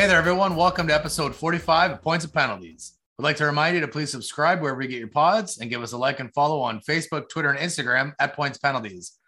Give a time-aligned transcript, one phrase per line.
[0.00, 0.56] Hey there, everyone.
[0.56, 2.94] Welcome to episode 45 of Points of Penalties.
[3.18, 5.82] We'd like to remind you to please subscribe wherever you get your pods and give
[5.82, 9.18] us a like and follow on Facebook, Twitter, and Instagram at Points Penalties.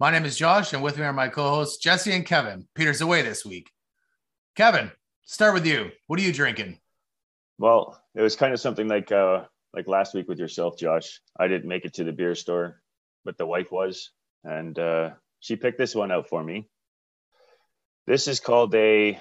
[0.00, 2.66] My name is Josh, and with me are my co hosts, Jesse and Kevin.
[2.74, 3.70] Peter's away this week.
[4.56, 4.90] Kevin,
[5.22, 5.92] start with you.
[6.08, 6.80] What are you drinking?
[7.60, 11.20] Well, it was kind of something like uh, like last week with yourself, Josh.
[11.38, 12.82] I didn't make it to the beer store,
[13.24, 14.10] but the wife was,
[14.42, 16.68] and uh, she picked this one out for me.
[18.08, 19.20] This is called a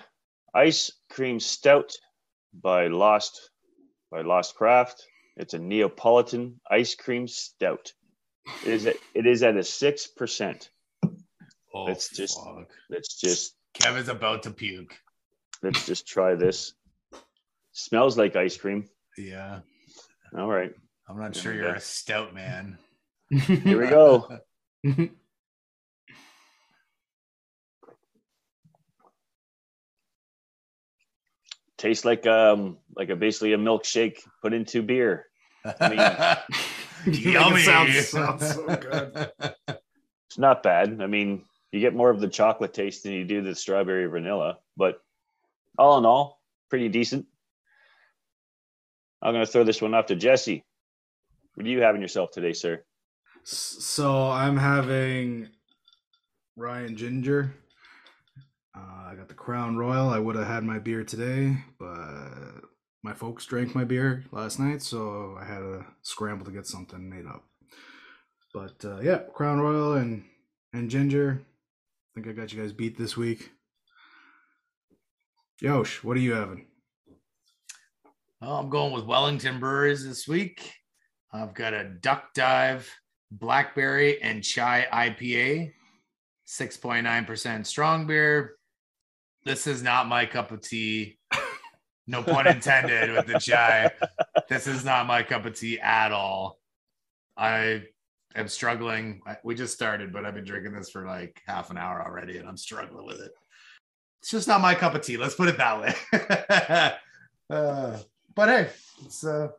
[0.55, 1.91] ice cream stout
[2.53, 3.51] by Lost
[4.11, 5.03] by Lost Craft.
[5.37, 7.91] It's a Neapolitan ice cream stout.
[8.65, 10.69] It is at, it is at a six percent.
[11.73, 12.69] Oh, Let's just- fuck.
[12.89, 14.95] Let's just Kevin's about to puke.
[15.61, 16.73] let's just try this.
[17.73, 18.85] Smells like ice cream.
[19.17, 19.59] Yeah.
[20.37, 20.71] All right,
[21.09, 21.77] I'm not There sure you're go.
[21.77, 22.77] a stout man.
[23.29, 24.39] here we go.
[31.77, 35.25] Tastes like um like a basically a milkshake put into beer.
[35.81, 37.61] Yummy.
[37.61, 39.31] It sounds- sounds so good.
[40.29, 41.01] It's not bad.
[41.01, 44.59] I mean, you get more of the chocolate taste than you do the strawberry vanilla,
[44.77, 44.99] but
[45.77, 47.25] all in all, pretty decent.
[49.21, 50.63] I'm gonna throw this one off to Jesse.
[51.55, 52.83] What are you having yourself today, sir?
[53.43, 55.49] so I'm having
[56.55, 57.53] Rye and Ginger.
[58.75, 60.09] Uh, I got the Crown Royal.
[60.09, 62.61] I would have had my beer today, but
[63.03, 67.09] my folks drank my beer last night, so I had to scramble to get something
[67.09, 67.43] made up.
[68.53, 70.23] But uh, yeah, Crown Royal and
[70.73, 71.41] and ginger.
[71.41, 73.51] I think I got you guys beat this week.
[75.61, 76.65] Yosh, what are you having?
[78.41, 80.73] I'm going with Wellington Brewers this week.
[81.33, 82.89] I've got a Duck Dive
[83.31, 85.73] Blackberry and Chai IPA,
[86.47, 88.55] 6.9% strong beer.
[89.45, 91.17] This is not my cup of tea.
[92.07, 93.91] No pun intended with the chai.
[94.47, 96.59] This is not my cup of tea at all.
[97.35, 97.83] I
[98.35, 99.21] am struggling.
[99.43, 102.47] We just started, but I've been drinking this for like half an hour already and
[102.47, 103.31] I'm struggling with it.
[104.21, 105.17] It's just not my cup of tea.
[105.17, 106.95] Let's put it that way.
[107.55, 107.97] uh,
[108.35, 108.69] but hey,
[109.03, 109.49] it's uh,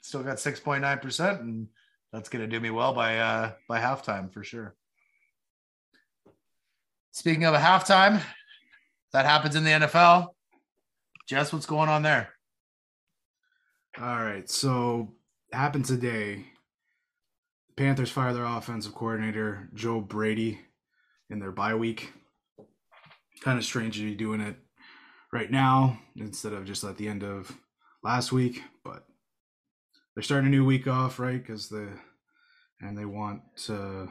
[0.00, 1.68] still got 6.9%, and
[2.12, 4.74] that's going to do me well by uh, by halftime for sure.
[7.12, 8.20] Speaking of a halftime,
[9.12, 10.28] that happens in the NFL.
[11.28, 12.30] Jess, what's going on there?
[14.00, 15.12] All right, so
[15.52, 16.46] happened today.
[17.76, 20.60] Panthers fire their offensive coordinator Joe Brady
[21.30, 22.12] in their bye week.
[23.40, 24.56] Kind of strange to be doing it
[25.32, 27.56] right now instead of just at the end of
[28.02, 29.06] last week, but
[30.14, 31.42] they're starting a new week off, right?
[31.42, 31.88] Because the
[32.80, 34.08] and they want to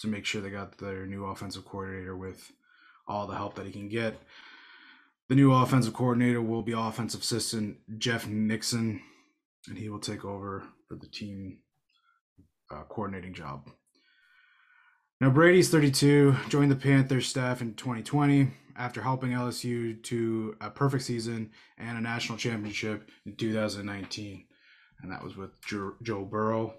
[0.00, 2.50] to make sure they got their new offensive coordinator with
[3.08, 4.20] all the help that he can get.
[5.28, 9.00] The new offensive coordinator will be offensive assistant Jeff Nixon,
[9.68, 11.58] and he will take over for the team
[12.70, 13.70] uh, coordinating job.
[15.20, 21.02] Now, Brady's 32, joined the Panthers staff in 2020 after helping LSU to a perfect
[21.02, 24.44] season and a national championship in 2019,
[25.02, 26.74] and that was with Joe, Joe Burrow.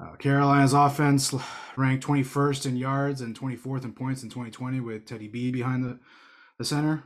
[0.00, 1.34] Uh, Carolina's offense
[1.76, 5.98] ranked 21st in yards and 24th in points in 2020 with Teddy B behind the
[6.58, 7.04] the center.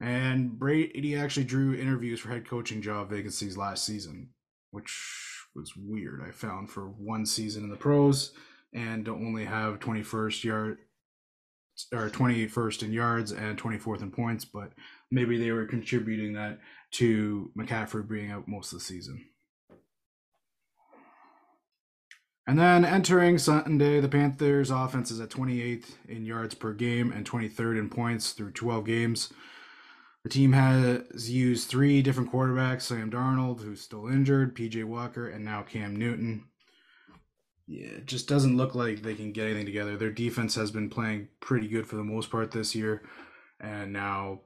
[0.00, 4.30] And Brady actually drew interviews for head coaching job vacancies last season,
[4.70, 6.22] which was weird.
[6.26, 8.32] I found for one season in the pros
[8.72, 10.78] and to only have 21st yard
[11.92, 14.72] or 21st in yards and 24th in points, but
[15.10, 16.58] maybe they were contributing that
[16.92, 19.24] to McCaffrey being out most of the season.
[22.48, 27.28] And then entering Sunday, the Panthers' offense is at 28th in yards per game and
[27.28, 29.30] 23rd in points through 12 games.
[30.24, 35.44] The team has used three different quarterbacks Sam Darnold, who's still injured, PJ Walker, and
[35.44, 36.46] now Cam Newton.
[37.66, 39.98] Yeah, it just doesn't look like they can get anything together.
[39.98, 43.02] Their defense has been playing pretty good for the most part this year,
[43.60, 44.40] and now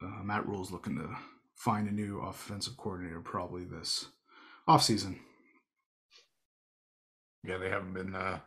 [0.00, 1.16] uh, Matt Rhule's looking to
[1.56, 4.10] find a new offensive coordinator probably this
[4.68, 5.18] offseason.
[7.46, 8.40] Yeah, they haven't been uh,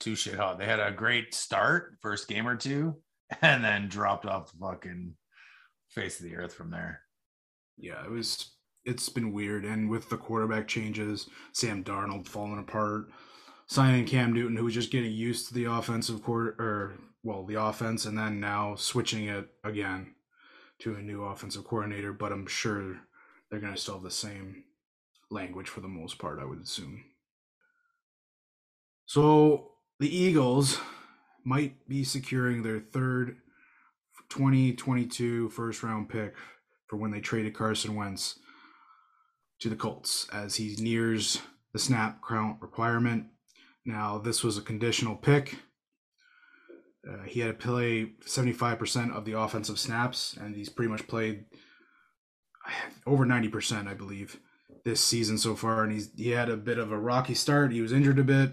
[0.00, 0.58] too shit hot.
[0.58, 2.96] They had a great start, first game or two,
[3.42, 5.14] and then dropped off the fucking
[5.90, 7.02] face of the earth from there.
[7.76, 8.52] Yeah, it was.
[8.84, 13.08] It's been weird, and with the quarterback changes, Sam Darnold falling apart,
[13.66, 17.60] signing Cam Newton, who was just getting used to the offensive quarter, or well, the
[17.60, 20.14] offense, and then now switching it again
[20.78, 22.12] to a new offensive coordinator.
[22.12, 22.96] But I'm sure
[23.50, 24.64] they're going to still have the same
[25.30, 26.38] language for the most part.
[26.40, 27.04] I would assume.
[29.08, 29.70] So
[30.00, 30.78] the Eagles
[31.42, 33.38] might be securing their third
[34.28, 36.34] 2022 first round pick
[36.88, 38.38] for when they traded Carson Wentz
[39.60, 41.40] to the Colts as he nears
[41.72, 43.28] the snap count requirement.
[43.86, 45.56] Now, this was a conditional pick.
[47.10, 51.46] Uh, he had to play 75% of the offensive snaps, and he's pretty much played
[53.06, 54.38] over 90%, I believe,
[54.84, 55.82] this season so far.
[55.82, 57.72] And he's he had a bit of a rocky start.
[57.72, 58.52] He was injured a bit,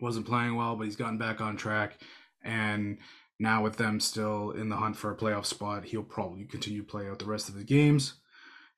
[0.00, 1.98] wasn't playing well, but he's gotten back on track.
[2.42, 2.98] And
[3.38, 6.86] now with them still in the hunt for a playoff spot, he'll probably continue to
[6.88, 8.14] play out the rest of the games.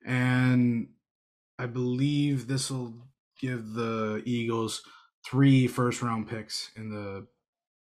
[0.05, 0.88] And
[1.59, 2.94] I believe this will
[3.41, 4.82] give the Eagles
[5.26, 7.26] three first round picks in the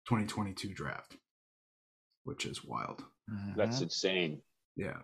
[0.10, 1.16] 2022 draft,
[2.24, 3.04] which is wild.
[3.56, 3.84] That's Mm-hmm.
[3.84, 4.42] insane.
[4.76, 4.98] Yeah.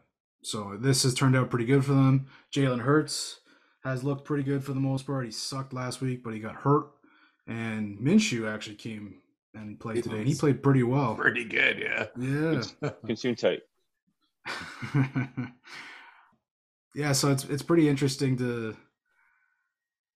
[0.44, 2.27] So this has turned out pretty good for them.
[2.53, 3.39] Jalen Hurts
[3.83, 5.25] has looked pretty good for the most part.
[5.25, 6.88] He sucked last week, but he got hurt.
[7.47, 9.15] And Minshew actually came
[9.53, 11.15] and played He today, and he played pretty well.
[11.15, 11.79] pretty good.
[11.79, 12.05] Yeah.
[12.17, 12.89] Yeah.
[13.05, 13.61] Consume tight.
[16.95, 18.75] yeah, so it's it's pretty interesting to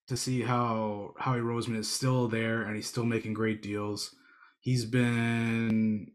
[0.08, 4.16] to see how Howie Roseman is still there and he's still making great deals.
[4.62, 6.12] He's been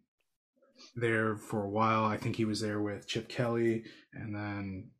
[0.95, 2.05] there for a while.
[2.05, 4.91] I think he was there with Chip Kelly and then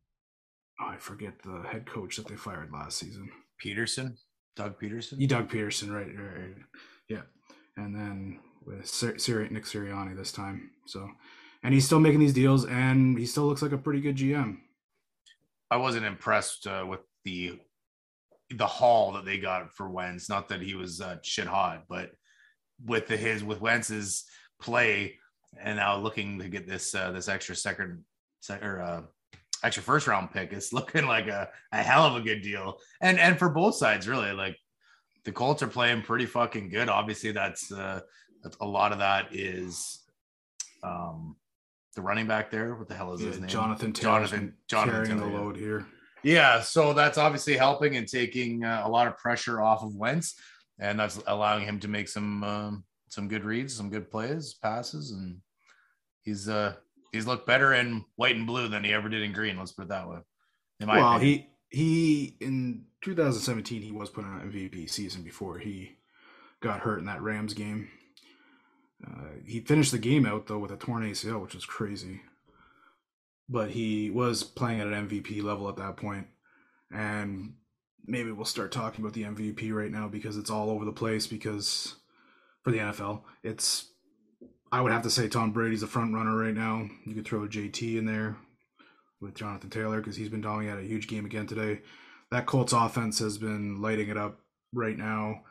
[0.79, 3.29] oh, I forget the head coach that they fired last season.
[3.63, 4.17] Pederson,
[4.55, 5.19] Doug Pederson.
[5.19, 5.27] E.
[5.27, 6.55] Doug Pederson, right, right, right.
[7.09, 7.21] Yeah.
[7.77, 10.71] And then with Sir, Sir, Nick Sirianni this time.
[10.85, 11.09] So,
[11.63, 14.57] and he's still making these deals and he still looks like a pretty good GM.
[15.71, 17.59] I wasn't impressed uh, with the
[18.51, 20.29] the haul that they got for Wentz.
[20.29, 22.11] Not that he was uh, shit hot, but
[22.85, 24.25] with the, his with Wentz's
[24.61, 25.17] play,
[25.59, 28.03] and now looking to get this uh, this extra second
[28.41, 29.01] sec, or uh,
[29.63, 32.79] extra first round pick, it's looking like a, a hell of a good deal.
[33.01, 34.57] And and for both sides, really, like
[35.25, 36.89] the Colts are playing pretty fucking good.
[36.89, 38.01] Obviously, that's uh,
[38.59, 39.99] a lot of that is
[40.83, 41.35] um
[41.95, 42.75] the running back there.
[42.75, 43.47] What the hell is his name?
[43.47, 45.85] Jonathan Jonathan Jonathan carrying Taylor, the load here.
[46.23, 50.39] Yeah, so that's obviously helping and taking uh, a lot of pressure off of Wentz,
[50.79, 55.11] and that's allowing him to make some um, some good reads, some good plays, passes,
[55.11, 55.37] and
[56.21, 56.73] he's uh
[57.13, 59.57] he's looked better in white and blue than he ever did in green.
[59.57, 60.17] Let's put it that way.
[60.79, 61.45] In my Well, opinion.
[61.69, 65.93] he he in 2017 he was put on MVP season before he
[66.61, 67.89] got hurt in that Rams game.
[69.05, 72.21] Uh, he finished the game out though with a torn ACL, which is crazy.
[73.49, 76.27] But he was playing at an MVP level at that point,
[76.91, 77.55] and
[78.05, 81.27] maybe we'll start talking about the MVP right now because it's all over the place.
[81.27, 81.95] Because
[82.63, 83.92] for the NFL, it's
[84.73, 86.89] I would have to say Tom Brady's a front runner right now.
[87.05, 88.35] You could throw JT in there
[89.21, 91.81] with Jonathan Taylor because he's been dominating at a huge game again today.
[92.31, 94.39] That Colts offense has been lighting it up
[94.73, 95.41] right now.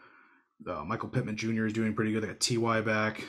[0.68, 1.66] Uh, Michael Pittman Jr.
[1.66, 2.24] is doing pretty good.
[2.24, 3.24] They got Ty back.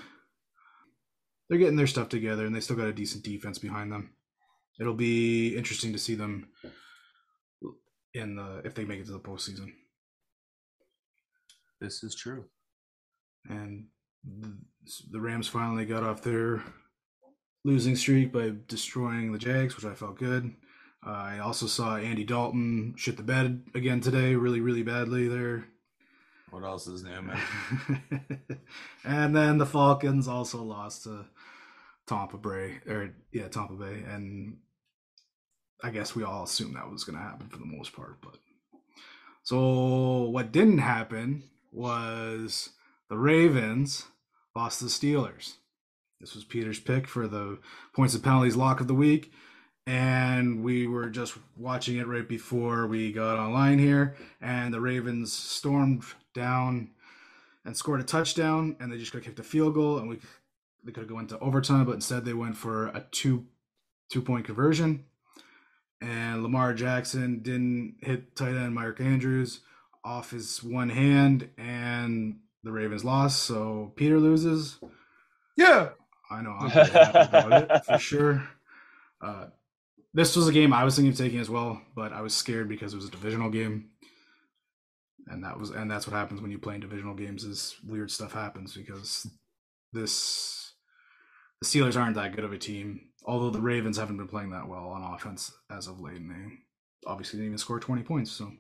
[1.48, 4.16] They're getting their stuff together, and they still got a decent defense behind them.
[4.80, 6.48] It'll be interesting to see them
[8.16, 9.72] in the if they make it to the postseason.
[11.80, 12.46] this is true.
[13.48, 13.86] and
[14.24, 16.64] the, Rams finally got off their
[17.64, 20.54] losing streak by destroying the Jags, which I felt good.
[21.06, 25.66] Uh, I also saw Andy Dalton shit the bed again today, really, really badly there.
[26.50, 27.40] What else is new, man?
[29.04, 31.26] and then the Falcons also lost to
[32.08, 34.58] Tampa Bay, or yeah, Tampa Bay, and
[35.84, 38.22] I guess we all assumed that was going to happen for the most part.
[38.22, 38.38] But
[39.42, 42.70] so what didn't happen was
[43.10, 44.06] the Ravens
[44.56, 45.56] lost the Steelers.
[46.20, 47.60] This was Peter's pick for the
[47.94, 49.34] points and penalties lock of the week.
[49.86, 54.16] And we were just watching it right before we got online here.
[54.40, 56.92] And the Ravens stormed down
[57.66, 58.78] and scored a touchdown.
[58.80, 59.98] And they just got kicked a field goal.
[59.98, 60.20] And we
[60.84, 63.46] they could have gone into overtime, but instead they went for a two
[64.10, 65.06] two point conversion.
[66.02, 69.62] And Lamar Jackson didn't hit tight end Mark Andrews
[70.04, 73.44] off his one hand, and the Ravens lost.
[73.44, 74.80] So Peter loses.
[75.58, 75.90] Yeah.
[76.32, 78.48] I know I'm pretty happy about it for sure.
[79.22, 79.48] Uh,
[80.14, 82.70] this was a game I was thinking of taking as well, but I was scared
[82.70, 83.90] because it was a divisional game,
[85.28, 87.44] and that was and that's what happens when you play in divisional games.
[87.44, 89.28] Is weird stuff happens because
[89.92, 90.74] this
[91.62, 93.10] the Steelers aren't that good of a team.
[93.26, 96.56] Although the Ravens haven't been playing that well on offense as of late, and they
[97.08, 98.32] obviously didn't even score 20 points.
[98.32, 98.52] So,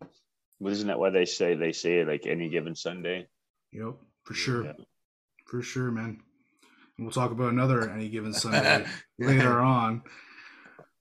[0.60, 3.28] Well, isn't that why they say they say it like any given Sunday?
[3.74, 4.74] Yep, for sure, Yeah.
[5.48, 6.22] for sure, man.
[6.98, 8.86] And we'll talk about another any given Sunday
[9.20, 10.03] later on,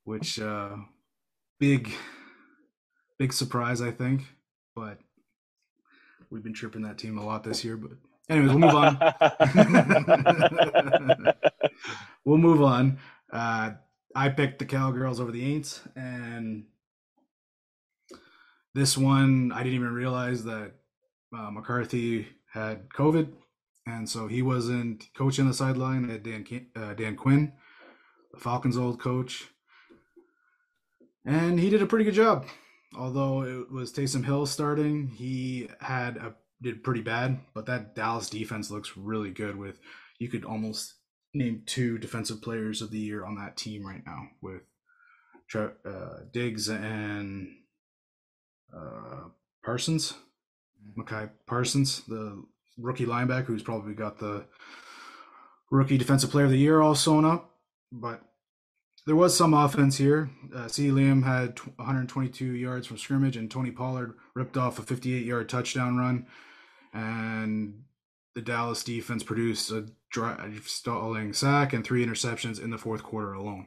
[0.04, 0.76] which uh
[1.60, 1.92] big
[3.18, 4.22] big surprise I think,
[4.74, 4.98] but
[6.30, 7.76] we've been tripping that team a lot this year.
[7.76, 7.92] But
[8.28, 8.98] anyways, we'll move on.
[12.24, 12.98] we'll move on.
[13.32, 13.72] Uh,
[14.14, 16.64] I picked the Cowgirls over the Aints, and
[18.74, 20.72] this one I didn't even realize that
[21.36, 23.32] uh, McCarthy had COVID,
[23.86, 26.10] and so he wasn't coaching the sideline.
[26.10, 26.44] At Dan
[26.76, 27.52] uh, Dan Quinn,
[28.32, 29.48] the Falcons' old coach,
[31.24, 32.46] and he did a pretty good job.
[32.96, 38.30] Although it was Taysom Hill starting, he had a did pretty bad, but that Dallas
[38.30, 39.56] defense looks really good.
[39.56, 39.78] With
[40.18, 40.94] you could almost
[41.34, 44.62] name two defensive players of the year on that team right now with
[45.54, 47.48] uh, Diggs and
[48.74, 49.28] uh,
[49.64, 50.14] Parsons,
[50.96, 52.42] Micah Parsons, the
[52.78, 54.46] rookie linebacker who's probably got the
[55.70, 57.50] rookie defensive player of the year all sewn up.
[57.90, 58.22] But
[59.06, 60.30] there was some offense here.
[60.54, 60.88] Uh, C.
[60.88, 65.96] Liam had 122 yards from scrimmage, and Tony Pollard ripped off a 58 yard touchdown
[65.96, 66.26] run.
[66.92, 67.82] And
[68.34, 73.32] the Dallas defense produced a drive, stalling sack and three interceptions in the fourth quarter
[73.32, 73.66] alone.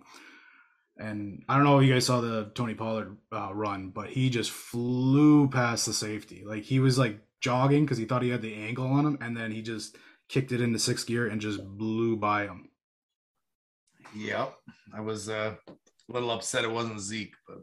[0.97, 4.29] And I don't know if you guys saw the Tony Pollard uh, run, but he
[4.29, 6.43] just flew past the safety.
[6.45, 9.35] Like he was like jogging because he thought he had the angle on him, and
[9.35, 9.97] then he just
[10.29, 12.69] kicked it into sixth gear and just blew by him.
[14.15, 14.55] Yep,
[14.95, 17.57] I was uh, a little upset it wasn't Zeke, but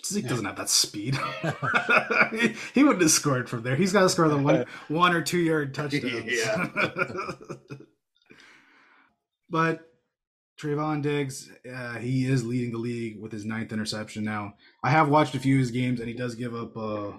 [0.04, 1.16] Zeke doesn't have that speed.
[2.32, 3.76] he, he, wouldn't have scored from there.
[3.76, 6.24] He's got to score the one one or two yard touchdowns.
[6.26, 6.68] Yeah.
[9.48, 9.87] but
[10.60, 14.54] Trevon Diggs, uh, he is leading the league with his ninth interception now.
[14.82, 17.12] I have watched a few of his games, and he does give up uh,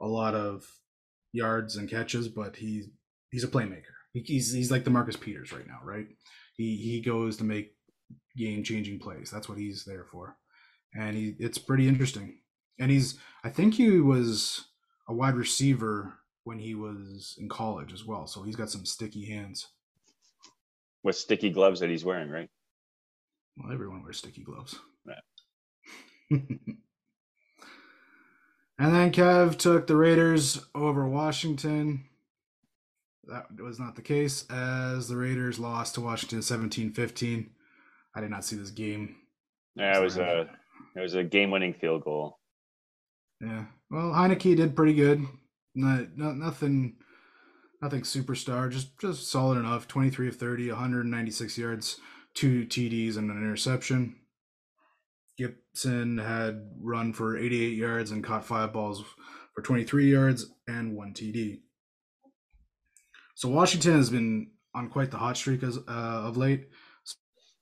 [0.00, 0.66] a lot of
[1.32, 2.88] yards and catches, but he's
[3.30, 3.82] he's a playmaker.
[4.14, 6.06] He, he's he's like the Marcus Peters right now, right?
[6.56, 7.74] He he goes to make
[8.36, 9.30] game changing plays.
[9.30, 10.36] That's what he's there for,
[10.94, 12.38] and he it's pretty interesting.
[12.78, 14.64] And he's I think he was
[15.08, 16.14] a wide receiver
[16.44, 19.68] when he was in college as well, so he's got some sticky hands.
[21.04, 22.48] With sticky gloves that he's wearing, right?
[23.58, 24.78] Well, everyone wears sticky gloves.
[25.06, 25.14] Yeah.
[26.30, 26.78] and
[28.78, 32.04] then Kev took the Raiders over Washington.
[33.24, 37.48] That was not the case as the Raiders lost to Washington 17-15.
[38.14, 39.16] I did not see this game.
[39.74, 40.48] Yeah, it was a
[40.96, 42.38] it was a game-winning field goal.
[43.40, 43.66] Yeah.
[43.90, 45.24] Well, Heinicke did pretty good.
[45.74, 46.96] Not, not nothing
[47.80, 49.86] nothing superstar, just just solid enough.
[49.86, 52.00] 23 of 30, 196 yards
[52.38, 54.14] two TDs and an interception.
[55.36, 59.02] Gibson had run for 88 yards and caught five balls
[59.56, 61.58] for 23 yards and one TD.
[63.34, 65.80] So Washington has been on quite the hot streak as, uh,
[66.28, 66.68] of late.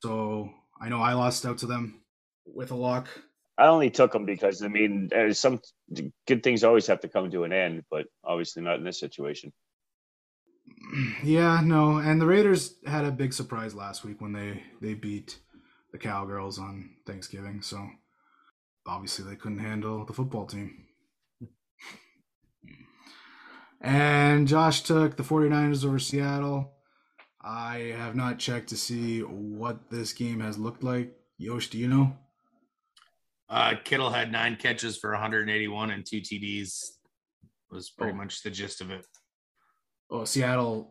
[0.03, 2.03] So I know I lost out to them
[2.45, 3.09] with a lock.
[3.57, 5.59] I only took them because I mean, some
[6.27, 9.55] good things always have to come to an end, but obviously not in this situation.
[11.23, 15.39] Yeah, no, and the Raiders had a big surprise last week when they they beat
[15.93, 17.63] the Cowgirls on Thanksgiving.
[17.63, 17.89] So
[18.87, 20.87] obviously they couldn't handle the football team.
[23.81, 26.73] And Josh took the 49ers over Seattle.
[27.43, 31.13] I have not checked to see what this game has looked like.
[31.39, 32.17] Yosh, do you know?
[33.49, 36.81] Uh, Kittle had nine catches for 181 and two TDs.
[37.71, 38.17] Was pretty oh.
[38.17, 39.07] much the gist of it.
[40.11, 40.91] Oh, Seattle.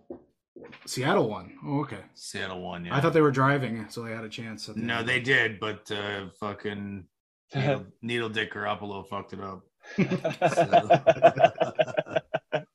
[0.86, 1.57] Seattle won.
[1.65, 2.00] Oh, okay.
[2.13, 2.86] Seattle won.
[2.86, 2.95] Yeah.
[2.95, 4.67] I thought they were driving, so they had a chance.
[4.67, 7.05] The no, they did, but uh, fucking
[7.55, 9.63] needle, needle Dick Garoppolo fucked it up.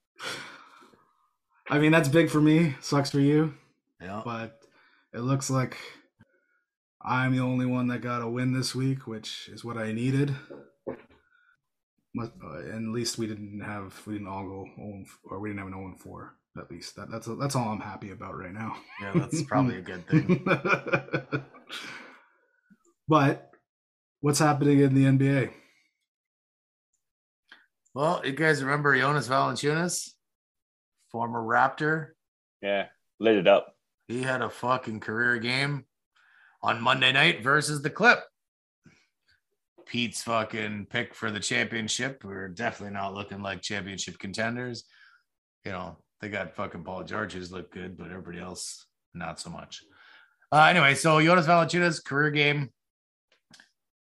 [1.68, 2.75] I mean, that's big for me.
[2.80, 3.54] Sucks for you.
[4.00, 4.23] Yeah.
[4.25, 4.61] But
[5.14, 5.76] it looks like
[7.00, 10.35] I'm the only one that got a win this week, which is what I needed.
[12.14, 15.58] But, uh, at least we didn't have we didn't all go 0 or we didn't
[15.58, 18.76] have an 0 4 at least that, that's that's all I'm happy about right now.
[19.00, 20.44] Yeah, that's probably a good thing.
[23.08, 23.50] but
[24.20, 25.52] what's happening in the NBA?
[27.94, 30.10] Well, you guys remember Jonas Valanciunas,
[31.10, 32.08] former Raptor?
[32.62, 32.86] Yeah,
[33.18, 33.74] lit it up.
[34.08, 35.84] He had a fucking career game
[36.62, 38.18] on Monday night versus the Clip.
[39.90, 42.23] Pete's fucking pick for the championship.
[42.23, 44.85] We're definitely not looking like championship contenders.
[45.64, 49.50] You know, they got fucking Paul George who's looked good, but everybody else not so
[49.50, 49.82] much.
[50.52, 52.70] Uh, anyway, so Jonas Valanciunas career game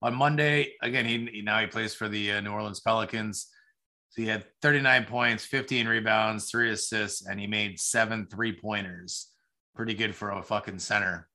[0.00, 0.74] on Monday.
[0.80, 3.48] Again, he now he plays for the uh, New Orleans Pelicans.
[4.10, 9.26] So he had 39 points, 15 rebounds, three assists, and he made seven three pointers.
[9.74, 11.28] Pretty good for a fucking center.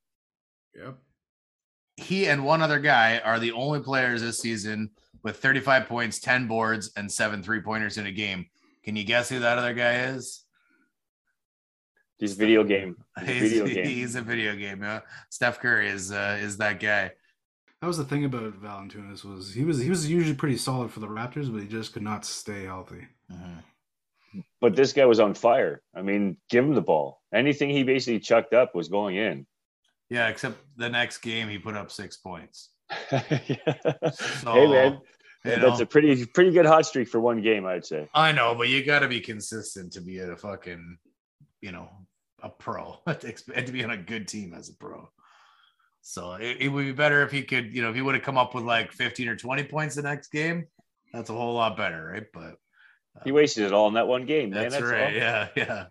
[0.73, 0.97] Yep
[1.97, 4.89] he and one other guy are the only players this season
[5.23, 8.45] with 35 points, 10 boards, and seven three pointers in a game.
[8.83, 10.43] Can you guess who that other guy is?
[12.17, 12.95] He's video game.
[13.25, 13.85] He's a He's, video game.
[13.85, 14.81] he's a video game.
[14.83, 15.01] Yeah.
[15.29, 17.11] Steph Curry is uh, is that guy.
[17.81, 21.01] That was the thing about Valanciunas was he was he was usually pretty solid for
[21.01, 23.05] the Raptors, but he just could not stay healthy.
[23.31, 24.43] Mhm.
[24.61, 25.81] But this guy was on fire.
[25.93, 27.21] I mean, give him the ball.
[27.33, 29.45] Anything he basically chucked up was going in.
[30.09, 32.69] Yeah, except the next game he put up six points.
[33.09, 33.59] hey
[34.13, 35.01] So, man,
[35.43, 35.83] you that's know.
[35.83, 38.07] a pretty pretty good hot streak for one game, I'd say.
[38.13, 40.97] I know, but you got to be consistent to be a fucking,
[41.61, 41.89] you know,
[42.43, 45.09] a pro and to be on a good team as a pro.
[46.01, 48.23] So it, it would be better if he could, you know, if he would have
[48.23, 50.67] come up with like 15 or 20 points the next game.
[51.11, 52.25] That's a whole lot better, right?
[52.31, 52.57] But
[53.23, 54.69] He wasted it all in that one game, man.
[54.69, 55.15] that's, right.
[55.15, 55.85] Yeah, yeah.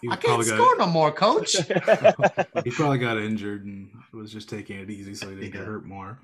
[0.00, 1.52] He I can't probably score got no more, coach.
[2.64, 5.58] he probably got injured and was just taking it easy so he didn't Yeah.
[5.60, 6.20] get hurt more.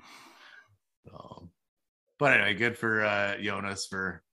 [1.13, 1.49] Um,
[2.17, 4.23] but anyway, good for uh, Jonas for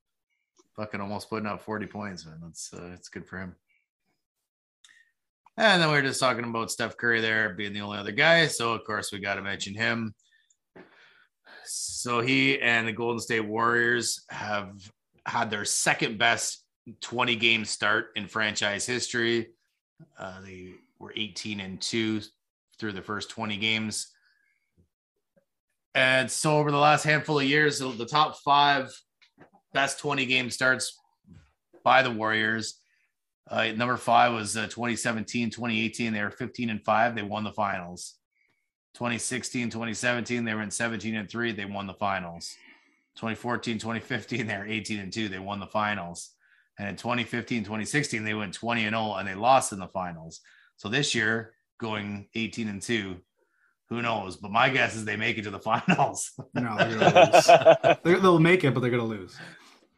[0.76, 2.38] fucking almost putting up 40 points, man.
[2.42, 3.56] That's uh, it's good for him.
[5.56, 8.46] And then we were just talking about Steph Curry there being the only other guy.
[8.46, 10.14] So of course we got to mention him.
[11.64, 14.72] So he and the Golden State Warriors have
[15.26, 16.61] had their second best
[17.00, 19.50] 20 game start in franchise history.
[20.18, 22.20] Uh, they were 18 and 2
[22.78, 24.08] through the first 20 games.
[25.94, 28.98] And so over the last handful of years, the the top five
[29.74, 30.98] best 20 game starts
[31.84, 32.78] by the Warriors.
[33.50, 36.12] Uh, number five was uh, 2017, 2018.
[36.12, 37.14] They were 15 and five.
[37.14, 38.14] They won the finals.
[38.94, 41.52] 2016, 2017, they were in 17 and three.
[41.52, 42.54] They won the finals.
[43.16, 45.28] 2014, 2015, they were 18 and two.
[45.28, 46.31] They won the finals.
[46.78, 50.40] And in 2015, 2016, they went 20 and 0 and they lost in the finals.
[50.76, 53.16] So this year, going 18 and two,
[53.88, 54.36] who knows?
[54.36, 56.32] But my guess is they make it to the finals.
[56.54, 57.96] No, they're gonna lose.
[58.04, 59.36] They're, they'll make it, but they're gonna lose.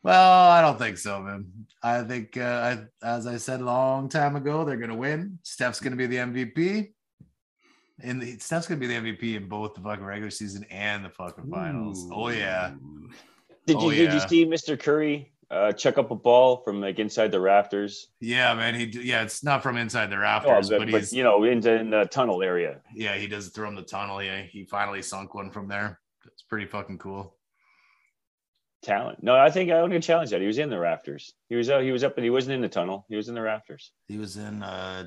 [0.05, 1.47] Well, I don't think so, man.
[1.83, 5.39] I think, uh, I, as I said a long time ago, they're going to win.
[5.45, 6.93] Steph's going to be the MVP.
[8.03, 11.07] And the, Steph's going to be the MVP in both the fucking regular season and
[11.07, 12.07] the fucking finals.
[12.13, 12.73] Oh, yeah.
[12.75, 13.09] Ooh.
[13.67, 14.79] Did you Oh, did you see Mr.
[14.79, 18.09] Curry uh, chuck up a ball from like inside the rafters?
[18.21, 18.75] Yeah, man.
[18.75, 21.73] He, yeah, it's not from inside the rafters, but, but but, he's, you know, into
[21.75, 22.81] in the tunnel area.
[22.95, 24.23] yeah, he does throw him the tunnel.
[24.23, 26.01] Yeah, he finally sunk one from there.
[26.27, 27.37] It's pretty fucking cool.
[28.83, 29.23] Talent.
[29.23, 30.41] No, I think I'm gonna challenge that.
[30.43, 31.33] He was in the rafters.
[31.49, 31.83] He was out.
[31.83, 33.07] He was up, and he wasn't in the tunnel.
[33.09, 33.93] He was in the rafters.
[34.09, 35.07] He was in uh,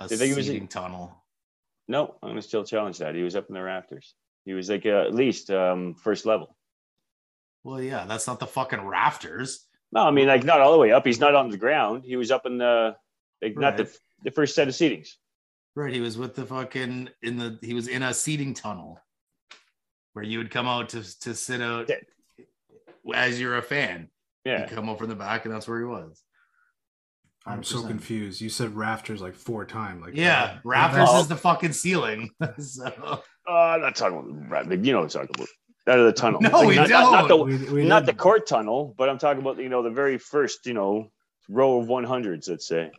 [0.00, 1.16] a Did he was in- tunnel.
[1.88, 3.14] No, I'm gonna still challenge that.
[3.14, 4.14] He was up in the rafters.
[4.44, 6.56] He was like uh, at least um, first level.
[7.64, 9.66] Well, yeah, that's not the fucking rafters.
[9.92, 11.06] No, I mean like not all the way up.
[11.06, 12.04] He's not on the ground.
[12.04, 12.96] He was up in the
[13.42, 13.90] like not the
[14.24, 15.10] the first set of seatings.
[15.74, 18.98] Right, he was with the fucking in the he was in a seating tunnel
[20.14, 21.90] where you would come out to to sit out
[23.14, 24.08] as you're a fan.
[24.44, 24.68] Yeah.
[24.68, 26.22] You come up from the back, and that's where he was.
[27.44, 28.40] I'm so confused.
[28.40, 30.02] You said rafters like four times.
[30.02, 31.20] Like Yeah, uh, rafters Oh.
[31.20, 32.30] is the fucking ceiling.
[32.58, 32.84] so
[33.48, 34.86] Uh, I'm not talking about rafters.
[34.86, 35.48] You know what I'm talking about.
[35.88, 36.40] Out of the tunnel.
[36.40, 37.50] No, we not, not- not don't.
[37.50, 40.16] the We, we not the court tunnel, but I'm talking about you know the very
[40.18, 41.10] first you know
[41.48, 42.48] row of 100s.
[42.48, 42.90] Let's say.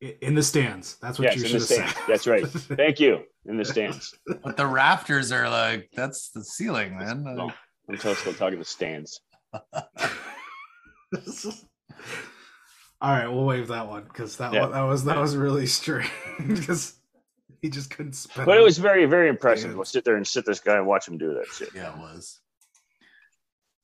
[0.00, 0.96] in the stands.
[1.00, 2.02] That's what Yes, you in should the have said.
[2.06, 2.46] That's right.
[2.48, 3.24] Thank you.
[3.46, 4.14] In the stands.
[4.42, 7.24] but the rafters are like that's the ceiling, man.
[7.24, 7.52] No,
[7.88, 9.18] I'm still still talking the stands.
[13.02, 14.60] All right, we'll waive that one because that Yeah.
[14.62, 16.10] one, that was that was really strange
[16.46, 16.99] because
[17.62, 18.46] he just couldn't spell.
[18.46, 19.74] But it was very very impressive.
[19.74, 21.70] We'll sit there and sit this guy and watch him do that shit.
[21.74, 22.40] Yeah, it was.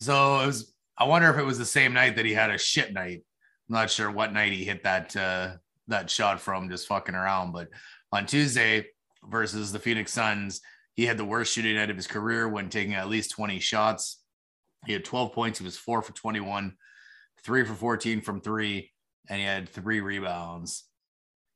[0.00, 0.72] So it was.
[0.98, 3.22] I wonder if it was the same night that he had a shit night.
[3.68, 5.56] I'm not sure what night he hit that uh,
[5.88, 7.52] that shot from, just fucking around.
[7.52, 7.68] But
[8.12, 8.86] on Tuesday
[9.28, 10.60] versus the Phoenix Suns,
[10.94, 14.22] he had the worst shooting night of his career when taking at least 20 shots.
[14.86, 15.58] He had 12 points.
[15.58, 16.74] He was four for 21,
[17.44, 18.92] three for 14 from three,
[19.28, 20.84] and he had three rebounds.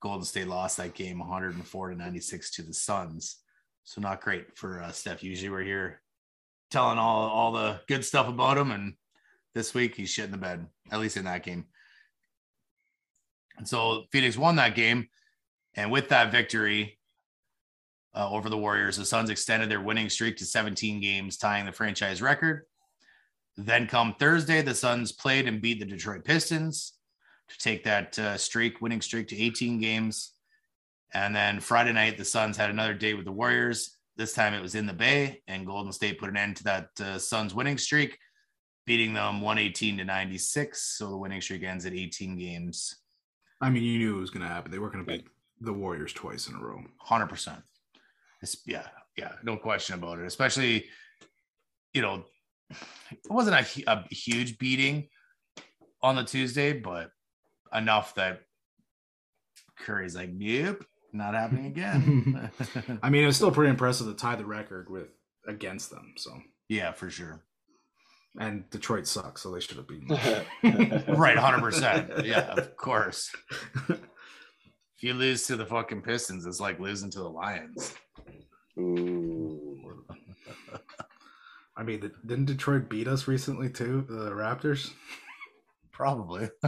[0.01, 3.37] Golden State lost that game 104 to 96 to the Suns.
[3.85, 5.23] So not great for uh, Steph.
[5.23, 6.01] Usually we're here
[6.71, 8.95] telling all all the good stuff about him, and
[9.55, 10.67] this week he's shit in the bed.
[10.91, 11.67] At least in that game.
[13.59, 15.09] And so Phoenix won that game,
[15.75, 16.99] and with that victory
[18.15, 21.73] uh, over the Warriors, the Suns extended their winning streak to 17 games, tying the
[21.73, 22.65] franchise record.
[23.57, 26.95] Then come Thursday, the Suns played and beat the Detroit Pistons
[27.51, 30.33] to take that uh, streak, winning streak to 18 games.
[31.13, 33.99] And then Friday night, the Suns had another date with the Warriors.
[34.17, 36.89] This time it was in the Bay, and Golden State put an end to that
[37.01, 38.19] uh, Suns winning streak,
[38.87, 40.83] beating them 118 to 96.
[40.99, 43.01] So the winning streak ends at 18 games,
[43.61, 44.71] I mean, you knew it was going to happen.
[44.71, 45.27] They were going to beat
[45.61, 46.83] the Warriors twice in a row.
[47.07, 47.63] 100%.
[48.43, 48.87] It's, yeah,
[49.17, 50.27] yeah, no question about it.
[50.27, 50.87] Especially,
[51.93, 52.25] you know,
[52.71, 55.09] it wasn't a, a huge beating
[56.03, 57.11] on the Tuesday, but
[57.73, 58.43] enough that
[59.79, 62.51] Curry's like, nope, not happening again.
[63.03, 65.09] I mean, it was still pretty impressive to tie the record with
[65.47, 66.15] against them.
[66.17, 66.31] So
[66.69, 67.43] yeah, for sure.
[68.39, 70.09] And Detroit sucks, so they should have beaten.
[71.17, 72.25] right, hundred percent.
[72.25, 73.35] Yeah, of course.
[73.89, 73.99] if
[75.01, 77.95] you lose to the fucking Pistons, it's like losing to the Lions.
[78.79, 79.59] Ooh.
[81.77, 84.07] I mean, didn't Detroit beat us recently too?
[84.09, 84.93] The Raptors.
[86.01, 86.45] Probably.
[86.45, 86.53] it's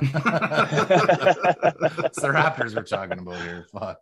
[2.20, 3.66] the Raptors we're talking about here.
[3.72, 3.98] Fuck.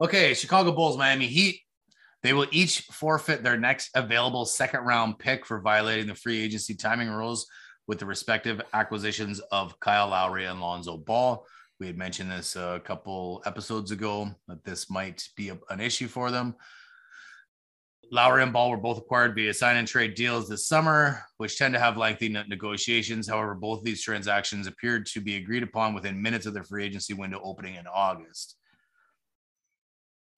[0.00, 1.60] Okay, Chicago Bulls, Miami Heat.
[2.24, 6.74] They will each forfeit their next available second round pick for violating the free agency
[6.74, 7.46] timing rules
[7.86, 11.46] with the respective acquisitions of Kyle Lowry and Lonzo Ball.
[11.78, 16.32] We had mentioned this a couple episodes ago that this might be an issue for
[16.32, 16.56] them.
[18.10, 21.74] Lowry and Ball were both acquired via sign and trade deals this summer, which tend
[21.74, 23.28] to have lengthy negotiations.
[23.28, 26.84] However, both of these transactions appeared to be agreed upon within minutes of their free
[26.84, 28.56] agency window opening in August.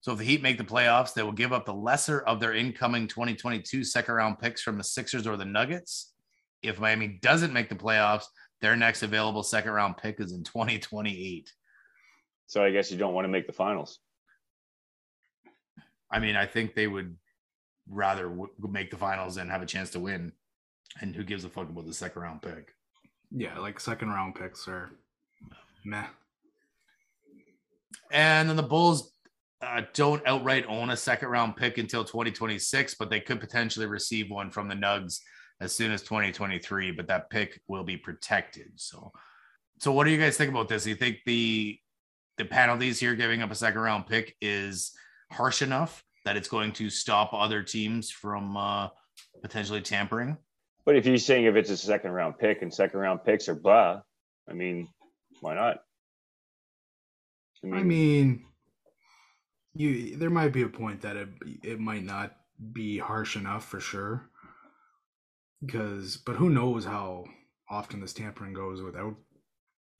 [0.01, 2.53] So if the Heat make the playoffs, they will give up the lesser of their
[2.53, 6.13] incoming 2022 second round picks from the Sixers or the Nuggets.
[6.63, 8.25] If Miami doesn't make the playoffs,
[8.61, 11.51] their next available second round pick is in 2028.
[12.47, 13.99] So I guess you don't want to make the finals.
[16.11, 17.15] I mean, I think they would
[17.89, 20.31] rather w- make the finals and have a chance to win.
[21.01, 22.73] And who gives a fuck about the second round pick?
[23.31, 24.91] Yeah, like second round picks are
[25.85, 26.05] meh.
[28.11, 29.13] And then the Bulls
[29.61, 34.31] uh, don't outright own a second round pick until 2026, but they could potentially receive
[34.31, 35.19] one from the Nugs
[35.61, 36.91] as soon as 2023.
[36.91, 38.71] But that pick will be protected.
[38.75, 39.11] So,
[39.79, 40.83] so what do you guys think about this?
[40.83, 41.77] Do you think the
[42.37, 44.91] the penalties here, giving up a second round pick, is
[45.29, 48.89] harsh enough that it's going to stop other teams from uh,
[49.41, 50.37] potentially tampering?
[50.85, 53.55] But if you're saying if it's a second round pick and second round picks are
[53.55, 54.01] blah,
[54.49, 54.87] I mean,
[55.41, 55.77] why not?
[57.63, 58.45] I mean, I mean
[59.73, 61.29] you there might be a point that it
[61.63, 62.35] it might not
[62.73, 64.29] be harsh enough for sure.
[65.65, 67.25] Because, but who knows how
[67.69, 69.15] often this tampering goes without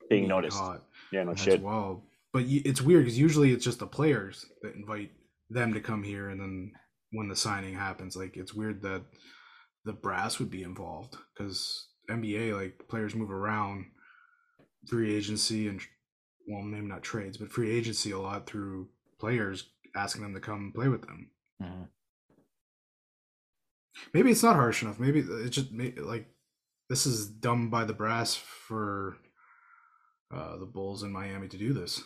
[0.10, 0.58] being, being noticed?
[0.58, 1.62] Caught yeah, no shit.
[1.62, 5.12] Well, but it's weird because usually it's just the players that invite
[5.49, 6.71] them to come here, and then
[7.12, 9.03] when the signing happens, like it's weird that
[9.85, 13.85] the brass would be involved because NBA like players move around
[14.88, 15.81] free agency and
[16.47, 18.88] well maybe not trades but free agency a lot through
[19.19, 21.29] players asking them to come play with them.
[21.62, 21.83] Mm-hmm.
[24.13, 24.99] Maybe it's not harsh enough.
[24.99, 26.27] Maybe it's just like
[26.89, 29.17] this is dumb by the brass for
[30.33, 32.01] uh, the Bulls in Miami to do this.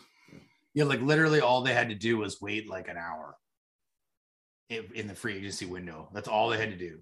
[0.74, 3.36] Yeah, like literally all they had to do was wait like an hour
[4.70, 6.10] in the free agency window.
[6.14, 7.00] That's all they had to do.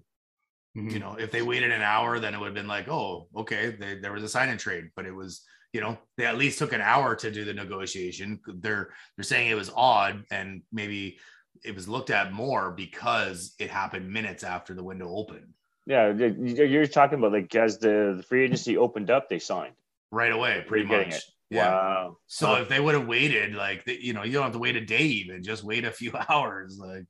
[0.76, 0.90] Mm-hmm.
[0.90, 3.76] You know, if they waited an hour, then it would have been like, oh, okay,
[3.78, 6.58] they, there was a sign and trade, but it was you know they at least
[6.58, 11.18] took an hour to do the negotiation they're they're saying it was odd and maybe
[11.64, 15.54] it was looked at more because it happened minutes after the window opened
[15.86, 19.74] yeah you're talking about like as the, free agency opened up they signed
[20.10, 21.22] right away pretty much
[21.52, 22.16] yeah wow.
[22.26, 24.80] so if they would have waited like you know you don't have to wait a
[24.80, 27.04] day even just wait a few hours like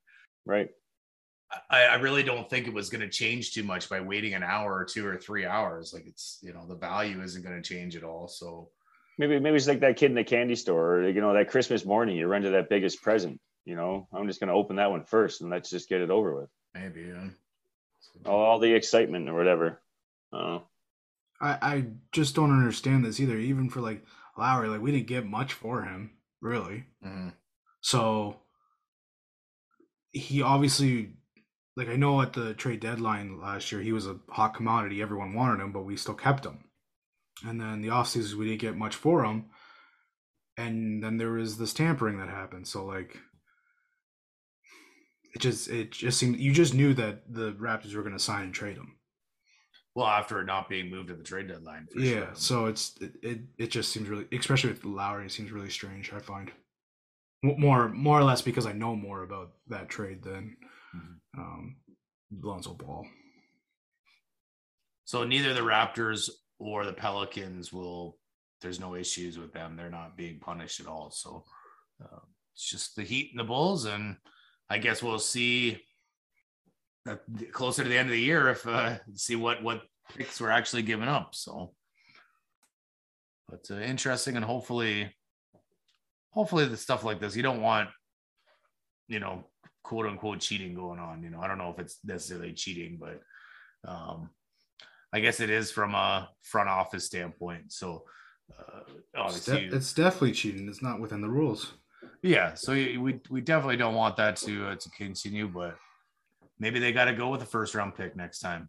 [0.45, 0.71] right
[1.71, 4.43] I, I really don't think it was going to change too much by waiting an
[4.43, 5.93] hour or two or three hours.
[5.93, 8.29] Like it's, you know, the value isn't going to change at all.
[8.29, 8.71] So
[9.19, 11.85] maybe, maybe it's like that kid in the candy store or, you know, that Christmas
[11.85, 14.91] morning, you run to that biggest present, you know, I'm just going to open that
[14.91, 16.51] one first and let's just get it over with.
[16.75, 17.03] Maybe.
[17.03, 17.29] Yeah.
[18.27, 19.81] All, the excitement or whatever.
[20.33, 20.61] Uh,
[21.41, 23.37] I, I just don't understand this either.
[23.37, 24.05] Even for like
[24.37, 26.85] Lowry, like we didn't get much for him, really.
[27.05, 27.31] Mm-hmm.
[27.81, 28.37] So
[30.13, 31.15] he obviously
[31.77, 35.01] like I know at the trade deadline last year he was a hot commodity.
[35.01, 36.65] Everyone wanted him, but we still kept him.
[37.47, 39.47] And then the off offseason we didn't get much for him.
[40.57, 42.69] And then there was this tampering that happened.
[42.69, 43.19] So like
[45.35, 48.45] it just it just seemed you just knew that the Raptors were going to sign
[48.45, 48.97] and trade him.
[49.95, 51.87] Well, after it not being moved at the trade deadline.
[51.95, 52.29] yeah, sure.
[52.33, 56.13] so it's it, it, it just seems really, especially with Lowry, it seems really strange.
[56.13, 56.51] I find
[57.43, 60.57] more more or less because I know more about that trade than
[60.97, 61.41] mm-hmm.
[61.41, 61.77] um,
[62.43, 63.07] Lonzo Ball.
[65.05, 68.17] So neither the Raptors or the Pelicans will.
[68.63, 69.77] There's no issues with them.
[69.77, 71.11] They're not being punished at all.
[71.11, 71.45] So
[72.01, 72.21] uh,
[72.55, 74.17] it's just the Heat and the Bulls, and
[74.71, 75.83] I guess we'll see
[77.53, 79.83] closer to the end of the year if uh, see what what
[80.17, 81.35] picks were actually given up.
[81.35, 81.73] So,
[83.49, 85.15] but uh, interesting, and hopefully,
[86.31, 87.89] hopefully the stuff like this you don't want,
[89.09, 89.45] you know,
[89.83, 91.23] quote unquote cheating going on.
[91.23, 93.21] You know, I don't know if it's necessarily cheating, but
[93.91, 94.31] um,
[95.13, 97.73] I guess it is from a front office standpoint.
[97.73, 98.05] So
[98.59, 100.69] Uh, It's, obviously, de- it's definitely cheating.
[100.69, 101.73] It's not within the rules.
[102.23, 102.55] yeah.
[102.55, 105.77] So we we definitely don't want that to uh, to continue, but
[106.59, 108.69] maybe they got to go with a first round pick next time,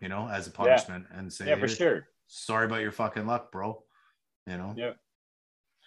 [0.00, 2.06] you know, as a punishment, and say, Yeah, for sure.
[2.26, 3.82] sorry about your fucking luck, bro.
[4.46, 4.92] You know, Yeah.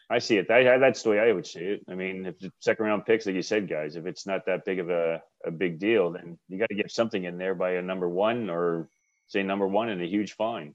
[0.09, 0.49] I see it.
[0.49, 1.81] I, I, that's the way I would see it.
[1.89, 4.63] I mean, if the second round picks, like you said, guys, if it's not that
[4.63, 7.71] big of a, a big deal, then you got to get something in there by
[7.71, 8.87] a number one or
[9.27, 10.73] say number one and a huge fine.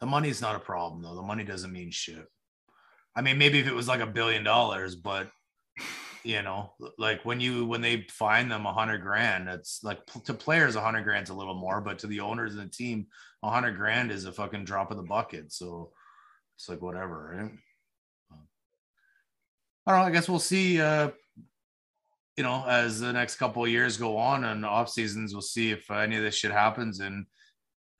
[0.00, 1.14] the money's not a problem though.
[1.14, 2.26] The money doesn't mean shit.
[3.16, 5.30] I mean, maybe if it was like a billion dollars, but
[6.24, 10.34] you know, like when you when they find them a hundred grand, it's like to
[10.34, 13.06] players a hundred grand's a little more, but to the owners and the team,
[13.42, 15.52] a hundred grand is a fucking drop of the bucket.
[15.52, 15.92] So
[16.56, 17.52] it's like whatever, right?
[19.86, 20.06] I don't know.
[20.06, 20.80] I guess we'll see.
[20.80, 21.10] Uh,
[22.36, 25.72] you know, as the next couple of years go on and off seasons, we'll see
[25.72, 27.26] if any of this shit happens and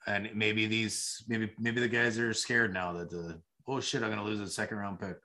[0.06, 4.10] and maybe these maybe maybe the guys are scared now that the oh shit I'm
[4.10, 5.16] gonna lose a second round pick.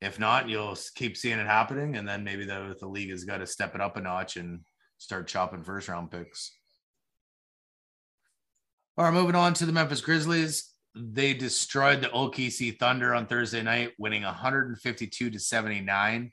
[0.00, 3.38] If not, you'll keep seeing it happening, and then maybe the the league has got
[3.38, 4.60] to step it up a notch and
[4.98, 6.52] start chopping first round picks.
[8.96, 10.72] All right, moving on to the Memphis Grizzlies.
[10.94, 16.32] They destroyed the OKC Thunder on Thursday night, winning 152 to 79.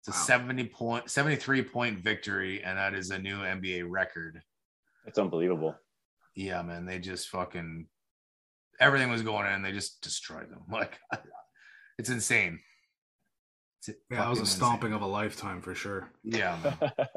[0.00, 0.24] It's a Wow.
[0.24, 4.40] 70 point, 73 point victory, and that is a new NBA record.
[5.04, 5.76] That's unbelievable.
[6.34, 7.86] Yeah, man, they just fucking
[8.80, 9.62] everything was going in.
[9.62, 10.62] They just destroyed them.
[10.70, 10.98] Like
[11.98, 12.60] it's insane.
[13.88, 16.10] It's Yeah, that was a fucking stomping of a lifetime for sure.
[16.24, 16.90] Yeah, man.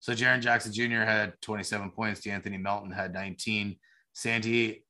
[0.00, 1.00] So Jaren Jackson Jr.
[1.06, 2.20] had 27 points.
[2.20, 3.74] De'Anthony Melton had 19.
[4.12, 4.84] Santi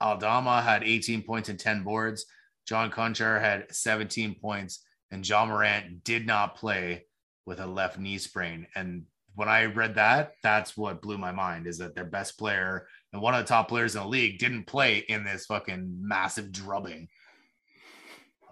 [0.00, 2.26] Aldama had 18 points and 10 boards.
[2.68, 7.06] John Konchar had 17 points, and John Morant did not play
[7.44, 8.68] with a left knee sprain.
[8.76, 12.86] And when I read that, that's what blew my mind is that their best player
[13.12, 16.52] and one of the top players in the league didn't play in this fucking massive
[16.52, 17.08] drubbing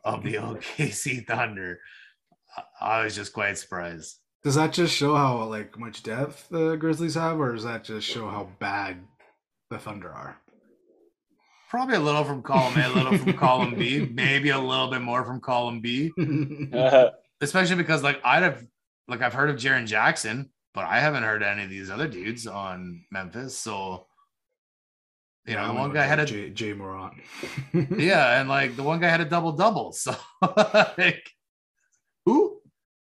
[0.04, 1.80] of the OKC Thunder.
[2.56, 4.16] I- I was just quite surprised.
[4.42, 8.06] Does that just show how like much depth the Grizzlies have, or does that just
[8.08, 8.96] show how bad
[9.70, 10.36] the Thunder are?
[11.68, 15.02] Probably a little from column A, a little from column B, maybe a little bit
[15.02, 16.10] more from column B,
[17.40, 18.64] especially because like I'd have
[19.08, 22.46] like I've heard of Jaren Jackson, but I haven't heard any of these other dudes
[22.46, 23.56] on Memphis.
[23.56, 24.06] So
[25.46, 27.14] you know, the one guy had a Jay, Jay Morant.
[27.96, 29.92] yeah, and like the one guy had a double double.
[29.96, 30.14] So
[30.98, 31.30] like
[32.24, 32.60] who?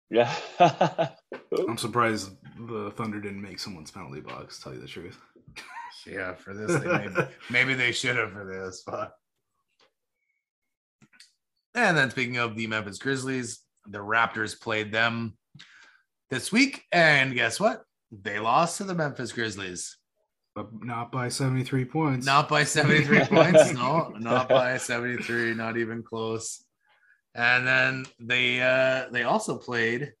[0.09, 0.33] yeah.
[0.59, 4.59] I'm surprised the Thunder didn't make someone's penalty box.
[4.59, 5.19] Tell you the truth.
[6.05, 9.13] Yeah, for this they maybe, maybe they should have for this, but
[11.75, 15.37] and then speaking of the Memphis Grizzlies, the Raptors played them
[16.29, 17.83] this week, and guess what?
[18.11, 19.97] They lost to the Memphis Grizzlies.
[20.55, 22.25] But not by 73 points.
[22.25, 23.73] Not by 73 points.
[23.83, 26.63] No, not by 73, not even close.
[27.33, 30.13] And then they uh they also played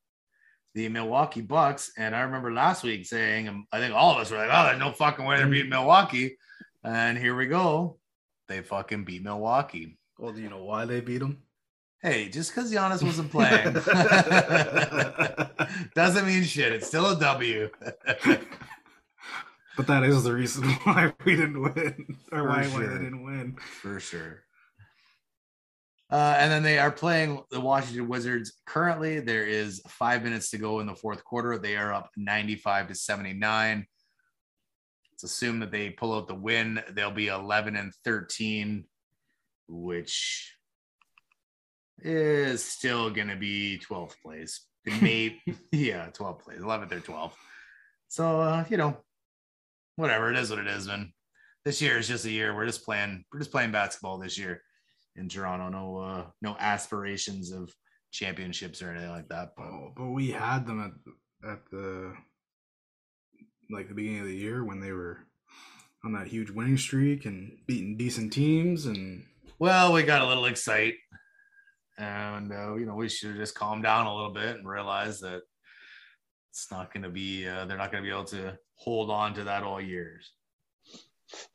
[0.73, 1.91] the Milwaukee Bucks.
[1.97, 4.65] And I remember last week saying, um, I think all of us were like, oh,
[4.65, 6.37] there's no fucking way they're beating Milwaukee.
[6.83, 7.97] And here we go.
[8.47, 9.97] They fucking beat Milwaukee.
[10.17, 11.43] Well, do you know why they beat them?
[12.01, 13.73] Hey, just because Giannis wasn't playing
[15.95, 16.73] doesn't mean shit.
[16.73, 17.69] It's still a W.
[19.75, 23.23] But that is the reason why we didn't win, or For why, why they didn't
[23.23, 23.55] win.
[23.81, 24.43] for sure.
[26.11, 28.53] Uh, and then they are playing the Washington Wizards.
[28.67, 31.57] Currently, there is five minutes to go in the fourth quarter.
[31.57, 33.87] They are up 95 to 79.
[35.11, 36.79] Let's assume that they pull out the win.
[36.91, 38.83] They'll be 11 and 13,
[39.67, 40.55] which
[41.99, 44.67] is still going to be 12th place.
[44.85, 47.33] Maybe, yeah, 12th place, 11th or 12th.
[48.09, 48.97] So, uh, you know,
[49.95, 50.31] whatever.
[50.31, 51.13] It is what it is, man
[51.65, 52.55] this year is just a year.
[52.55, 53.23] We're just playing.
[53.31, 54.61] We're just playing basketball this year
[55.15, 55.69] in Toronto.
[55.69, 57.73] No, uh, no aspirations of
[58.11, 59.53] championships or anything like that.
[59.55, 60.81] But Oh, but we had them
[61.43, 62.13] at at the
[63.69, 65.19] like the beginning of the year when they were
[66.03, 69.25] on that huge winning streak and beating decent teams and
[69.59, 70.95] well, we got a little excited,
[71.97, 75.21] and uh, you know we should have just calmed down a little bit and realize
[75.21, 75.41] that
[76.49, 77.47] it's not going to be.
[77.47, 80.31] Uh, they're not going to be able to hold on to that all years.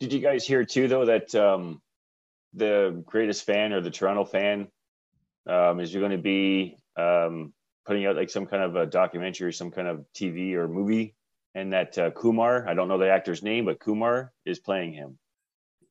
[0.01, 1.81] Did you guys hear too, though, that um,
[2.55, 4.69] the greatest fan or the Toronto fan
[5.49, 7.53] um, is going to be um,
[7.87, 11.15] putting out like some kind of a documentary some kind of TV or movie,
[11.55, 15.19] and that uh, Kumar, I don't know the actor's name, but Kumar is playing him.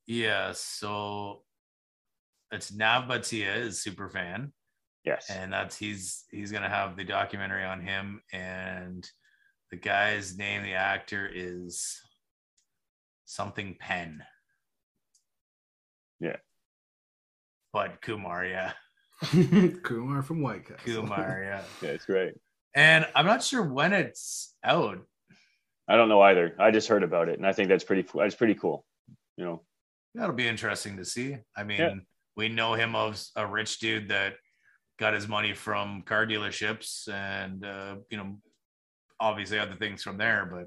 [0.05, 0.53] Yeah.
[0.53, 1.43] So
[2.51, 4.53] it's Nav Bhatia is super fan.
[5.07, 5.27] Yes.
[5.29, 9.09] and that's he's he's gonna have the documentary on him and
[9.71, 11.99] the guy's name the actor is
[13.25, 14.23] something penn
[16.19, 16.37] Yeah.
[17.73, 18.71] but Kumar, yeah,
[19.83, 21.01] Kumar from White Castle.
[21.03, 21.63] Kumar, yeah.
[21.81, 22.33] Yeah, it's great.
[22.75, 24.99] And I'm not sure when it's out.
[25.87, 26.55] I don't know either.
[26.59, 28.05] I just heard about it, and I think that's pretty.
[28.13, 28.85] That's pretty cool.
[29.37, 29.61] You know,
[30.15, 31.37] That'll be interesting to see.
[31.55, 31.93] I mean, Yeah.
[32.35, 34.33] we know him of a rich dude that
[34.99, 38.37] got his money from car dealerships and, uh, you know,
[39.19, 40.65] obviously other things from there, but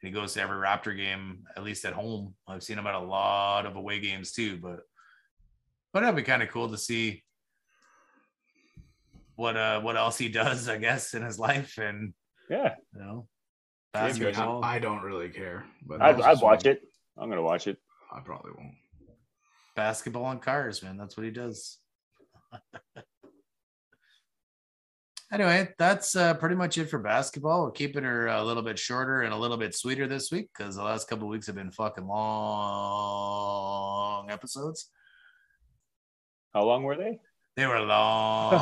[0.00, 2.34] he goes to every Raptor game, at least at home.
[2.46, 4.80] I've seen him at a lot of away games too, but,
[5.92, 7.22] but that'd be kind of cool to see
[9.36, 12.12] what, uh, what else he does, I guess, in his life and,
[12.50, 13.28] yeah, you know,
[13.94, 14.64] Yeah, I, mean, basketball.
[14.64, 16.72] I, I don't really care, but I'd, that's I'd just watch me.
[16.72, 16.82] it.
[17.18, 17.78] I'm gonna watch it.
[18.12, 18.74] I probably won't.
[19.74, 20.96] basketball and cars, man.
[20.96, 21.78] That's what he does.
[25.32, 27.62] anyway, that's uh, pretty much it for basketball.
[27.62, 30.76] We're keeping her a little bit shorter and a little bit sweeter this week because
[30.76, 32.20] the last couple of weeks have been fucking long
[34.30, 34.90] episodes.
[36.54, 37.18] How long were they?
[37.56, 38.52] They were long,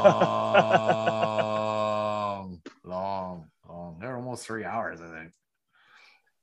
[2.85, 3.99] long, long.
[4.01, 5.33] They're almost three hours, I think.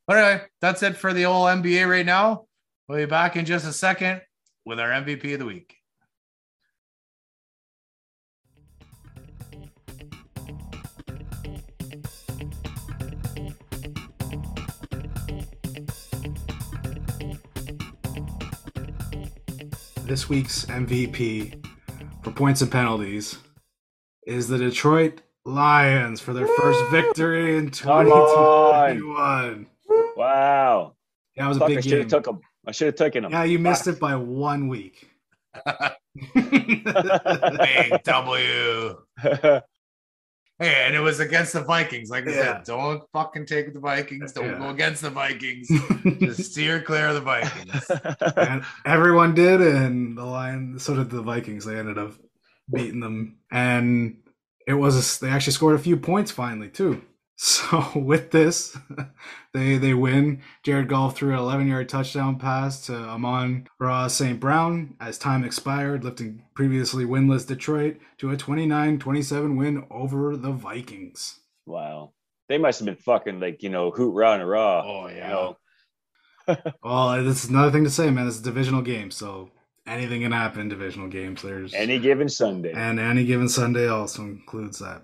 [0.08, 2.46] But anyway, that's it for the old NBA right now.
[2.88, 4.22] We'll be back in just a second
[4.66, 5.81] with our MVP of the week.
[20.12, 21.66] This week's MVP
[22.22, 23.38] for points and penalties
[24.28, 29.68] is the Detroit Lions for their first victory in 2021.
[30.18, 30.96] Wow.
[31.38, 32.00] That was a Fuck, I big should game.
[32.00, 32.42] have took them.
[32.68, 33.32] I should have taken them.
[33.32, 35.10] Yeah, you missed it by one week.
[36.36, 36.84] Big
[38.04, 38.98] W.
[40.62, 42.12] Hey, and it was against the Vikings.
[42.12, 42.58] Like I Yeah.
[42.58, 44.32] said, don't fucking take the Vikings.
[44.32, 44.60] Don't Yeah.
[44.60, 45.68] go against the Vikings.
[46.20, 47.90] Just steer clear of the Vikings.
[48.38, 51.66] and everyone did, and the Lions, so did the Vikings.
[51.66, 52.14] They ended up
[52.72, 54.18] beating them, and
[54.68, 57.02] it was they actually scored a few points finally too.
[57.44, 58.78] So with this,
[59.54, 60.44] they they win.
[60.62, 64.40] Jared Goff threw an 11 yard touchdown pass to Amon Ra St.
[64.40, 71.40] Brown as time expired, lifting previously winless Detroit to a 29-27 win over the Vikings.
[71.66, 72.14] wow.
[72.48, 74.84] They must have been fucking like, you know, hoot rah and raw.
[74.86, 75.30] Oh, You yeah.
[75.30, 75.58] know,
[76.84, 78.28] Well, this is another thing to say, man.
[78.28, 79.50] It's a divisional game, so
[79.88, 81.42] anything can happen in divisional games.
[81.42, 82.74] There's any given Sunday.
[82.76, 85.04] And any given Sunday also includes that.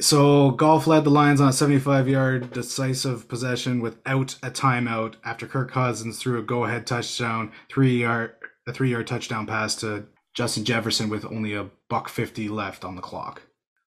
[0.00, 5.46] So Goff led the Lions on a 75 yard decisive possession without a timeout after
[5.46, 8.32] Kirk Cousins threw a go ahead touchdown, three yard
[8.66, 12.96] a three yard touchdown pass to Justin Jefferson with only a buck 50 left on
[12.96, 13.42] the clock.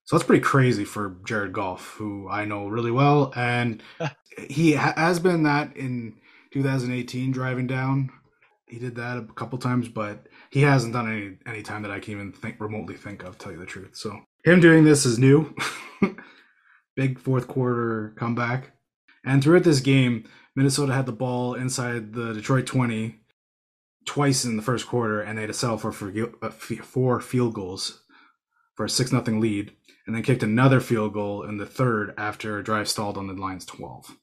[0.05, 3.31] So that's pretty crazy for Jared Goff, who I know really well.
[3.35, 3.81] And
[4.49, 6.15] he ha- has been that in
[6.51, 8.11] 2018 driving down.
[8.67, 11.99] He did that a couple times, but he hasn't done any any time that I
[11.99, 13.37] can even think remotely think of.
[13.37, 15.55] Tell you the truth, so him doing this is new.
[16.95, 18.71] Big fourth quarter comeback,
[19.25, 20.25] and throughout this game,
[20.55, 23.21] Minnesota had the ball inside the Detroit twenty
[24.05, 27.53] twice in the first quarter, and they had to settle for for uh, four field
[27.53, 28.03] goals
[28.75, 29.71] for a six nothing lead,
[30.05, 33.33] and then kicked another field goal in the third after a drive stalled on the
[33.33, 34.17] Lions twelve.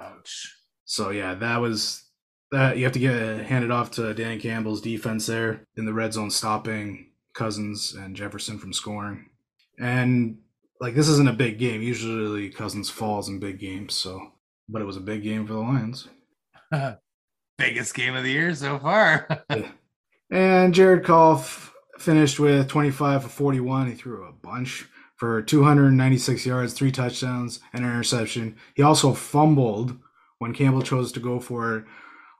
[0.00, 0.54] Ouch.
[0.84, 2.04] So yeah, that was
[2.50, 2.78] that.
[2.78, 6.30] You have to get handed off to Dan Campbell's defense there in the red zone,
[6.30, 9.30] stopping Cousins and Jefferson from scoring.
[9.78, 10.38] And
[10.80, 11.82] like this isn't a big game.
[11.82, 13.94] Usually Cousins falls in big games.
[13.94, 14.32] So,
[14.68, 16.08] but it was a big game for the Lions.
[17.58, 19.44] Biggest game of the year so far.
[20.30, 23.86] And Jared Goff finished with 25 for 41.
[23.88, 28.56] He threw a bunch for 296 yards, three touchdowns, and an interception.
[28.74, 29.96] He also fumbled
[30.38, 31.84] when Campbell chose to go for it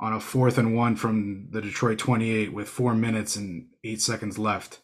[0.00, 4.38] on a fourth and one from the Detroit 28 with four minutes and eight seconds
[4.38, 4.80] left.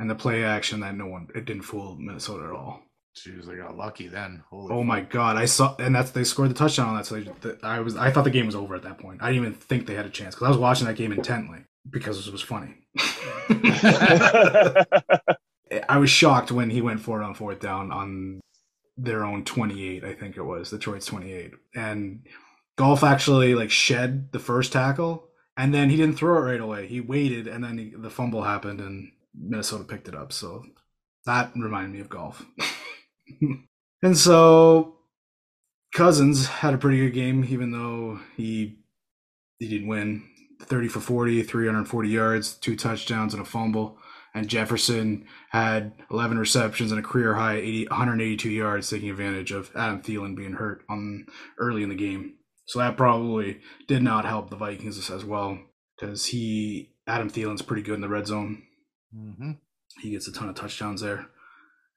[0.00, 2.82] And the play action that no one, it didn't fool Minnesota at all.
[3.16, 4.42] Jeez, they got lucky then.
[4.50, 5.36] Holy Oh my God!
[5.36, 7.06] I saw, and that's they scored the touchdown on that.
[7.06, 7.30] So they,
[7.62, 9.22] I was, I thought the game was over at that point.
[9.22, 11.58] I didn't even think they had a chance because I was watching that game intently
[11.88, 12.76] because it was funny.
[15.88, 18.40] I was shocked when he went for it on fourth down on
[18.96, 21.52] their own 28, I think it was Detroit's 28.
[21.74, 22.26] And
[22.76, 26.86] Goff actually like shed the first tackle and then he didn't throw it right away.
[26.86, 30.32] He waited and then he, the fumble happened and Minnesota picked it up.
[30.32, 30.64] So
[31.26, 32.44] that reminded me of Goff.
[34.02, 34.96] and so
[35.94, 38.78] Cousins had a pretty good game even though he
[39.58, 40.26] he didn't win.
[40.62, 43.98] 30 for 40, 340 yards, two touchdowns and a fumble
[44.34, 49.70] and Jefferson had 11 receptions and a career high 80, 182 yards, taking advantage of
[49.74, 51.26] Adam Thielen being hurt on
[51.58, 52.34] early in the game.
[52.66, 55.58] So that probably did not help the Vikings as well,
[55.98, 58.62] because he Adam Thielen's pretty good in the red zone.
[59.16, 59.52] Mm-hmm.
[60.00, 61.26] He gets a ton of touchdowns there.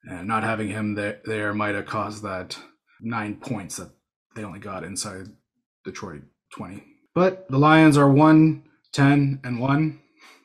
[0.04, 2.58] And not having him there, there might have caused that
[3.00, 3.90] nine points that
[4.36, 5.28] they only got inside
[5.84, 6.22] Detroit
[6.54, 6.84] 20.
[7.14, 10.00] But the Lions are 1 10 and 1.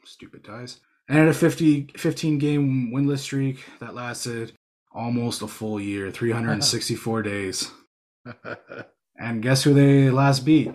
[0.05, 0.79] Stupid ties.
[1.07, 4.53] And at a 50, 15 game winless streak that lasted
[4.91, 7.71] almost a full year 364 days.
[9.19, 10.71] And guess who they last beat?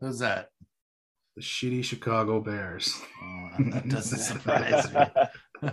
[0.00, 0.49] Who's that?
[1.36, 3.00] The shitty Chicago Bears.
[3.22, 5.00] Oh, that doesn't surprise me.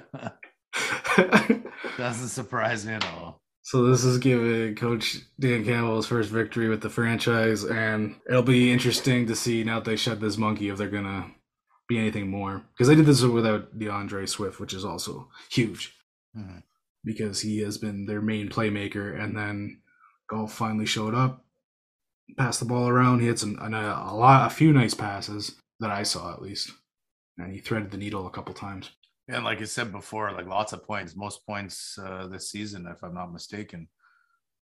[1.98, 3.42] doesn't surprise me at all.
[3.64, 8.44] So this is giving Coach Dan Campbell his first victory with the franchise, and it'll
[8.44, 11.32] be interesting to see now that they shed this monkey if they're gonna
[11.90, 12.64] be anything more.
[12.74, 15.94] Because they did this without DeAndre Swift, which is also huge
[16.38, 16.64] Mhm.
[17.04, 19.20] because he has been their main playmaker.
[19.22, 19.82] And then
[20.30, 21.46] Goff finally showed up,
[22.36, 23.20] passed the ball around.
[23.22, 26.72] He had some a, a lot, a few nice passes that I saw at least,
[27.38, 28.92] and he threaded the needle a couple times.
[29.28, 33.04] And like I said before, like lots of points, most points uh, this season, if
[33.04, 33.88] I'm not mistaken,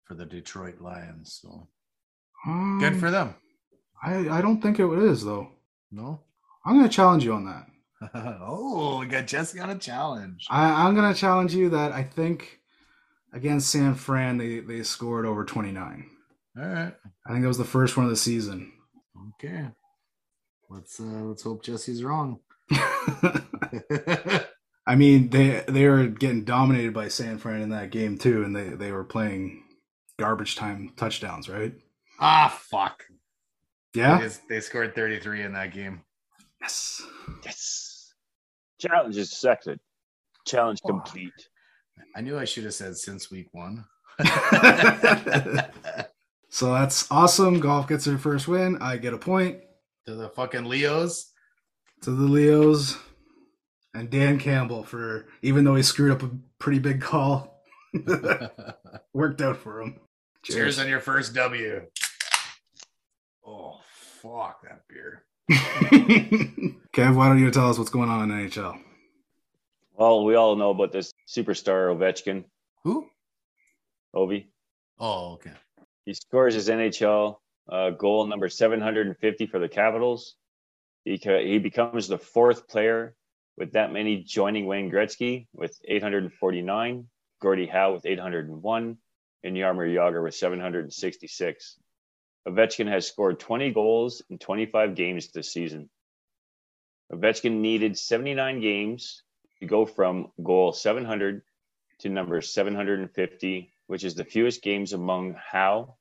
[0.06, 1.40] for the Detroit Lions.
[1.42, 1.68] So
[2.80, 3.36] good Um, for them.
[4.04, 5.50] I I don't think it is though.
[5.92, 6.22] No.
[6.66, 7.68] I'm gonna challenge you on that.
[8.42, 10.46] oh, we got Jesse on a challenge.
[10.50, 12.60] I, I'm gonna challenge you that I think
[13.34, 16.10] against San Fran they, they scored over 29.
[16.58, 16.94] All right.
[17.26, 18.72] I think that was the first one of the season.
[19.36, 19.68] Okay.
[20.70, 22.40] Let's uh let's hope Jesse's wrong.
[24.88, 28.56] I mean they they were getting dominated by San Fran in that game too, and
[28.56, 29.64] they, they were playing
[30.18, 31.74] garbage time touchdowns, right?
[32.20, 33.04] ah, fuck.
[33.94, 34.20] Yeah.
[34.20, 36.02] They, they scored 33 in that game.
[36.62, 37.02] Yes.
[37.46, 38.14] yes.
[38.80, 39.80] Challenge is accepted.
[40.46, 41.00] Challenge Wow.
[41.00, 41.50] complete.
[42.16, 43.86] I knew I should have said since week one.
[46.50, 47.60] So that's awesome.
[47.60, 48.78] Goff gets their first win.
[48.82, 49.60] I get a point
[50.06, 51.32] to the fucking Leos.
[52.02, 52.98] to the Leos
[53.94, 56.30] and Dan Campbell for even though he screwed up a
[56.60, 57.62] pretty big call,
[59.14, 60.00] worked out for him.
[60.44, 61.82] Cheers on your first W.
[63.46, 63.80] Oh,
[64.22, 65.24] fuck that beer.
[66.94, 68.80] Kev, why don't you tell us what's going on in NHL?
[69.98, 72.44] Well, we all know about this superstar Ovechkin,
[72.84, 73.08] Who?
[74.16, 74.46] Ovi.
[75.00, 75.52] Oh, okay.
[76.06, 77.38] He scores his NHL
[77.70, 80.36] uh, goal number 750 for the Capitals.
[81.04, 83.16] He, he becomes the fourth player
[83.58, 87.08] with that many joining Wayne Gretzky with 849,
[87.42, 88.98] Gordie Howe with 801,
[89.44, 91.80] and Jaromir Jagr with 766.
[92.48, 95.90] Ovechkin has scored 20 goals in 25 games this season.
[97.12, 99.24] Ovechkin needed 79 games
[99.60, 101.42] to go from goal 700
[102.00, 105.96] to number 750, which is the fewest games among Howe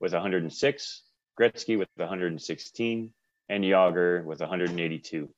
[0.00, 1.02] with 106,
[1.38, 3.12] Gretzky with 116,
[3.48, 5.28] and Jagr with 182.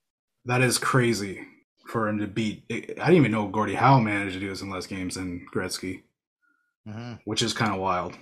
[0.44, 1.44] That is crazy
[1.86, 2.64] for him to beat.
[2.70, 6.02] I didn't even know Gordie Howe managed to do this in less games than Gretzky,
[6.88, 7.12] Mm-hmm.
[7.26, 8.14] which is kind of wild.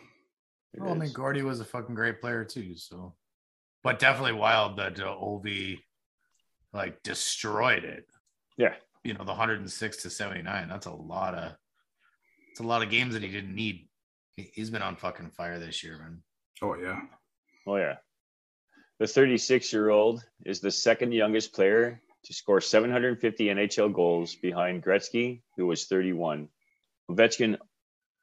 [0.75, 1.13] It Well, I mean, is.
[1.15, 2.77] Gordy was a fucking great player too.
[2.77, 3.15] So,
[3.83, 5.79] but definitely wild that uh, Ovi
[6.75, 8.05] like destroyed it.
[8.59, 8.75] Yeah.
[9.03, 10.69] You know, the 106 to 79.
[10.69, 11.53] That's a lot of.
[12.51, 13.89] It's a lot of games that he didn't need.
[14.37, 16.23] He- He's been on fucking fire this year, man.
[16.63, 17.01] Oh yeah.
[17.67, 17.97] Oh, yeah.
[18.99, 24.83] The 36 year old is the second youngest player to score 750 NHL goals behind
[24.85, 26.49] Gretzky, who was 31.
[27.11, 27.57] Ovechkin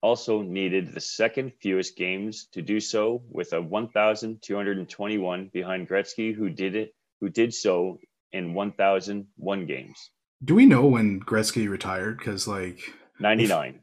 [0.02, 6.50] also needed the second fewest games to do so with a 1,221 behind Gretzky, who
[6.50, 7.98] did it, who did so
[8.32, 10.12] in 1,001 games.
[10.44, 12.20] Do we know when Gretzky retired?
[12.20, 12.80] Because like,
[13.20, 13.80] 99.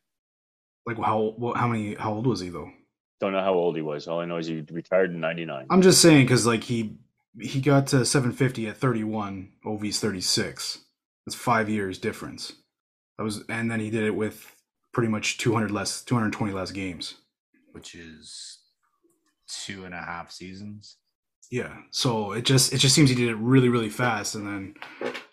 [0.87, 2.70] Like how what, how many how old was he though?
[3.20, 4.07] Don't know how old he was.
[4.07, 5.66] All I know is he retired in 99.
[5.70, 6.97] I'm just saying because like he
[7.41, 9.53] he got to 750 at 31.
[9.64, 10.78] Ovi's 36.
[11.26, 12.53] That's five years difference.
[13.18, 14.55] That was and then he did it with
[14.93, 17.14] pretty much 200 less 220 less games.
[17.72, 18.59] Which is
[19.49, 20.97] two and a half seasons.
[21.51, 21.76] Yeah.
[21.91, 24.74] So it just it just seems he did it really really fast, and then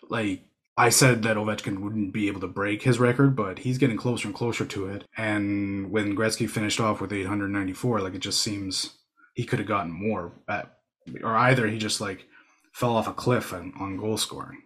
[0.08, 0.44] like
[0.76, 4.26] I said that Ovechkin wouldn't be able to break his record, but he's getting closer
[4.26, 5.04] and closer to it.
[5.16, 8.96] And when Gretzky finished off with 894, like it just seems
[9.34, 10.78] he could have gotten more at,
[11.22, 12.26] or either he just like
[12.72, 14.62] fell off a cliff on, on goal scoring.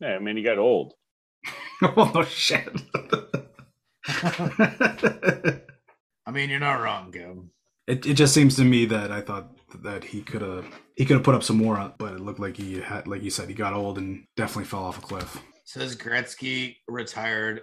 [0.00, 0.94] Yeah, I mean, he got old.
[1.82, 2.80] oh shit.
[6.24, 7.50] I mean, you're not wrong, Gavin.
[7.88, 10.66] it it just seems to me that I thought that he could have
[10.96, 13.30] he could have put up some more, but it looked like he had like you
[13.30, 15.40] said he got old and definitely fell off a cliff.
[15.64, 17.62] Says Gretzky retired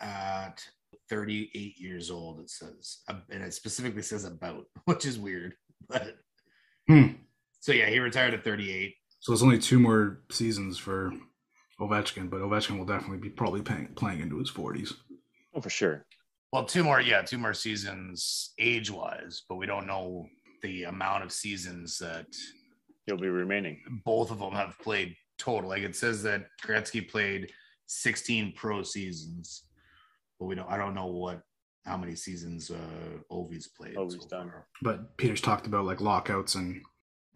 [0.00, 0.64] at
[1.10, 2.40] 38 years old.
[2.40, 5.54] It says, uh, and it specifically says about, which is weird.
[5.88, 6.16] But
[6.88, 7.08] Hmm.
[7.60, 8.94] so yeah, he retired at 38.
[9.20, 11.12] So it's only two more seasons for
[11.80, 14.94] Ovechkin, but Ovechkin will definitely be probably playing, playing into his 40s.
[15.54, 16.04] Oh, for sure.
[16.52, 20.26] Well, two more, yeah, two more seasons age wise, but we don't know
[20.62, 22.26] the amount of seasons that
[23.06, 23.80] He'll be remaining.
[24.04, 25.68] both of them have played total.
[25.70, 27.50] Like it says that Gretzky played
[27.86, 29.64] 16 pro seasons,
[30.38, 30.70] but we don't.
[30.70, 31.42] I don't know what
[31.84, 33.96] how many seasons uh Ovi's played.
[33.96, 34.48] Ovi's done.
[34.50, 34.68] far.
[34.82, 36.80] But Peter's talked about like lockouts and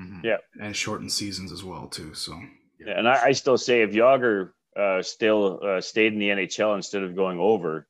[0.01, 0.23] Mhm.
[0.23, 0.37] Yeah.
[0.61, 2.15] and shortened seasons as well too.
[2.15, 2.39] So
[2.79, 6.77] Yeah, and I, I still say if Jagr uh, still uh, stayed in the NHL
[6.77, 7.89] instead of going over,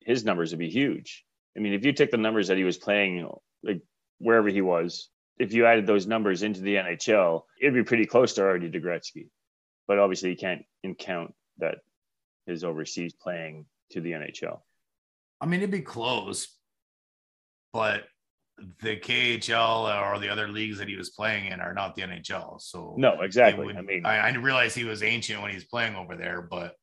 [0.00, 1.24] his numbers would be huge.
[1.56, 3.28] I mean, if you take the numbers that he was playing,
[3.64, 3.82] like
[4.22, 5.08] wherever he was,
[5.38, 8.80] if you added those numbers into the NHL, it'd be pretty close to already to
[8.80, 9.28] Gretzky.
[9.88, 10.62] But obviously, you can't
[10.98, 11.78] count that
[12.46, 14.60] his overseas playing to the NHL.
[15.40, 16.56] I mean, it'd be close,
[17.72, 18.04] but
[18.80, 22.60] the KHL or the other leagues that he was playing in are not the NHL.
[22.60, 23.66] So No, exactly.
[23.66, 26.76] would- I mean, I, I realize he was ancient when he's playing over there, but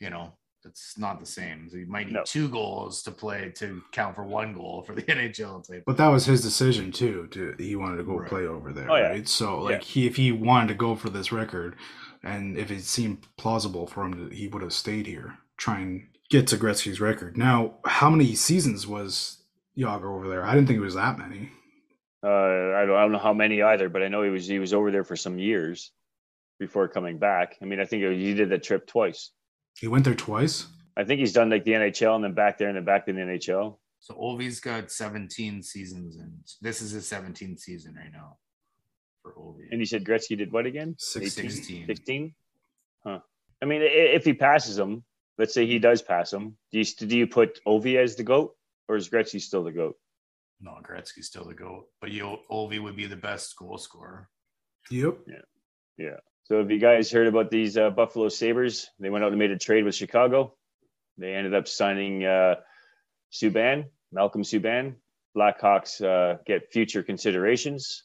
[0.00, 0.37] you know,
[0.68, 1.68] it's not the same.
[1.70, 2.22] So you might need No.
[2.24, 5.66] two goals to play to count for one goal for the NHL.
[5.66, 5.82] Type.
[5.86, 7.26] But that was his decision too.
[7.32, 8.28] To he wanted to go Right.
[8.28, 9.08] play over there, Oh, yeah.
[9.08, 9.28] right?
[9.28, 11.76] So like he, if he wanted to go for this record,
[12.22, 16.06] and if it seemed plausible for him, to, he would have stayed here, try and
[16.30, 17.36] get to Gretzky's record.
[17.36, 19.42] Now, how many seasons was
[19.78, 20.44] Jagr over there?
[20.44, 21.50] I didn't think it was that many.
[22.22, 24.58] uh, I, don't, I don't know how many either, but I know he was he
[24.58, 25.92] was over there for some years
[26.58, 27.56] before coming back.
[27.62, 29.30] I mean, I think he did that trip twice.
[29.80, 30.66] He went there twice.
[30.96, 33.12] I think he's done like the NHL and then back there and then back to
[33.12, 33.76] the NHL.
[34.00, 38.38] So Ovi's got 17 seasons, and this is his 17th season right now
[39.22, 39.68] for Ovi.
[39.70, 40.94] And you said Gretzky did what again?
[40.98, 41.50] 16.
[41.50, 41.86] 16.
[41.86, 42.34] 16?
[43.04, 43.20] Huh.
[43.62, 45.04] I mean, if he passes him,
[45.36, 48.54] let's say he does pass him, do you, do you put Ovi as the GOAT
[48.88, 49.96] or is Gretzky still the GOAT?
[50.60, 54.28] No, Gretzky's still the goat, but you Ovi would be the best goal scorer.
[54.90, 55.18] Yep.
[56.44, 58.88] So have you guys heard about these uh, Buffalo Sabres?
[58.98, 60.54] They went out and made a trade with Chicago.
[61.18, 62.56] They ended up signing uh,
[63.32, 64.94] Subban, Malcolm Subban.
[65.36, 68.04] Blackhawks uh, get future considerations.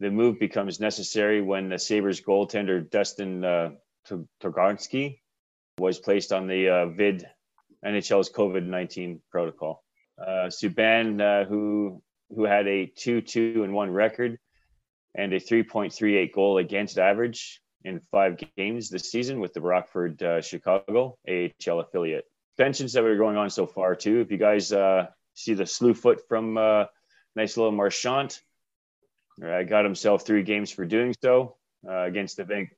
[0.00, 3.70] The move becomes necessary when the Sabres goaltender Dustin uh,
[5.78, 7.26] was placed on the uh, vid
[7.84, 9.82] NHL's COVID nineteen protocol.
[10.20, 12.02] Uh, Subban, uh, who
[12.34, 14.38] who had a two two and one record
[15.14, 20.40] and a 3.38 goal against average in five games this season with the Rockford uh,
[20.40, 22.24] Chicago AHL affiliate.
[22.58, 24.20] Pensions that were going on so far too.
[24.20, 26.84] If you guys uh, see the slew foot from uh,
[27.34, 28.38] nice little Marchand,
[29.44, 31.56] uh, got himself three games for doing so
[31.88, 32.70] uh, against the Van-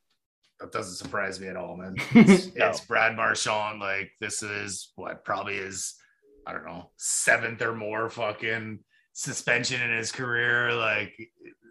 [0.61, 1.97] That doesn't surprise me at all, man.
[2.15, 2.69] It's, No.
[2.69, 3.81] it's Brad Marchand.
[3.81, 5.95] Like this is what probably is,
[6.47, 8.79] I don't know, seventh or more fucking
[9.13, 10.73] suspension in his career.
[10.73, 11.15] Like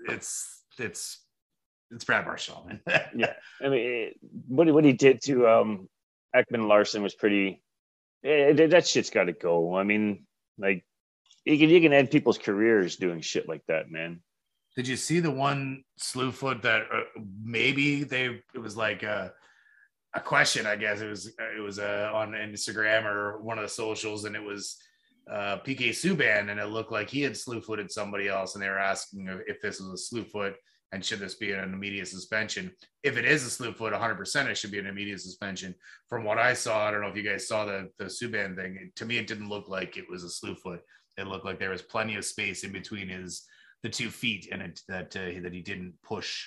[0.09, 1.19] it's it's
[1.91, 2.81] it's Brad Marchand.
[2.85, 3.01] man.
[3.15, 3.33] Yeah.
[3.61, 5.89] I mean, it, what what he did to um,
[6.35, 7.61] Ekman Larsson was pretty.
[8.23, 9.75] that that shit's got to go.
[9.75, 10.25] I mean,
[10.57, 10.85] like
[11.45, 14.21] you can you can end people's careers doing shit like that, man.
[14.75, 17.01] Did you see the one slew foot that uh,
[17.43, 19.33] maybe they it was like a,
[20.15, 20.65] a question?
[20.65, 21.27] I guess it was
[21.57, 24.77] it was uh, on Instagram or one of the socials, and it was
[25.29, 28.69] uh, PK Subban, and it looked like he had slew footed somebody else, and they
[28.69, 30.55] were asking if this was a slew foot
[30.91, 32.71] and should this be an immediate suspension?
[33.01, 35.73] If it is a slew foot, 100 percent it should be an immediate suspension.
[36.07, 38.77] From what I saw, I don't know if you guys saw the the Subban thing.
[38.79, 40.81] It- to me, it didn't look like it was a slew foot.
[41.17, 43.43] It looked like there was plenty of space in between his
[43.81, 46.45] the two feet and it that uh, that he didn't push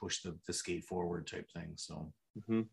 [0.00, 2.12] push the, the skate forward type thing so
[2.48, 2.66] Mhm.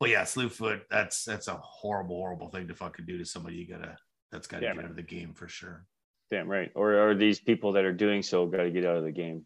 [0.00, 3.56] But yeah slew foot that's that's a horrible horrible thing to fucking do to somebody
[3.56, 3.96] you gotta
[4.30, 4.84] that's gotta Yeah, get man.
[4.86, 5.86] out of the game for sure
[6.30, 6.70] Damn right.
[6.74, 9.44] Or or these people that are doing so got to get out of the game.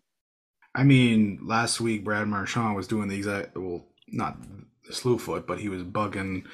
[0.74, 4.38] I mean, last week Brad Marchand was doing the exact well, not
[4.86, 6.44] the slew foot, but he was bugging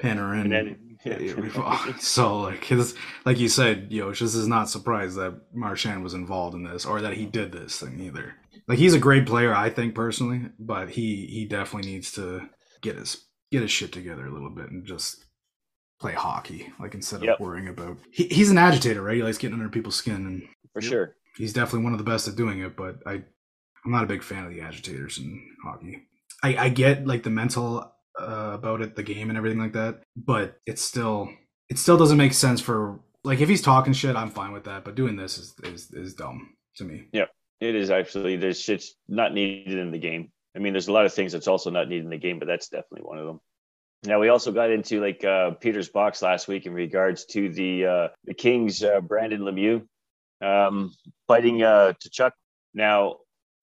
[0.00, 0.42] Panarin.
[0.42, 5.40] And then Yeah, so like his, like you said, Yosh, this is not surprised that
[5.52, 8.34] Marchand was involved in this or that he did this thing either.
[8.68, 12.48] Like he's a great player, I think personally, but he he definitely needs to
[12.82, 15.24] get his get his shit together a little bit and just
[16.00, 17.34] play hockey, like instead Yep.
[17.34, 17.98] of worrying about.
[18.10, 19.16] He, he's an agitator, right?
[19.16, 20.42] He likes getting under people's skin, and
[20.72, 20.90] for Yep.
[20.90, 21.16] sure.
[21.36, 22.74] he's definitely one of the best at doing it.
[22.76, 23.22] But I,
[23.84, 26.02] I'm not a big fan of the agitators in hockey.
[26.42, 30.02] I, I get like the mental uh, about it, the game and everything like that,
[30.16, 31.28] but it's still
[31.70, 34.84] it still doesn't make sense for like if he's talking shit, I'm fine with that.
[34.84, 37.04] But doing this is is, is dumb to me.
[37.12, 37.26] Yeah,
[37.60, 40.31] it is actually there's shit's not needed in the game.
[40.54, 42.46] I mean, there's a lot of things that's also not needed in the game, but
[42.46, 43.40] that's definitely one of them.
[44.04, 47.86] Now we also got into like uh, Peter's box last week in regards to the
[47.86, 49.86] uh, the Kings uh, Brendan Lemieux
[50.42, 50.92] um,
[51.28, 52.32] fighting uh, Tkachuk.
[52.74, 53.18] Now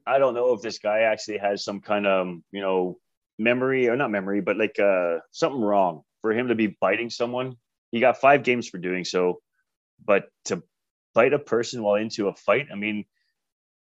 [0.07, 2.97] I don't know if this guy actually has some kind of you know
[3.37, 7.55] memory or not memory, but like uh, something wrong for him to be biting someone.
[7.91, 9.41] He got five games for doing so,
[10.03, 10.63] but to
[11.13, 13.05] bite a person while into a fight, I mean,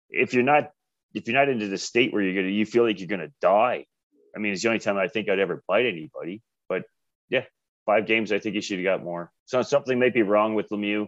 [0.09, 0.71] if you're not
[1.15, 3.87] if you're not into the state where you're gonna you feel like you're gonna die.
[4.37, 6.43] I mean, it's the only time I think I'd ever bite anybody.
[6.69, 6.83] But
[7.31, 7.45] yeah,
[7.87, 8.33] five games.
[8.33, 9.31] I think he should have got more.
[9.47, 11.07] So something might be wrong with Lemieux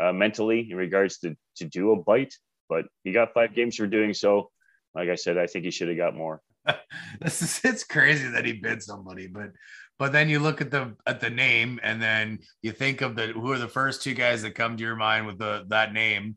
[0.00, 2.34] uh, mentally in regards to to do a bite,
[2.68, 4.50] but he got five games for doing so.
[4.94, 6.40] Like I said, I think he should have got more.
[7.20, 9.52] this is it's crazy that he bid somebody, but
[9.98, 13.28] but then you look at the at the name and then you think of the
[13.28, 16.36] who are the first two guys that come to your mind with the that name.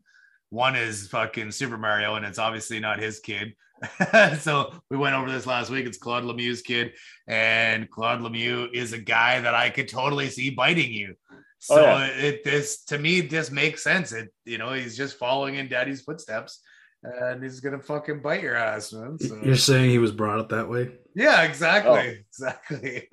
[0.50, 3.54] One is fucking Super Mario, and it's obviously not his kid.
[4.38, 5.86] so we went over this last week.
[5.86, 6.92] It's Claude Lemieux's kid,
[7.26, 11.14] and Claude Lemieux is a guy that I could totally see biting you.
[11.60, 12.06] So oh, yeah.
[12.06, 14.12] it this to me just makes sense.
[14.12, 16.60] It you know he's just following in daddy's footsteps,
[17.02, 19.18] and he's gonna fucking bite your ass, man.
[19.18, 19.40] So.
[19.42, 20.90] You're saying he was brought up that way?
[21.14, 22.14] Yeah, exactly, oh.
[22.28, 23.08] exactly.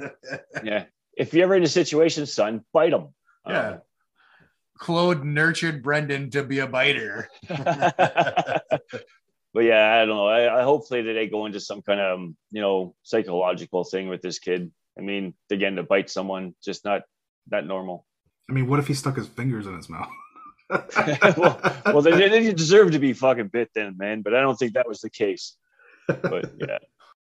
[0.63, 0.85] yeah,
[1.17, 3.09] if you're ever in a situation, son, bite him.
[3.45, 3.69] Yeah.
[3.69, 3.81] Um,
[4.77, 7.29] Claude nurtured Brendan to be a biter.
[7.47, 8.71] but
[9.55, 10.27] yeah, I don't know.
[10.27, 12.19] I, I hopefully that they go into some kind of
[12.51, 14.71] you know psychological thing with this kid.
[14.97, 17.03] I mean, again, to bite someone, just not
[17.49, 18.05] not normal.
[18.49, 20.09] I mean, what if he stuck his fingers in his mouth?
[21.37, 24.21] well, well, they, they deserve to be fucking bit then, man.
[24.21, 25.55] But I don't think that was the case.
[26.07, 26.77] But yeah,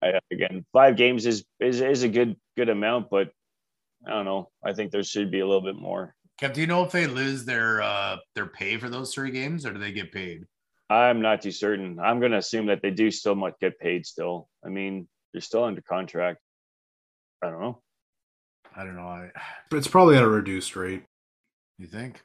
[0.01, 3.31] I, again, five games is, is is a good good amount, but
[4.05, 4.49] I don't know.
[4.63, 6.15] I think there should be a little bit more.
[6.41, 9.65] Kev, do you know if they lose their uh their pay for those three games,
[9.65, 10.45] or do they get paid?
[10.89, 11.99] I'm not too certain.
[11.99, 14.05] I'm going to assume that they do still might get paid.
[14.05, 16.39] Still, I mean, they're still under contract.
[17.41, 17.81] I don't know.
[18.75, 19.07] I don't know.
[19.07, 19.31] I...
[19.69, 21.03] But it's probably at a reduced rate.
[21.77, 22.21] You think?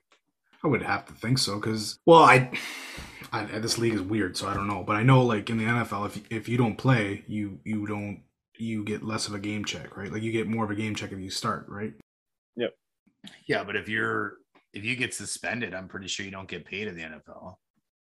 [0.63, 2.51] I would have to think so because, well, I,
[3.33, 4.83] I, this league is weird, so I don't know.
[4.87, 8.23] But I know, like in the NFL, if if you don't play, you you don't
[8.59, 10.13] you get less of a game check, right?
[10.13, 11.95] Like you get more of a game check if you start, right?
[12.57, 12.75] Yep.
[13.47, 14.35] Yeah, but if you're
[14.73, 17.57] if you get suspended, I'm pretty sure you don't get paid in the NFL.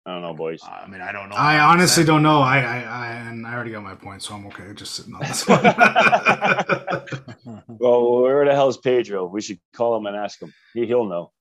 [0.05, 0.61] I don't know, boys.
[0.63, 1.35] I mean, I don't know.
[1.35, 2.39] I honestly don't know.
[2.39, 5.19] I, I, I, and I already got my point, so I'm okay just sitting on
[5.19, 5.61] this one.
[7.67, 9.25] well, where the hell is Pedro?
[9.25, 10.53] We should call him and ask him.
[10.73, 11.33] He, he'll know.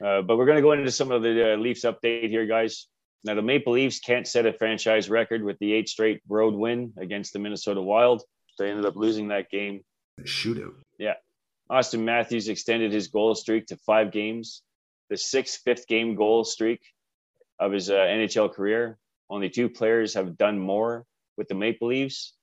[0.00, 2.86] Uh, but we're going to go into some of the uh, Leafs update here, guys.
[3.24, 6.92] Now, the Maple Leafs can't set a franchise record with the eight straight road win
[6.98, 8.22] against the Minnesota Wild.
[8.56, 9.80] They ended up losing that game.
[10.20, 10.74] Shootout.
[10.96, 11.14] Yeah.
[11.70, 14.62] Auston Matthews extended his goal streak to five games,
[15.10, 16.80] the sixth fifth game goal streak
[17.58, 18.98] of his uh, NHL career.
[19.28, 21.04] Only two players have done more
[21.36, 22.34] with the Maple Leafs,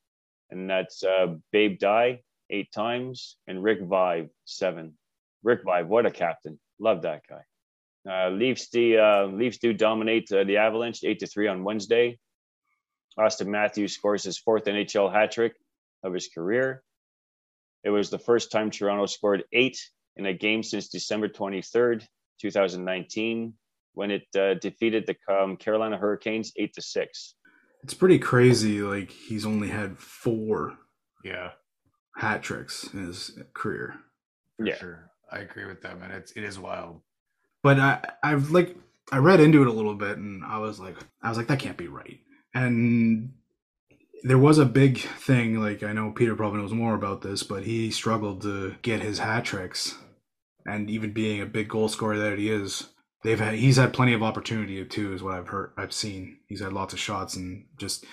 [0.49, 4.97] and that's uh, Babe Dye eight times and Rick Vaive seven.
[5.43, 6.59] Rick Vaive, what a captain!
[6.79, 7.43] Love that guy.
[8.09, 12.19] Uh, Leafs, the uh, Leafs do dominate uh, the Avalanche eight to three on Wednesday.
[13.17, 15.53] Auston Matthews scores his fourth NHL hat trick
[16.03, 16.83] of his career.
[17.83, 19.77] It was the first time Toronto scored eight
[20.15, 22.05] in a game since December 23rd,
[22.39, 23.53] 2019,
[23.93, 27.35] when it uh, defeated the um, Carolina Hurricanes eight to six.
[27.83, 28.81] It's pretty crazy.
[28.81, 30.77] Like he's only had four,
[31.23, 31.51] yeah,
[32.15, 33.95] hat tricks in his career.
[34.57, 35.11] For yeah, sure.
[35.31, 36.11] I agree with that, man.
[36.11, 37.01] It's it is wild.
[37.61, 38.77] But I I've like
[39.11, 41.59] I read into it a little bit, and I was like I was like that
[41.59, 42.19] can't be right.
[42.53, 43.33] And
[44.23, 45.59] there was a big thing.
[45.59, 49.19] Like I know Peter probably knows more about this, but he struggled to get his
[49.19, 49.95] hat tricks,
[50.65, 52.87] and even being a big goal scorer that he is,
[53.23, 56.61] they've had he's had plenty of opportunity too is what i've heard i've seen he's
[56.61, 58.05] had lots of shots and just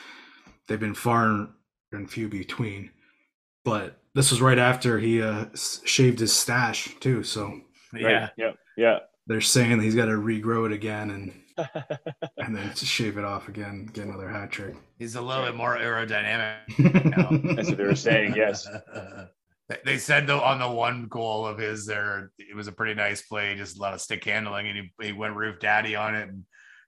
[0.69, 1.49] they've been far
[1.93, 2.91] and few between
[3.65, 7.61] but this was right after he uh shaved his stash too so
[7.93, 8.31] yeah right.
[8.39, 11.33] yeah yeah they're saying he's got to regrow it again and
[12.39, 15.55] and then just shave it off again get another hat trick he's a little bit
[15.55, 16.57] more aerodynamic
[17.57, 18.67] that's what they were saying yes
[19.85, 23.23] they said though on the one goal of his there, it was a pretty nice
[23.23, 26.29] play, just a lot of stick handling, and he, he went roof daddy on it.
[26.29, 26.45] And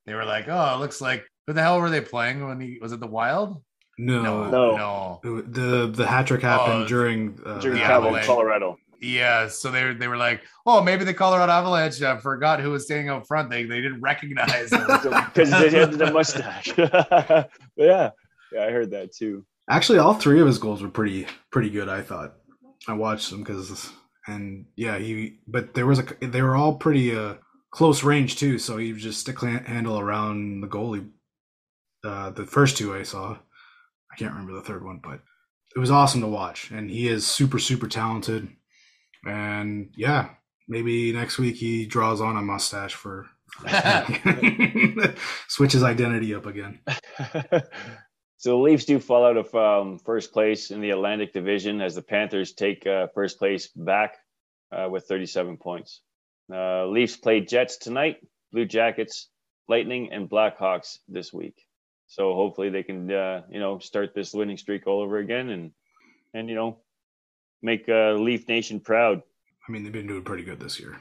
[0.06, 2.78] they were like, "Oh, it looks like who the hell were they playing when he
[2.80, 3.62] was it the Wild?"
[3.98, 5.20] No, no, no.
[5.22, 7.84] The the hat trick happened oh, during uh, during the
[8.24, 8.76] Colorado.
[9.02, 12.84] Yeah, so they they were like, oh, maybe the Colorado Avalanche uh, forgot who was
[12.84, 13.50] standing up front.
[13.50, 16.68] They they didn't recognize because they had the mustache.
[17.76, 18.10] yeah,
[18.52, 19.44] yeah, I heard that too.
[19.68, 21.88] Actually, all three of his goals were pretty pretty good.
[21.88, 22.34] I thought.
[22.86, 23.90] I watched them because,
[24.28, 25.40] and yeah, he.
[25.48, 26.04] But there was a.
[26.20, 27.34] They were all pretty uh
[27.72, 28.56] close range too.
[28.58, 31.10] So he just stick handle around the goalie.
[32.04, 35.20] Uh, the first two I saw, I can't remember the third one, but
[35.74, 36.70] it was awesome to watch.
[36.70, 38.48] And he is super super talented.
[39.24, 40.30] And yeah,
[40.68, 43.26] maybe next week he draws on a mustache for.
[45.48, 46.80] switch his identity up again.
[48.42, 51.94] So the Leafs do fall out of um, first place in the Atlantic Division as
[51.94, 54.16] the Panthers take uh, first place back
[54.72, 56.00] uh, with 37 points.
[56.52, 58.16] Uh, Leafs play Jets tonight,
[58.50, 59.28] Blue Jackets,
[59.68, 61.54] Lightning, and Blackhawks this week.
[62.08, 65.70] So hopefully they can, uh, you know, start this winning streak all over again and,
[66.34, 66.80] and you know,
[67.62, 69.22] make uh, Leaf Nation proud.
[69.66, 70.98] I mean, they've been doing pretty good this year.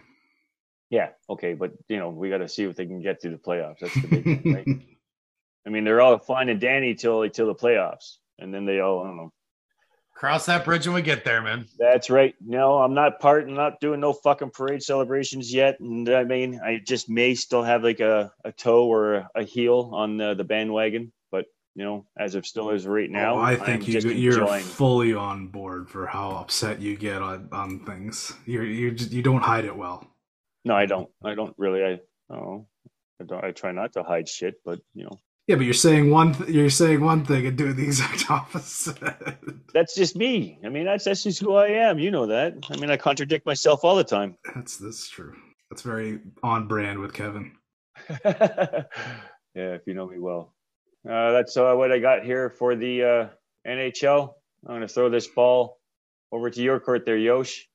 [0.90, 3.38] Yeah, okay, but you know, we got to see if they can get through the
[3.38, 3.80] playoffs.
[3.80, 4.68] That's the big thing, right?
[5.66, 9.02] I mean, they're all fine and dandy till till the playoffs, and then they all
[9.02, 9.34] I don't know.
[10.14, 11.66] Cross that bridge when we get there, man.
[11.80, 12.36] That's right.
[12.46, 13.48] No, I'm not part.
[13.48, 15.80] I'm not doing no fucking parade celebrations yet.
[15.80, 19.44] And I mean, I just may still have like a, a toe or a, a
[19.44, 21.12] heel on the, the bandwagon.
[21.76, 24.64] You know, as of still as right oh, now, Oh, I think I'm you, enjoying.
[24.64, 28.34] fully on board for how upset you get on, on things.
[28.46, 30.06] You're, you just, you don't hide it well.
[30.66, 31.10] No, I don't.
[31.24, 31.82] I don't really.
[31.84, 32.00] I
[32.34, 32.68] oh,
[33.22, 33.44] I don't.
[33.44, 35.18] I try not to hide shit, but you know,
[35.48, 39.00] Yeah, but you're saying one th- you're saying one thing and doing the exact opposite.
[39.74, 40.60] that's just me.
[40.66, 42.00] I mean, that's that's just who I am.
[42.00, 42.54] You know that.
[42.70, 44.36] I mean, I contradict myself all the time.
[44.54, 45.36] that's that's true.
[45.70, 47.54] That's very on brand with Kevin.
[48.26, 48.84] yeah,
[49.56, 50.54] if you know me well.
[51.08, 53.28] Uh, that's uh, what I got here for the uh,
[53.68, 54.34] NHL.
[54.66, 55.80] I'm going to throw this ball
[56.32, 57.68] over to your court there, Yosh.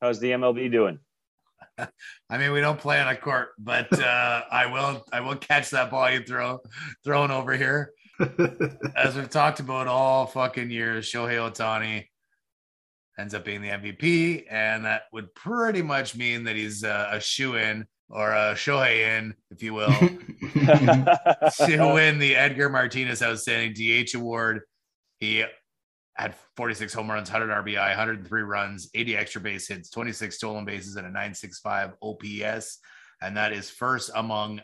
[0.00, 0.98] How's the MLB doing?
[1.78, 5.04] I mean, we don't play on a court, but uh, I will.
[5.12, 6.60] I will catch that ball you throw
[7.04, 7.92] thrown over here.
[8.96, 12.06] As we've talked about all fucking years, Shohei Ohtani
[13.18, 17.20] ends up being the MVP, and that would pretty much mean that he's uh, a
[17.20, 19.90] shoe in or uh, a Shohei in, if you will,
[20.56, 24.62] to win the Edgar Martinez Outstanding DH Award.
[25.20, 25.44] He
[26.16, 30.96] had 46 home runs, 100 RBI, 103 runs, 80 extra base hits, 26 stolen bases,
[30.96, 32.78] and a 965 OPS.
[33.22, 34.60] And that is first among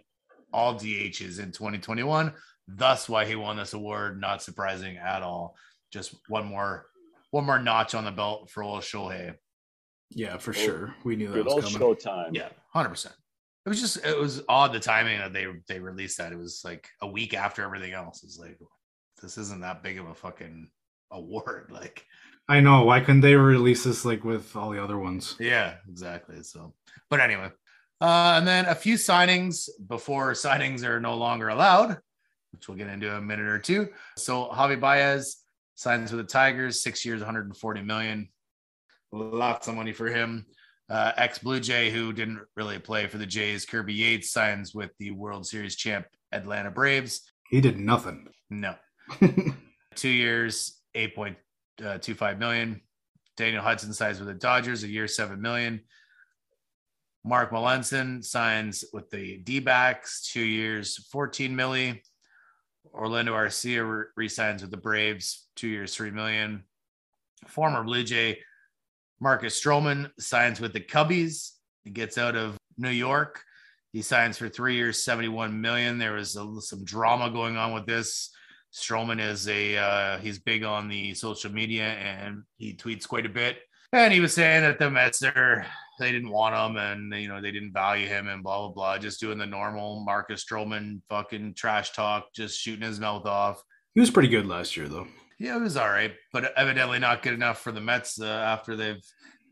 [0.52, 2.32] all DHs in 2021.
[2.68, 4.20] Thus, why he won this award.
[4.20, 5.54] Not surprising at all.
[5.92, 6.86] Just one more,
[7.30, 9.34] one more notch on the belt for old Shohei.
[10.10, 10.94] yeah, for sure.
[11.04, 11.78] We knew that Good was old coming.
[11.96, 12.30] showtime.
[12.34, 13.14] Yeah, hundred percent.
[13.66, 16.32] It was just it was odd the timing that they they released that.
[16.32, 18.22] It was like a week after everything else.
[18.22, 18.56] It's like
[19.20, 20.70] this isn't that big of a fucking
[21.10, 21.70] award.
[21.72, 22.04] Like,
[22.48, 22.84] I know.
[22.84, 25.34] Why couldn't they release this like with all the other ones?
[25.40, 26.44] yeah, exactly.
[26.44, 26.74] So,
[27.10, 27.50] but anyway,
[28.00, 31.98] uh, and then a few signings before signings are no longer allowed,
[32.52, 33.88] which we'll get into in a minute or two.
[34.16, 35.38] So Javy Baez
[35.74, 38.28] signs with the Tigers, six years, 140 million.
[39.10, 40.46] Lots of money for him.
[40.88, 44.90] Uh, ex Blue Jay, who didn't really play for the Jays, Kirby Yates signs with
[44.98, 47.22] the World Series champ Atlanta Braves.
[47.50, 48.28] He did nothing.
[48.50, 48.74] No,
[49.96, 52.80] two years, 8.25 million.
[53.36, 55.80] Daniel Hudson signs with the Dodgers, a year, 7 million.
[57.24, 62.00] Mark Melancon signs with the D backs, two years, 14 milli.
[62.94, 66.62] Orlando Arcia re- resigns with the Braves, two years, 3 million.
[67.48, 68.38] Former Blue Jay
[69.20, 71.52] Marcus Stroman signs with the Cubbies.
[71.84, 73.42] He gets out of New York.
[73.92, 75.98] He signs for three years, 71 million.
[75.98, 78.30] There was a, some drama going on with this.
[78.74, 83.30] Stroman is a uh, he's big on the social media and he tweets quite a
[83.30, 83.58] bit.
[83.92, 85.64] And he was saying that the Mets are
[85.98, 88.98] they didn't want him and you know they didn't value him and blah blah blah.
[88.98, 93.62] Just doing the normal Marcus Stroman fucking trash talk, just shooting his mouth off.
[93.94, 95.06] He was pretty good last year, though.
[95.38, 98.74] Yeah, it was all right, but evidently not good enough for the Mets uh, after
[98.76, 99.02] they've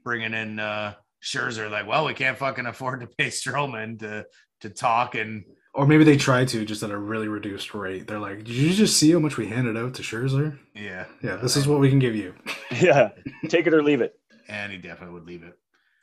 [0.02, 1.70] bringing in uh, Scherzer.
[1.70, 4.24] Like, well, we can't fucking afford to pay Stroman to
[4.60, 8.06] to talk and Or maybe they try to just at a really reduced rate.
[8.06, 10.58] They're like, "Did you just see how much we handed out to Scherzer?
[10.74, 12.34] yeah, Yeah, this is what we can give you."
[12.80, 13.10] Yeah.
[13.48, 14.14] Take it or leave it.
[14.48, 15.54] and he definitely would leave it.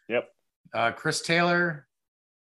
[0.09, 0.29] Yep.
[0.73, 1.87] Uh, Chris Taylor,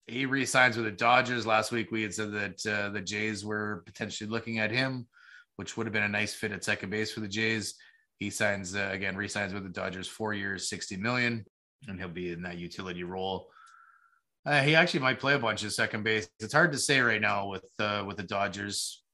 [0.07, 1.47] he re-signs with the Dodgers.
[1.47, 5.07] Last week we had said that uh, the Jays were potentially looking at him,
[5.61, 7.75] which would have been a nice fit at second base for the Jays.
[8.19, 11.45] He signs uh, again, re-signs with the Dodgers, four years, sixty million,
[11.87, 13.51] and he'll be in that utility role.
[14.47, 16.27] Uh, he actually might play a bunch of second base.
[16.39, 19.05] It's hard to say right now with uh, with the Dodgers.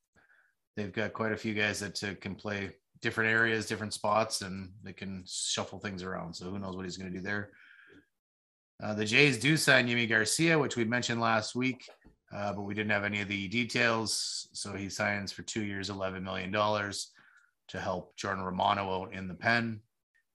[0.76, 2.70] They've got quite a few guys that uh, can play
[3.02, 6.34] different areas, different spots, and they can shuffle things around.
[6.34, 7.50] So who knows what he's going to do there.
[8.80, 11.80] Uh, the Jays do sign Yimi Garcia, which we mentioned last week,
[12.34, 14.48] uh, but we didn't have any of the details.
[14.52, 19.34] So he signs for two years, $11 million to help Jordan Romano out in the
[19.34, 19.80] pen.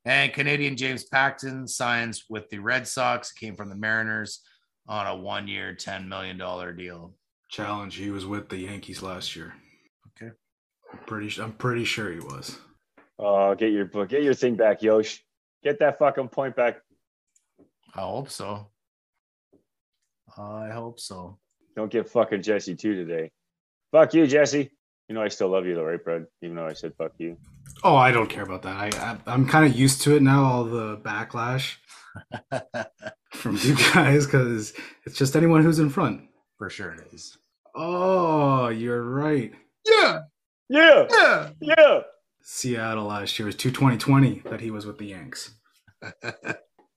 [0.05, 4.41] And Canadian James Paxton signs with the Red Sox, came from the Mariners
[4.87, 6.37] on a one year, $10 million
[6.75, 7.13] deal.
[7.49, 7.93] Challenge.
[7.93, 9.53] He was with the Yankees last year.
[10.09, 10.31] Okay.
[10.91, 11.41] I'm pretty.
[11.41, 12.57] I'm pretty sure he was.
[13.19, 14.09] Oh, get your book.
[14.09, 15.21] get your thing back, Yosh.
[15.61, 16.79] Get that fucking point back.
[17.93, 18.69] I hope so.
[20.37, 21.37] I hope so.
[21.75, 23.31] Don't get fucking Jesse too today.
[23.91, 24.69] Fuck you, Jesse.
[25.07, 26.25] You know, I still love you though, right, Brad?
[26.41, 27.37] Even though I said fuck you.
[27.83, 28.75] Oh, I don't care about that.
[28.75, 30.43] I, I I'm kind of used to it now.
[30.43, 31.75] All the backlash
[33.33, 34.73] from you guys because
[35.05, 36.21] it's just anyone who's in front.
[36.57, 37.37] For sure it is.
[37.75, 39.51] Oh, you're right.
[39.85, 40.19] Yeah.
[40.69, 41.49] Yeah, Yeah.
[41.61, 41.99] yeah.
[42.43, 45.55] Seattle last year was two twenty twenty that he was with the Yanks.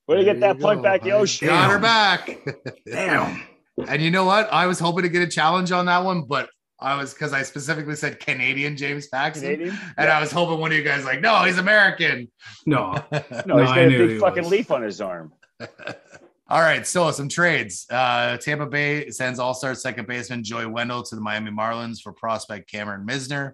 [0.07, 1.41] Where to There get that you point back, I Yosh.
[1.41, 2.39] Got her back.
[2.87, 3.43] Damn.
[3.89, 4.53] And you know what?
[4.53, 6.49] I was hoping to get a challenge on that one, but
[6.81, 9.45] I was because I specifically said Canadian James Paxton.
[9.53, 9.79] Canadian?
[9.97, 12.31] And I was hoping one of you guys like, no, he's American.
[12.67, 14.51] No, No, No, he's I got a big fucking was.
[14.53, 15.33] leaf on his arm.
[16.49, 17.87] All right, so some trades.
[17.91, 22.71] Uh, Tampa Bay sends All-Star second baseman Joey Wendle to the Miami Marlins for prospect
[22.71, 23.53] Cameron Misner.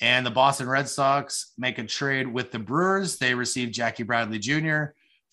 [0.00, 3.16] And the Boston Red Sox make a trade with the Brewers.
[3.16, 4.86] They receive Jackie Bradley Jr.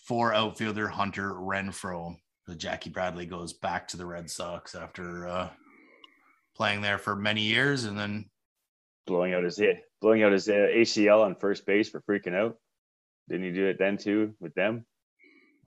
[0.08, 2.16] for outfielder Hunter Renfroe.
[2.50, 5.50] So Jackie Bradley goes back to the Red Sox after uh,
[6.56, 8.26] playing there for many years, and then
[9.06, 9.62] Blowing out his
[10.02, 12.58] blowing out his uh, ACL on first base for freaking out.
[13.28, 14.86] Didn't he do it then too with them?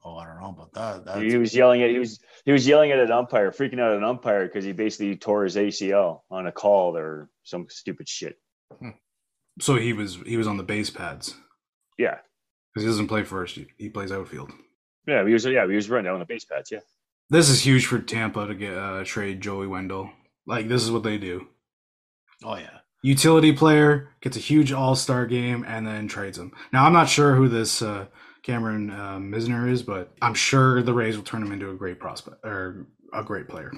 [0.05, 1.05] oh, I don't know about that.
[1.05, 3.93] That's, he was yelling at he was he was yelling at an umpire, freaking out
[3.93, 8.09] at an umpire because he basically tore his ACL on a call or some stupid
[8.09, 8.41] shit.
[9.61, 11.37] so he was he was on the base pads
[11.97, 12.19] Yeah,
[12.75, 13.55] because he doesn't play first.
[13.55, 14.51] He, he plays outfield.
[15.07, 16.71] Yeah, he was yeah he was running out on the base pads.
[16.71, 16.81] Yeah,
[17.31, 20.11] This is huge for Tampa to get uh, trade Joey Wendle.
[20.47, 21.47] Like this is what they do.
[22.45, 22.79] oh yeah.
[23.05, 26.53] Utility player gets a huge All Star game and then trades him.
[26.73, 28.07] Now I'm not sure who this uh,
[28.45, 31.99] Cameron uh, Misner is, but I'm sure the Rays will turn him into a great
[31.99, 33.73] prospect or a great player.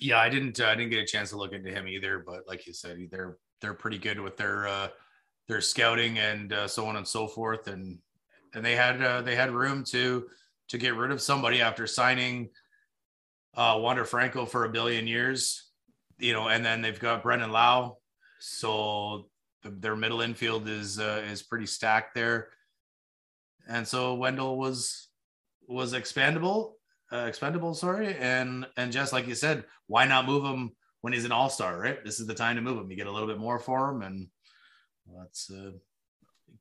[0.00, 0.58] Yeah, I didn't.
[0.58, 2.24] Uh, I didn't get a chance to look into him either.
[2.26, 4.88] But like you said, they're they're pretty good with their uh,
[5.46, 7.68] their scouting and uh, so on and so forth.
[7.68, 7.98] And
[8.54, 10.26] and they had uh, they had room to
[10.68, 12.50] to get rid of somebody after signing
[13.54, 15.70] uh, Wander Franco for a billion years.
[16.18, 17.98] You know, and then they've got Brandon Lowe.
[18.38, 19.28] So
[19.62, 22.48] the, their middle infield is uh, is pretty stacked there.
[23.68, 25.08] And so Wendle was
[25.66, 26.74] was expandable
[27.14, 28.16] uh, expendable, sorry.
[28.16, 31.78] And and just like you said, why not move him when he's an all star,
[31.78, 32.04] right?
[32.04, 32.90] This is the time to move him.
[32.90, 34.28] You get a little bit more for him, and
[35.18, 35.72] that's uh,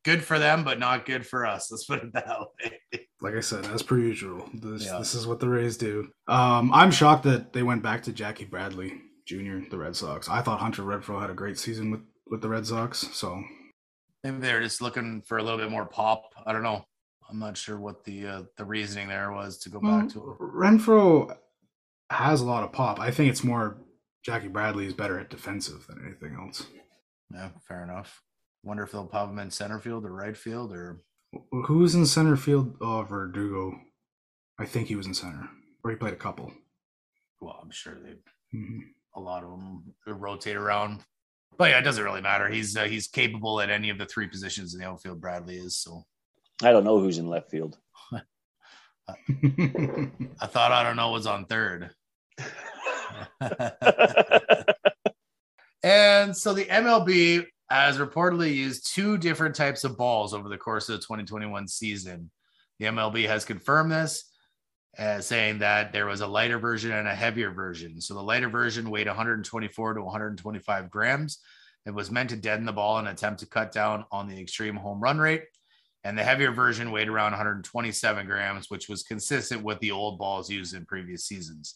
[0.03, 1.71] good for them, but not good for us.
[1.71, 2.79] Let's put it that way.
[3.21, 4.97] Like I said, as per usual, this Yeah.
[4.99, 6.09] this is what the Rays do.
[6.27, 9.59] Um, I'm shocked that they went back to Jackie Bradley Jr.
[9.69, 10.27] The Red Sox.
[10.27, 12.97] I thought Hunter Renfroe had a great season with with the Red Sox.
[13.13, 13.41] So
[14.25, 16.23] Maybe they're just looking for a little bit more pop.
[16.45, 16.83] I don't know.
[17.29, 20.35] I'm not sure what the uh, the reasoning there was to go back to him.
[20.41, 21.33] Renfro
[22.09, 22.99] has a lot of pop.
[22.99, 23.77] I think it's more
[24.25, 26.65] Jackie Bradley is better at defensive than anything else.
[27.33, 28.21] Yeah, fair enough.
[28.63, 31.01] Wonder if they'll pop him in center field or right field or
[31.65, 32.77] Who's in center field?
[32.79, 33.73] Oh, Verdugo.
[34.59, 35.49] I think he was in center,
[35.83, 36.51] or he played a couple.
[37.41, 38.15] well, I'm sure they
[38.57, 38.81] Mhm.
[39.15, 41.03] a lot of them rotate around.
[41.57, 42.47] But yeah, it doesn't really matter.
[42.49, 45.19] He's uh, he's capable at any of the three positions in the outfield.
[45.19, 46.05] Bradley is so.
[46.61, 47.77] I don't know who's in left field.
[49.09, 51.89] I thought I don't know was on third.
[55.83, 60.89] and so the MLB has reportedly used two different types of balls over the course
[60.89, 62.29] of the 2021 season.
[62.79, 64.31] The MLB has confirmed this,
[64.97, 67.99] uh, saying that there was a lighter version and a heavier version.
[67.99, 71.39] So the lighter version weighed 124 to 125 grams.
[71.85, 74.75] It was meant to deaden the ball and attempt to cut down on the extreme
[74.75, 75.43] home run rate.
[76.03, 80.49] And the heavier version weighed around 127 grams, which was consistent with the old balls
[80.49, 81.75] used in previous seasons.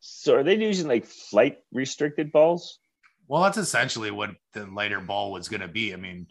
[0.00, 2.78] so are they using like flight restricted balls?
[3.28, 5.92] Well, that's essentially what the lighter ball was going to be.
[5.92, 6.28] I mean,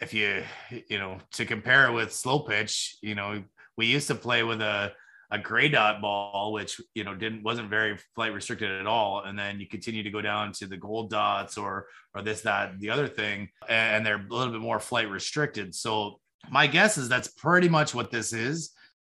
[0.00, 0.42] if you,
[0.88, 3.42] you know, to compare it with slow pitch, you know,
[3.76, 4.92] we used to play with a,
[5.30, 9.22] a gray dot ball, which, you know, didn't, wasn't very flight restricted at all.
[9.24, 12.78] And then you continue to go down to the gold dots or, or this, that,
[12.78, 15.74] the other thing, and they're a little bit more flight restricted.
[15.74, 16.20] So
[16.50, 18.72] my guess is that's pretty much what this is.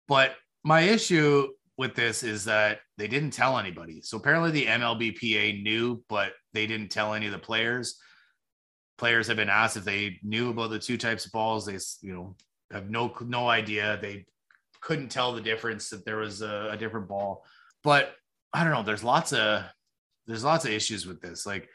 [0.07, 4.01] But my issue with this is that they didn't tell anybody.
[4.01, 7.99] So apparently the MLBPA knew, but they didn't tell any of the players.
[8.97, 11.65] Players have been asked if they knew about the two types of balls.
[11.65, 12.35] They, you know,
[12.71, 13.99] have no no idea.
[14.01, 14.25] They
[14.79, 17.43] couldn't tell the difference that there was a, a different ball.
[17.83, 18.15] But
[18.53, 18.83] I don't know.
[18.83, 19.63] There's lots of
[20.27, 21.45] there's lots of issues with this.
[21.45, 21.69] Like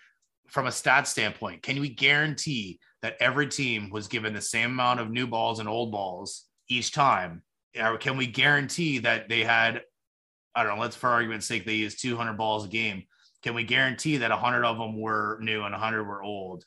[0.48, 5.00] from a stat standpoint, can we guarantee that every team was given the same amount
[5.00, 7.42] of new balls and old balls each time?
[7.80, 9.82] Or can we guarantee that they had,
[10.54, 13.04] I don't know, let's for argument's sake, they used 200 balls a game.
[13.42, 16.64] Can we guarantee that 100 of them were new and 100 were old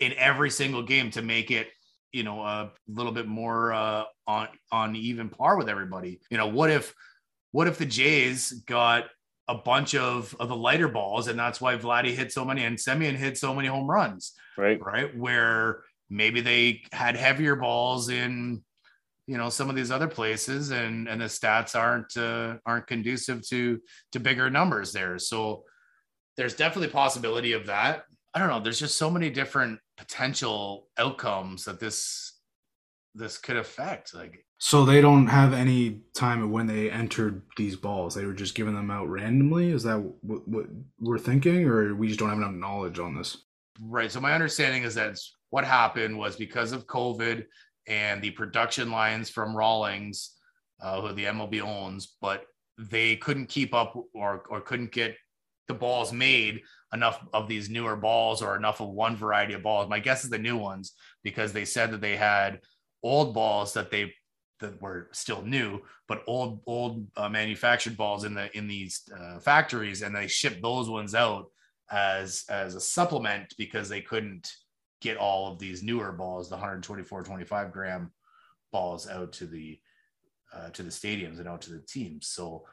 [0.00, 1.68] in every single game to make it,
[2.12, 6.20] you know, a little bit more uh, on on even par with everybody?
[6.30, 6.94] You know, what if
[7.52, 9.06] what if the Jays got
[9.50, 12.78] a bunch of, of the lighter balls, and that's why Vladdy hit so many and
[12.78, 14.32] Semien hit so many home runs.
[14.56, 14.80] Right.
[14.80, 15.16] Right.
[15.16, 18.62] Where maybe they had heavier balls in
[19.30, 23.46] you know some of these other places and and the stats aren't uh, aren't conducive
[23.48, 23.78] to
[24.10, 25.62] to bigger numbers there so
[26.36, 28.02] there's definitely possibility of that
[28.34, 32.40] i don't know there's just so many different potential outcomes that this
[33.14, 38.14] this could affect like So they don't have any time when they entered these balls.
[38.14, 39.70] They were just giving them out randomly.
[39.70, 40.66] Is that what, what
[41.00, 43.38] we're thinking, or we just don't have enough knowledge on this?
[43.80, 44.12] Right.
[44.12, 45.18] So my understanding is that
[45.48, 47.46] what happened was because of COVID
[47.90, 50.36] and the production lines from Rawlings,
[50.80, 52.44] uh, who the MLB owns, but
[52.78, 55.16] they couldn't keep up or or couldn't get
[55.68, 56.62] the balls made
[56.92, 59.88] enough of these newer balls or enough of one variety of balls.
[59.88, 62.60] My guess is the new ones because they said that they had
[63.02, 64.14] old balls that they
[64.60, 69.40] that were still new, but old old uh, manufactured balls in the in these uh,
[69.40, 71.46] factories, and they shipped those ones out
[71.90, 74.52] as as a supplement because they couldn't
[75.00, 78.12] get all of these newer balls, the 124, 25 gram
[78.72, 79.78] balls out to the
[80.54, 82.26] uh, to the stadiums and out to the teams.
[82.26, 82.64] So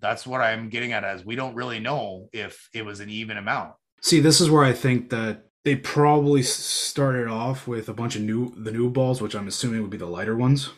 [0.00, 3.38] that's what I'm getting at as we don't really know if it was an even
[3.38, 3.72] amount.
[4.02, 8.22] See, this is where I think that they probably started off with a bunch of
[8.22, 10.70] new the new balls, which I'm assuming would be the lighter ones.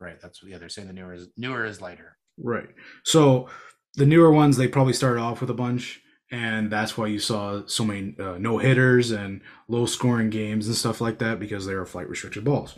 [0.00, 0.20] Right.
[0.20, 2.16] That's yeah, they're saying the newer is newer is lighter.
[2.38, 2.68] Right.
[3.04, 3.48] So
[3.94, 7.62] the newer ones, they probably started off with a bunch, and that's why you saw
[7.66, 11.72] so many uh, no hitters and low scoring games and stuff like that because they
[11.72, 12.76] are flight restricted balls.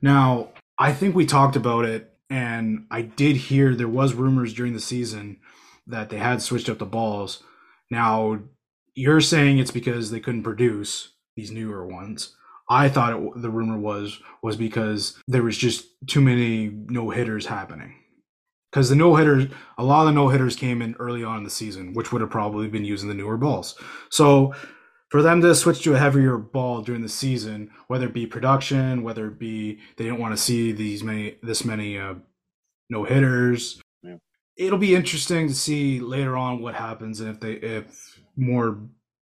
[0.00, 4.72] Now, I think we talked about it, and I did hear there was rumors during
[4.72, 5.38] the season
[5.86, 7.42] that they had switched up the balls.
[7.90, 8.40] Now,
[8.94, 12.36] you're saying it's because they couldn't produce these newer ones.
[12.68, 17.46] I thought it, the rumor was was because there was just too many no hitters
[17.46, 17.94] happening
[18.72, 19.46] because the no hitters,
[19.76, 22.22] a lot of the no hitters came in early on in the season, which would
[22.22, 23.78] have probably been using the newer balls.
[24.10, 24.54] So
[25.10, 29.02] for them to switch to a heavier ball during the season, whether it be production,
[29.02, 32.14] whether it be they didn't want to see these many this many uh,
[32.88, 34.16] no hitters, Yeah.
[34.56, 38.78] it'll be interesting to see later on what happens and if they if more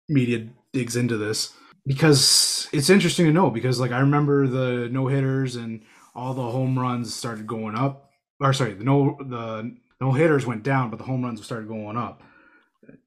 [0.08, 1.54] media digs into this
[1.86, 5.82] because it's interesting to know because like I remember the no hitters and
[6.14, 8.09] all the home runs started going up
[8.40, 11.96] or sorry, the no the no hitters went down, but the home runs started going
[11.96, 12.22] up.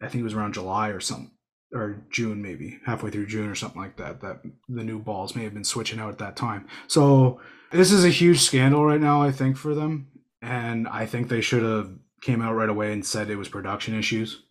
[0.01, 1.31] I think it was around July or something,
[1.73, 4.21] or June maybe, halfway through June or something like that.
[4.21, 6.67] That the new balls may have been switching out at that time.
[6.87, 10.09] So this is a huge scandal right now, I think, for them,
[10.41, 13.93] and I think they should have came out right away and said it was production
[13.97, 14.41] issues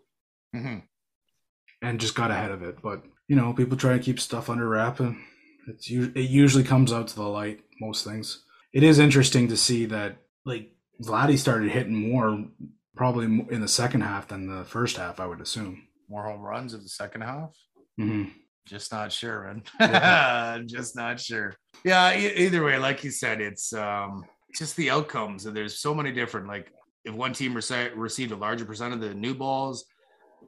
[0.54, 0.80] Mm-hmm.
[1.80, 2.82] and just got ahead of it.
[2.82, 5.16] But you know, people try to keep stuff under wrap, and
[5.68, 7.60] it's it usually comes out to the light.
[7.80, 8.44] Most things.
[8.74, 10.72] It is interesting to see that like
[11.02, 12.44] Vladdy started hitting more
[12.96, 15.20] probably in the second half than the first half.
[15.20, 15.86] I would assume.
[16.08, 17.50] More home runs of the second half.
[17.96, 18.24] hmm
[18.66, 19.62] Just not sure, man.
[19.80, 20.58] Yeah.
[20.66, 21.54] just not sure.
[21.84, 22.16] Yeah.
[22.16, 24.24] E- either way, like you said, it's um
[24.54, 26.46] just the outcomes, and there's so many different.
[26.46, 26.70] Like,
[27.04, 29.86] if one team rece- received a larger percent of the new balls,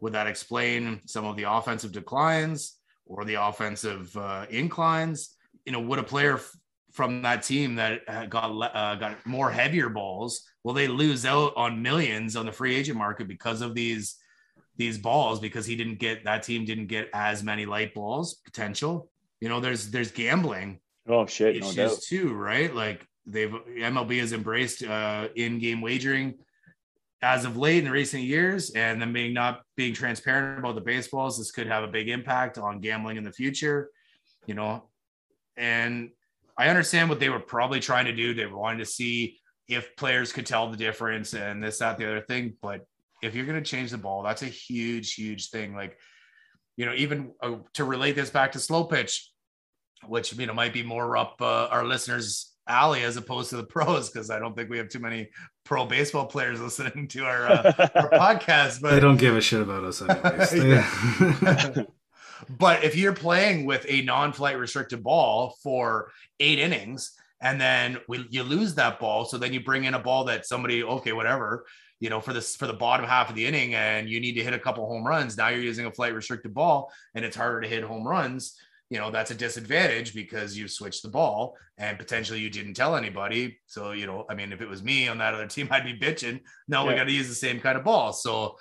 [0.03, 2.77] would that explain some of the offensive declines
[3.07, 5.35] or the offensive uh, inclines?
[5.65, 6.51] You know, would a player f-
[6.95, 11.53] from that team that uh, got uh, got more heavier balls will they lose out
[11.57, 14.17] on millions on the free agent market because of these
[14.77, 19.11] these balls because he didn't get that team didn't get as many light balls potential.
[19.41, 22.03] You know there's there's gambling Oh shit, no issues doubt.
[22.03, 22.75] too right?
[22.75, 26.35] Like they've mlb has embraced uh in-game wagering
[27.23, 31.39] as of late in recent years and them being not being transparent about the baseballs
[31.39, 33.89] this could have a big impact on gambling in the future
[34.47, 34.85] you know?
[35.57, 36.11] And
[36.59, 38.35] i understand what they were probably trying to do.
[38.35, 39.39] They wanted to see
[39.69, 42.57] if players could tell the difference and this that the other thing.
[42.61, 42.87] But
[43.23, 45.75] if you're going to change the ball that's a huge huge thing.
[45.75, 45.99] Like
[46.77, 49.31] you know even uh, to relate this back to slow pitch
[50.07, 53.65] which you know might be more up uh, our listeners alley as opposed to the
[53.75, 55.29] pros because i don't think we have too many
[55.65, 59.63] pro baseball players listening to our, uh, our podcast but They don't give a shit
[59.63, 61.87] about us anyways.
[62.49, 68.27] But if you're playing with a non-flight restricted ball for eight innings and then we,
[68.31, 71.67] you lose that ball so then you bring in a ball that somebody okay whatever
[72.01, 74.43] you know for this for the bottom half of the inning and you need to
[74.43, 75.37] hit a couple home runs.
[75.37, 78.59] Now you're using a flight restricted ball and it's harder to hit home runs.
[78.91, 82.97] You know that's a disadvantage because you switched the ball and potentially you didn't tell
[82.97, 83.59] anybody.
[83.67, 85.99] So you know i mean if it was me on that other team i'd be
[85.99, 86.41] bitching.
[86.69, 88.13] No we got to use the same kind of ball.
[88.13, 88.57] So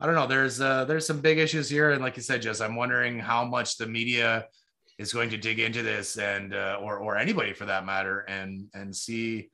[0.00, 0.26] I don't know.
[0.26, 3.44] There's uh, there's some big issues here, and like you said, Jess, I'm wondering how
[3.44, 4.46] much the media
[4.98, 8.68] is going to dig into this, and uh, or or anybody for that matter, and
[8.74, 9.50] and see,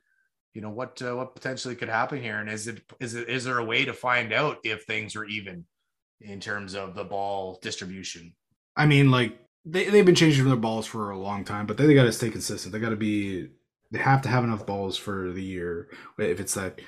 [0.53, 3.45] you know what uh, what potentially could happen here, and is it is it is
[3.45, 5.65] there a way to find out if things are even
[6.21, 8.35] in terms of the ball distribution?
[8.77, 11.87] I mean, like they they've been changing their balls for a long time, but they,
[11.87, 12.73] they got to stay consistent.
[12.73, 13.49] They got to be
[13.91, 15.89] they have to have enough balls for the year.
[16.19, 16.81] If it's that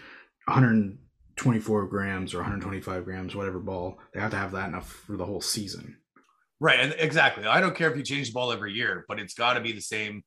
[1.38, 5.24] 124 grams or 125 grams, whatever ball, they have to have that enough for the
[5.24, 5.96] whole season.
[6.58, 7.44] Right, and exactly.
[7.44, 9.72] I don't care if you change the ball every year, but it's got to be
[9.72, 10.24] the same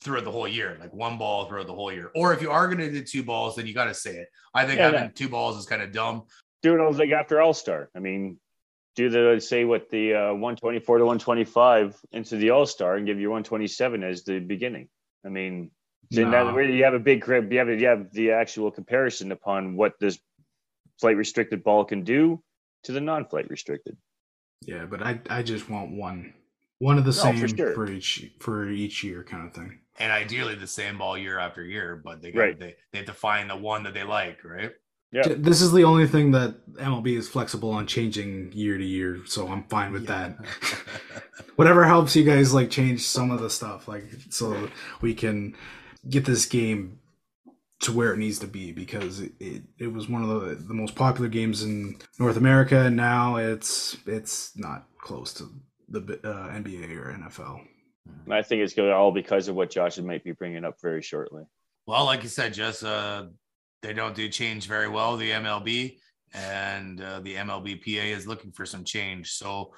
[0.00, 2.10] throughout the whole year, like one ball throughout the whole year.
[2.14, 4.28] Or if you are going to do two balls, then you got to say it.
[4.54, 6.22] I think yeah, having two balls is kind of dumb.
[6.62, 7.90] Do it like after All Star.
[7.94, 8.38] I mean,
[8.96, 13.20] do the say what the uh, 124 to 125 into the All Star and give
[13.20, 14.88] you 127 as the beginning.
[15.26, 15.70] I mean,
[16.10, 16.30] so no.
[16.30, 19.92] that you have a big crib, you have you have the actual comparison upon what
[20.00, 20.18] this
[21.00, 22.42] flight restricted ball can do
[22.84, 23.96] to the non-flight restricted.
[24.62, 26.34] Yeah, but I I just want one
[26.78, 27.74] one of the no, same for, sure.
[27.74, 29.80] for, each for each year kind of thing.
[29.98, 32.58] And ideally the same ball year after year, but they got right.
[32.58, 34.72] they, they have to find the one that they like, right?
[35.10, 35.22] Yeah.
[35.26, 39.48] This is the only thing that MLB is flexible on changing year to year, so
[39.48, 40.34] I'm fine with yeah.
[40.34, 40.46] that.
[41.56, 44.68] Whatever helps you guys like change some of the stuff, like so
[45.00, 45.56] we can
[46.08, 47.00] get this game
[47.80, 50.74] to where it needs to be because it, it, it was one of the, the
[50.74, 55.48] most popular games in North America and now it's it's not close to
[55.88, 57.60] the uh, NBA or NFL.
[58.30, 61.44] I think it's going all because of what Josh might be bringing up very shortly.
[61.86, 63.26] Well, like you said, just uh,
[63.82, 65.96] they don't do change very well, the MLB,
[66.34, 69.32] and uh, the MLBPA is looking for some change.
[69.32, 69.72] So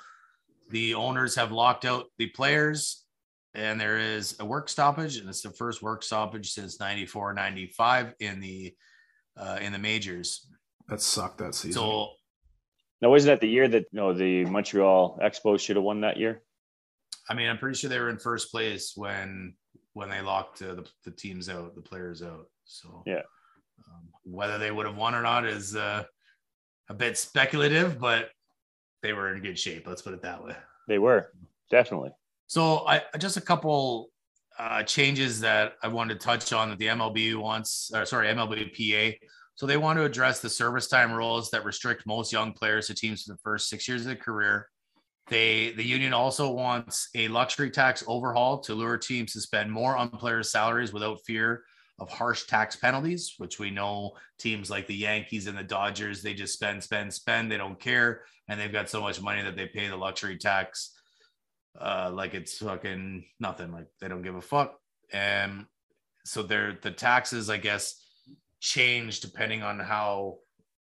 [0.70, 2.99] the owners have locked out the players,
[3.54, 8.14] and there is a work stoppage, and it's the first work stoppage since 94 95
[8.20, 8.74] in the
[9.36, 10.46] uh, in the majors.
[10.88, 11.80] That sucked that season.
[11.80, 12.10] So
[13.00, 16.16] now, wasn't that the year that you know the Montreal Expos should have won that
[16.16, 16.42] year?
[17.28, 19.54] I mean, I'm pretty sure they were in first place when
[19.94, 22.46] when they locked uh, the, the teams out, the players out.
[22.64, 23.22] So yeah,
[23.88, 26.04] um, whether they would have won or not is uh,
[26.88, 28.30] a bit speculative, but
[29.02, 29.86] they were in good shape.
[29.86, 30.54] Let's put it that way.
[30.88, 31.32] They were
[31.70, 32.10] definitely.
[32.50, 34.10] So I just a couple
[34.58, 39.18] uh, changes that I wanted to touch on that the MLB wants, or sorry, MLBPA.
[39.54, 42.94] So they want to address the service time rules that restrict most young players to
[42.94, 44.68] teams for the first six years of their career.
[45.28, 49.96] They the union also wants a luxury tax overhaul to lure teams to spend more
[49.96, 51.62] on players' salaries without fear
[52.00, 56.34] of harsh tax penalties, which we know teams like the Yankees and the Dodgers, they
[56.34, 57.52] just spend, spend, spend.
[57.52, 58.22] They don't care.
[58.48, 60.96] And they've got so much money that they pay the luxury tax
[61.78, 63.72] uh, like it's fucking nothing.
[63.72, 64.78] Like they don't give a fuck.
[65.12, 65.66] And
[66.24, 68.04] so they're the taxes, I guess,
[68.60, 70.38] change depending on how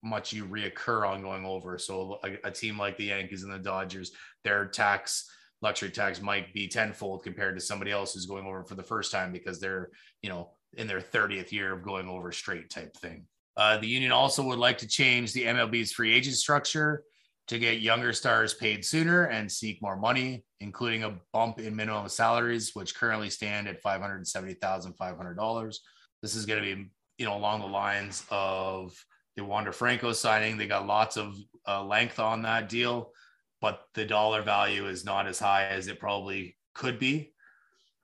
[0.04, 1.78] much you reoccur on going over.
[1.78, 4.12] So a, a team like the Yankees and the Dodgers,
[4.44, 5.30] their tax
[5.62, 9.12] luxury tax might be tenfold compared to somebody else who's going over for the first
[9.12, 9.90] time because they're,
[10.22, 13.26] you know, in their 30th year of going over straight type thing.
[13.56, 17.04] Uh, the union also would like to change the MLB's free agent structure
[17.48, 22.08] to get younger stars paid sooner and seek more money, including a bump in minimum
[22.08, 25.78] salaries, which currently stand at $570,500.
[26.22, 26.86] This is going to be,
[27.18, 28.94] you know, along the lines of
[29.36, 30.58] the Wander Franco signing.
[30.58, 31.36] They got lots of
[31.68, 33.12] uh, length on that deal,
[33.60, 37.34] but the dollar value is not as high as it probably could be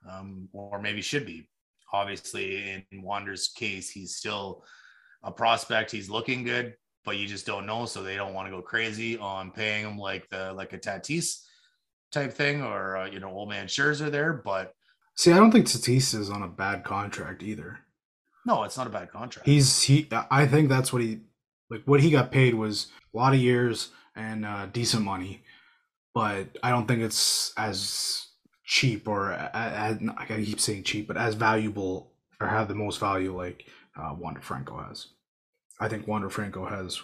[0.09, 1.47] um, or maybe should be
[1.91, 4.63] obviously in Wander's case, he's still
[5.23, 5.91] a prospect.
[5.91, 6.75] He's looking good,
[7.05, 7.85] but you just don't know.
[7.85, 11.43] So they don't want to go crazy on paying him like the like a Tatis
[12.11, 14.33] type thing or uh, you know old man Scherzer there.
[14.33, 14.73] But
[15.15, 17.79] see, I don't think Tatis is on a bad contract either.
[18.45, 19.47] No, it's not a bad contract.
[19.47, 20.07] He's he.
[20.31, 21.21] I think that's what he
[21.69, 21.83] like.
[21.85, 25.43] What he got paid was a lot of years and uh, decent money,
[26.13, 28.25] but I don't think it's as
[28.65, 33.35] cheap or as, I keep saying cheap, but as valuable or have the most value
[33.35, 33.65] like
[33.97, 35.07] uh, Wander Franco has.
[35.79, 37.01] I think Wander Franco has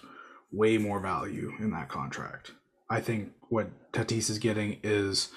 [0.52, 2.52] way more value in that contract.
[2.90, 5.30] I think what Tatis is getting is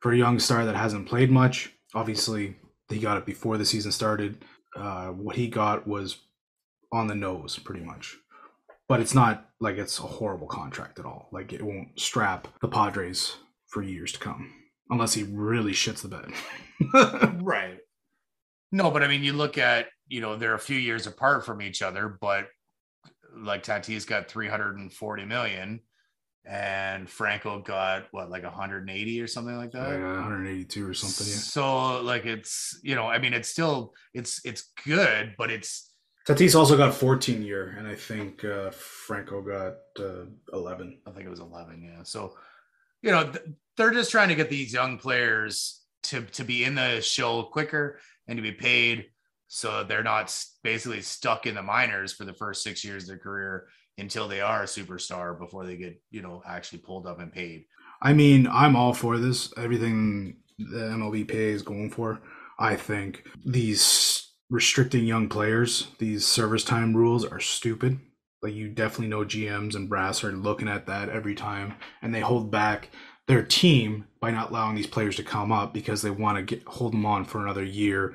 [0.00, 1.72] for a young star that hasn't played much.
[1.94, 2.56] Obviously,
[2.88, 4.44] he got it before the season started.
[4.76, 6.18] Uh, what he got was
[6.92, 8.16] on the nose, pretty much.
[8.88, 11.28] But it's not like it's a horrible contract at all.
[11.32, 13.36] Like it won't strap the Padres
[13.68, 14.52] for years to come
[14.90, 17.40] unless he really shits the bed.
[17.42, 17.78] right.
[18.70, 21.62] No, but I mean, you look at, you know, they're a few years apart from
[21.62, 22.48] each other, but
[23.36, 25.80] like Tatis got 340 million
[26.44, 29.90] and Franco got what, like 180 or something like that?
[29.90, 31.26] Yeah, 182 or something.
[31.26, 31.38] Yeah.
[31.38, 35.92] So like it's, you know, I mean, it's still, it's, it's good, but it's,
[36.26, 41.00] Tatis also got 14 year, and I think uh, Franco got uh, 11.
[41.04, 41.82] I think it was 11.
[41.82, 42.04] Yeah.
[42.04, 42.36] So,
[43.02, 43.44] you know, th-
[43.76, 47.98] they're just trying to get these young players to to be in the show quicker
[48.26, 49.06] and to be paid
[49.54, 50.34] so they're not
[50.64, 53.66] basically stuck in the minors for the first six years of their career
[53.98, 57.66] until they are a superstar before they get you know actually pulled up and paid.
[58.00, 59.52] I mean, I'm all for this.
[59.58, 62.22] Everything the MLBPA is going for.
[62.58, 68.00] I think these restricting young players, these service time rules are stupid.
[68.42, 72.20] Like you definitely know GMs and brass are looking at that every time, and they
[72.20, 72.88] hold back
[73.28, 76.66] their team by not allowing these players to come up because they want to get
[76.66, 78.14] hold them on for another year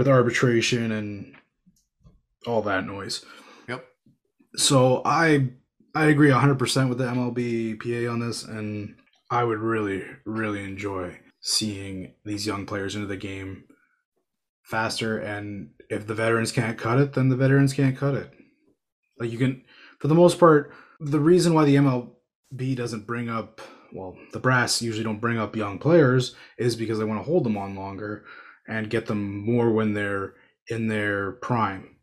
[0.00, 1.34] with arbitration and
[2.46, 3.22] all that noise.
[3.68, 3.84] Yep.
[4.56, 5.50] So I
[5.94, 8.96] I agree 100% with the MLB PA on this and
[9.30, 13.64] I would really really enjoy seeing these young players into the game
[14.62, 18.32] faster and if the veterans can't cut it then the veterans can't cut it.
[19.18, 19.64] Like you can
[19.98, 23.60] for the most part the reason why the MLB doesn't bring up
[23.92, 27.44] well the brass usually don't bring up young players is because they want to hold
[27.44, 28.24] them on longer
[28.70, 30.34] and get them more when they're
[30.68, 31.96] in their prime.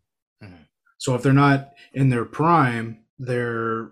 [0.44, 0.68] Mhm.
[0.98, 3.92] So if they're not in their prime, they're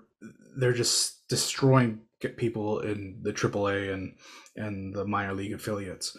[0.57, 4.18] they're just destroying get people in the AAA and
[4.56, 6.18] and the minor league affiliates,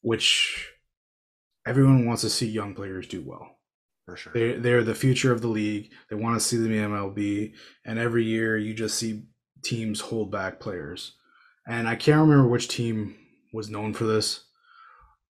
[0.00, 0.72] which
[1.66, 3.58] everyone wants to see young players do well.
[4.06, 4.32] For sure.
[4.34, 5.90] They they're the future of the league.
[6.10, 9.24] They want to see them in MLB, and every year you just see
[9.62, 11.16] teams hold back players.
[11.66, 13.16] And I can't remember which team
[13.54, 14.44] was known for this,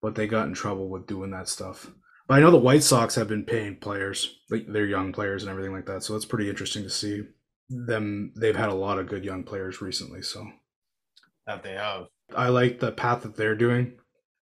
[0.05, 1.89] but they got in trouble with doing that stuff.
[2.27, 5.49] But I know the White Sox have been paying players, like their young players and
[5.49, 6.03] everything like that.
[6.03, 7.23] So it's pretty interesting to see
[7.69, 8.31] them.
[8.39, 10.21] They've had a lot of good young players recently.
[10.21, 10.45] So
[11.47, 12.05] that they have.
[12.37, 13.93] I like the path that they're doing,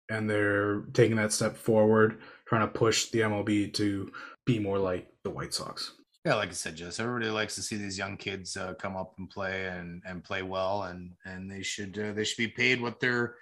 [0.09, 4.11] and they're taking that step forward, trying to push the MLB to
[4.45, 5.93] be more like the White Sox.
[6.25, 9.13] Yeah, like I said, Jess, everybody likes to see these young kids uh, come up
[9.17, 12.81] and play and and play well, and and they should uh, they should be paid
[12.81, 13.35] what their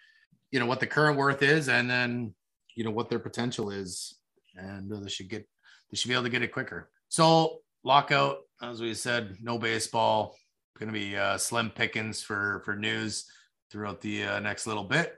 [0.51, 2.33] you know what the current worth is, and then
[2.75, 4.17] you know what their potential is,
[4.55, 5.47] and uh, they should get
[5.89, 6.89] they should be able to get it quicker.
[7.09, 10.35] So lockout, as we said, no baseball,
[10.77, 13.25] going to be uh, slim pickings for for news
[13.71, 15.15] throughout the uh, next little bit,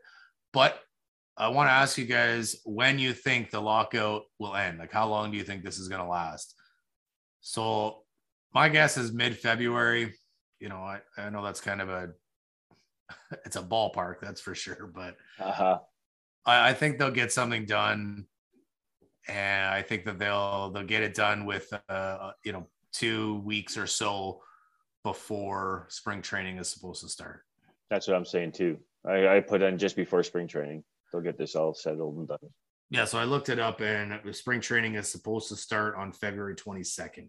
[0.52, 0.80] but.
[1.36, 4.78] I want to ask you guys when you think the lockout will end.
[4.78, 6.54] Like, how long do you think this is going to last?
[7.42, 8.04] So
[8.54, 10.14] my guess is mid February.
[10.60, 12.10] You know, I, I know that's kind of a
[13.46, 14.92] it's a ballpark, that's for sure.
[14.94, 15.80] But Uh-huh.
[16.46, 18.26] I, I think they'll get something done.
[19.28, 23.78] And I think that they'll they'll get it done with uh you know two weeks
[23.78, 24.42] or so
[25.04, 27.46] before spring training is supposed to start.
[27.90, 28.80] That's what I'm saying too.
[29.06, 30.84] I, I put in just before spring training.
[31.12, 32.38] They'll get this all settled and done.
[32.90, 36.56] Yeah, so I looked it up and spring training is supposed to start on February
[36.56, 37.28] 22nd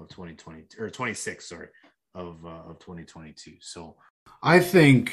[0.00, 1.68] of 2020 or 26, sorry,
[2.14, 3.54] of uh, of 2022.
[3.60, 3.96] So
[4.42, 5.12] I think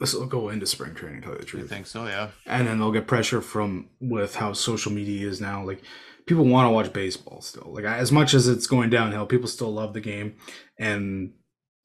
[0.00, 1.20] this will go into spring training.
[1.22, 2.06] To tell you the truth, I think so?
[2.06, 2.30] Yeah.
[2.46, 5.64] and then they'll get pressure from with how social media is now.
[5.64, 5.82] Like
[6.26, 7.72] people want to watch baseball still.
[7.72, 10.34] Like as much as it's going downhill, people still love the game.
[10.78, 11.32] And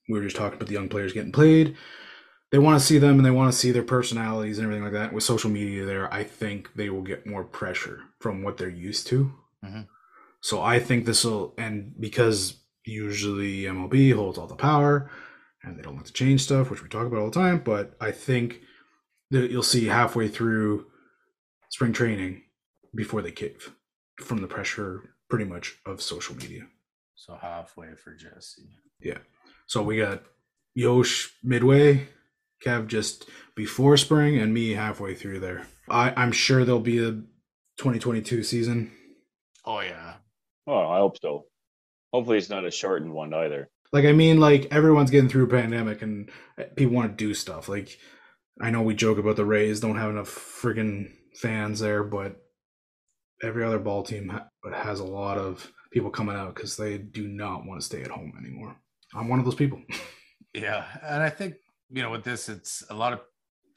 [0.10, 1.76] we were just talking about the young players getting played.
[2.52, 4.94] They want to see them and they want to see their personalities and everything like
[4.94, 5.12] that.
[5.14, 9.08] With social media there, I think they will get more pressure from what they're used
[9.08, 9.34] to.
[9.66, 9.88] Mhm.
[10.42, 12.56] So I think this will, and because
[12.86, 15.12] usually MLB holds all the power
[15.68, 17.96] and they don't like to change stuff, which we talk about all the time, but
[18.00, 18.62] I think
[19.32, 20.88] that you'll see halfway through
[21.70, 22.44] spring training
[22.96, 23.74] before they cave
[24.20, 26.64] from the pressure pretty much of social media.
[27.16, 28.70] So halfway for Jesse.
[29.02, 29.18] Yeah.
[29.66, 30.24] So we got
[30.76, 32.08] Yosh midway,
[32.66, 35.68] Kev just before spring, and me halfway through there.
[35.90, 38.92] I, I'm sure there'll be a 2022 season.
[39.66, 40.16] Oh yeah.
[40.66, 41.46] Oh, I hope so.
[42.14, 43.70] Hopefully, it's not a shortened one either.
[43.94, 47.34] Like I mean, like everyone's getting through a pandemic, and eh, people want to do
[47.34, 47.70] stuff.
[47.70, 47.98] Like
[48.62, 52.38] I know we joke about the Rays don't have enough friggin' fans there, but
[53.42, 57.28] every other ball team ha- has a lot of people coming out because they do
[57.28, 58.76] not want to stay at home anymore.
[59.14, 59.82] I'm one of those people.
[60.54, 60.86] Yeah.
[61.04, 61.56] And I think,
[61.92, 63.20] you know, with this, it's a lot of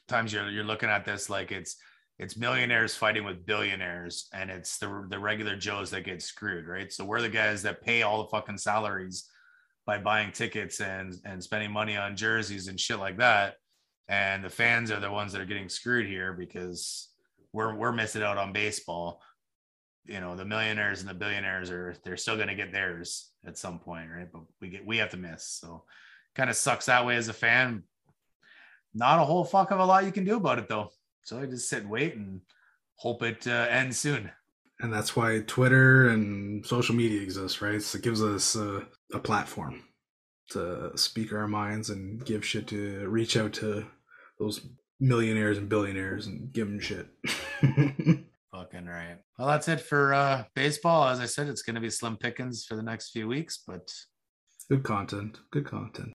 [0.07, 1.75] times you're you're looking at this like it's
[2.17, 6.91] it's millionaires fighting with billionaires and it's the the regular Joes that get screwed, right?
[6.91, 9.29] So we're the guys that pay all the fucking salaries
[9.85, 13.55] by buying tickets and and spending money on jerseys and shit like that.
[14.07, 17.09] And the fans are the ones that are getting screwed here because
[17.53, 19.21] we're we're missing out on baseball.
[20.05, 23.79] You know, the millionaires and the billionaires are they're still gonna get theirs at some
[23.79, 24.27] point, right?
[24.31, 25.45] But we get we have to miss.
[25.45, 25.83] So
[26.35, 27.83] kind of sucks that way as a fan.
[28.93, 30.89] Not a whole fuck of a lot you can do about it though.
[31.23, 32.41] So I just sit and wait and
[32.95, 34.31] hope it uh, ends soon.
[34.81, 37.81] and that's why Twitter and social media exists, right?
[37.81, 38.81] So it gives us uh,
[39.13, 39.83] a platform
[40.51, 43.85] to speak our minds and give shit to reach out to
[44.39, 44.67] those
[44.99, 47.07] millionaires and billionaires and give them shit.
[48.51, 49.17] Fucking right.
[49.39, 51.07] Well, that's it for uh, baseball.
[51.07, 53.89] As I said, it's going to be slim pickings for the next few weeks, but
[54.71, 55.37] Good content.
[55.51, 56.13] Good content.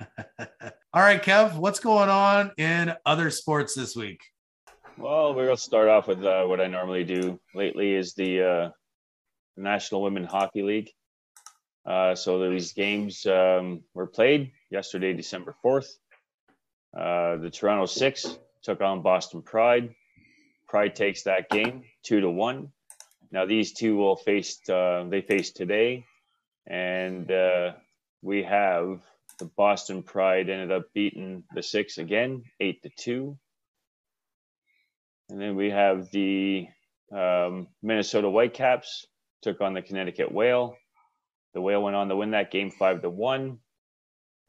[0.40, 4.18] all right, Kev, what's going on in other sports this week?
[4.96, 7.38] Well, we're gonna start off with uh, what I normally do.
[7.54, 8.70] Lately is the uh,
[9.58, 10.90] National Women Hockey League.
[11.88, 15.88] Uh, so these games um, were played yesterday, December fourth.
[16.94, 19.94] Uh, the Toronto Six took on Boston Pride.
[20.68, 22.72] Pride takes that game two to one.
[23.32, 24.60] Now these two will face.
[24.68, 26.04] Uh, they face today,
[26.66, 27.72] and uh,
[28.20, 29.00] we have
[29.38, 33.38] the Boston Pride ended up beating the Six again, eight to two.
[35.30, 36.66] And then we have the
[37.12, 39.06] um, Minnesota Whitecaps
[39.40, 40.76] took on the Connecticut Whale.
[41.54, 43.58] The Whale went on to win that game five to one.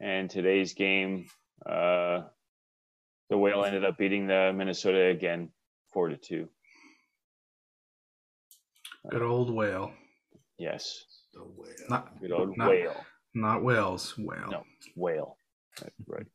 [0.00, 1.26] And today's game,
[1.66, 2.22] uh,
[3.28, 5.50] the Whale ended up beating the Minnesota again,
[5.92, 6.48] four to two.
[9.10, 9.92] Good old whale.
[10.58, 11.72] Yes, The whale.
[11.88, 13.04] Not good old Not- Whale.
[13.34, 14.16] not whales.
[14.18, 14.50] Whale.
[14.50, 14.64] No.
[14.94, 15.36] Whale.
[15.80, 16.26] That's right.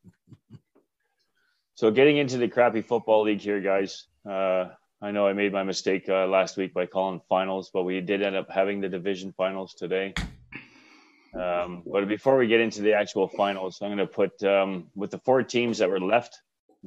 [1.76, 4.08] So getting into the crappy football league here, guys.
[4.28, 4.70] Uh,
[5.02, 8.22] I know I made my mistake uh, last week by calling finals, but we did
[8.24, 10.14] end up having the division finals today.
[11.36, 15.12] Um, but before we get into the actual finals, I'm going to put um, with
[15.12, 16.40] the four teams that were left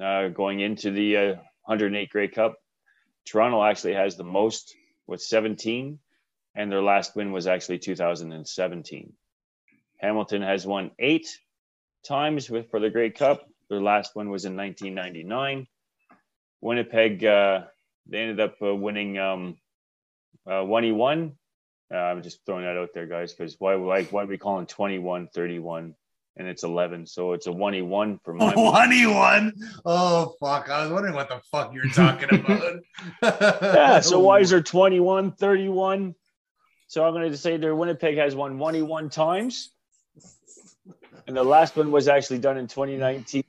[0.03, 1.35] uh, going into the uh,
[1.65, 2.57] 108 Grey Cup.
[3.27, 4.75] Toronto actually has the most
[5.07, 5.99] with 17,
[6.55, 9.13] and their last win was actually 2017.
[9.99, 11.29] Hamilton has won eight
[12.07, 13.47] times with for the Grey Cup.
[13.69, 15.67] Their last one was in 1999.
[16.63, 17.65] Winnipeg, uh,
[18.07, 19.59] they ended up uh, winning um,
[20.47, 21.33] uh, 1E1.
[21.93, 24.67] Uh, I'm just throwing that out there, guys, because why, why, why are we calling
[24.67, 25.95] 21 31
[26.37, 27.07] and it's 11?
[27.07, 29.53] So it's a 1E1 for my One e one.
[29.85, 30.69] Oh fuck!
[30.69, 32.81] I was wondering what the fuck you're talking about.
[33.63, 36.15] yeah, so why is there 21 31?
[36.89, 39.71] So I'm going to say their Winnipeg has won 1E1 times.
[41.27, 43.45] And the last one was actually done in 2019.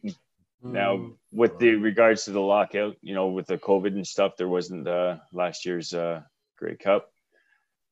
[0.62, 4.50] Now, with the regards to the lockout, you know, with the COVID and stuff, there
[4.50, 6.22] wasn't uh, last year's uh,
[6.58, 7.10] Grey Cup.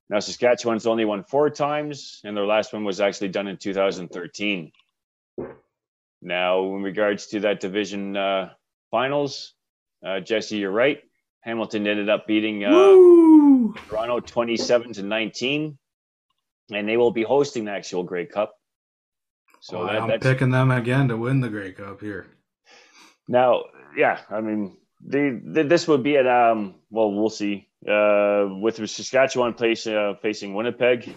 [0.09, 4.71] Now, Saskatchewan's only won four times, and their last one was actually done in 2013.
[6.21, 8.53] Now, in regards to that division uh,
[8.89, 9.53] finals,
[10.05, 10.99] uh, Jesse, you're right.
[11.41, 12.71] Hamilton ended up beating uh,
[13.89, 15.77] Toronto 27 to 19,
[16.71, 18.55] and they will be hosting the actual Grey Cup.
[19.59, 22.27] So Well, that, I'm that's picking them again to win the Grey Cup here.
[23.27, 23.65] Now,
[23.95, 26.75] yeah, I mean, this would be at um.
[26.89, 27.67] Well, we'll see.
[27.87, 31.07] Uh, with Saskatchewan place, uh, facing Winnipeg,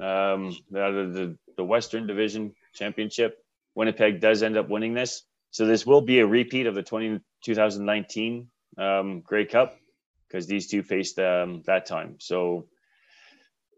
[0.00, 3.38] um, the, the the Western Division Championship,
[3.74, 5.22] Winnipeg does end up winning this.
[5.50, 9.76] So this will be a repeat of the 20, 2019 um, Grey Cup
[10.28, 12.16] because these two faced um, that time.
[12.18, 12.66] So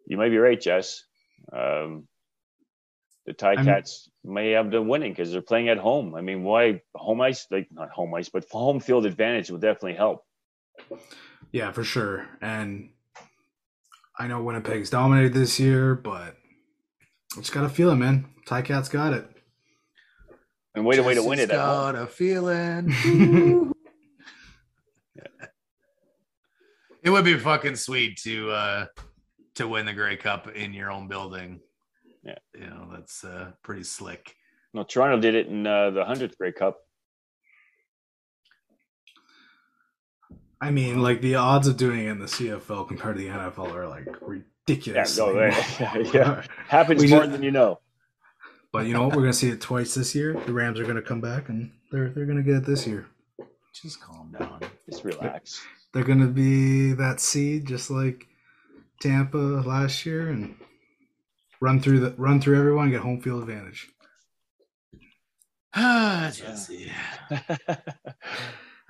[0.06, 1.04] you might be right, Jess.
[1.52, 2.08] Um,
[3.28, 6.14] the I'm- Ticats may have them winning because they're playing at home.
[6.14, 7.46] I mean, why home ice?
[7.50, 10.24] Like not home ice, but home field advantage will definitely help.
[11.52, 12.26] Yeah, for sure.
[12.40, 12.90] And
[14.18, 16.36] I know Winnipeg's dominated this year, but
[17.36, 18.26] I just got a feeling, man.
[18.46, 19.28] Ticats got it.
[20.74, 21.94] And way to way to win it at home.
[21.94, 22.94] Got a feeling.
[27.02, 28.86] it would be fucking sweet to uh
[29.56, 31.60] to win the Grey Cup in your own building.
[32.28, 32.60] Yeah.
[32.60, 34.34] you know that's uh pretty slick.
[34.74, 36.78] No, Toronto did it in uh, the hundredth Grey Cup.
[40.60, 43.72] I mean, like the odds of doing it in the CFL compared to the NFL
[43.74, 45.16] are like ridiculous.
[45.16, 45.24] Yeah,
[45.94, 47.80] no, yeah, happens We more just- than you know.
[48.70, 49.16] But you know what?
[49.16, 50.34] We're gonna see it twice this year.
[50.34, 53.06] The Rams are gonna come back and they're they're gonna get it this year.
[53.72, 54.60] Just calm down.
[54.90, 55.62] Just relax.
[55.94, 58.26] They're gonna be that seed just like
[59.00, 60.54] Tampa last year and
[61.60, 63.88] run through the run through everyone and get home field advantage.
[65.74, 66.90] Ah, Jesse.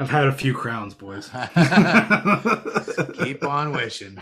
[0.00, 1.28] I've had a few crowns, boys.
[3.14, 4.16] Keep on wishing.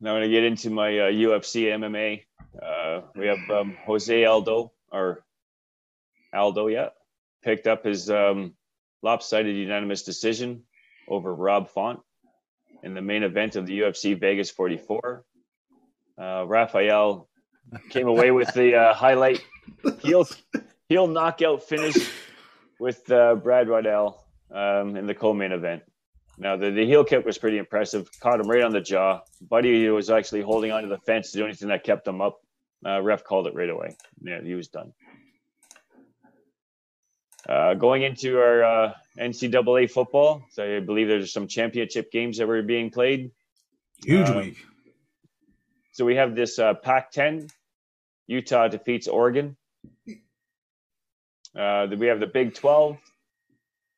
[0.00, 2.22] Now I'm gonna get into my uh, UFC MMA.
[2.60, 5.24] Uh, we have um, Jose Aldo or
[6.34, 6.88] Aldo, yeah,
[7.44, 8.54] picked up his um,
[9.02, 10.64] lopsided unanimous decision
[11.08, 12.00] over Rob Font
[12.82, 15.24] in the main event of the UFC Vegas 44.
[16.20, 17.28] Uh, Rafael
[17.90, 19.44] came away with the uh, highlight
[20.00, 20.26] heel
[20.88, 21.96] heel knockout finish
[22.78, 25.82] with uh, Brad Riddell um, in the co-main event.
[26.38, 28.08] Now the, the heel kick was pretty impressive.
[28.20, 29.20] Caught him right on the jaw.
[29.40, 31.32] Buddy was actually holding onto the fence.
[31.32, 32.38] The only thing that kept him up.
[32.84, 33.96] Uh, ref called it right away.
[34.22, 34.92] Yeah, he was done.
[37.48, 42.46] Uh, going into our uh, NCAA football, so I believe there's some championship games that
[42.48, 43.30] were being played.
[44.04, 44.56] Huge Uh, week.
[45.96, 47.50] So we have this uh, Pac-10.
[48.26, 49.56] Utah defeats Oregon.
[51.58, 52.98] Uh, we have the Big 12.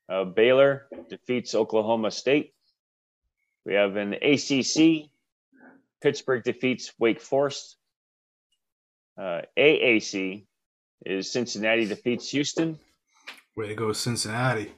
[0.09, 2.53] Uh, Baylor defeats Oklahoma State.
[3.66, 5.11] We have an ACC.
[6.01, 7.77] Pittsburgh defeats Wake Forest.
[9.20, 10.47] Uh, AAC
[11.05, 12.79] is Cincinnati defeats Houston.
[13.57, 14.73] Way to go, Cincinnati.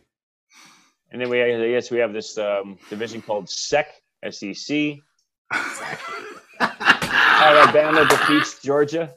[1.13, 3.87] And then we, guess, we have this um, division called SEC.
[4.31, 4.97] SEC.
[7.41, 9.15] Alabama defeats Georgia.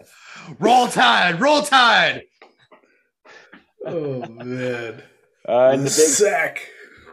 [0.59, 2.23] Roll Tide, roll Tide.
[3.85, 5.01] oh man.
[5.47, 6.67] Uh, in the big sack.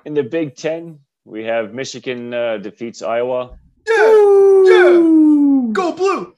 [0.04, 3.58] in the Big Ten, we have Michigan uh, defeats Iowa.
[3.88, 6.34] Yeah, yeah, Go blue.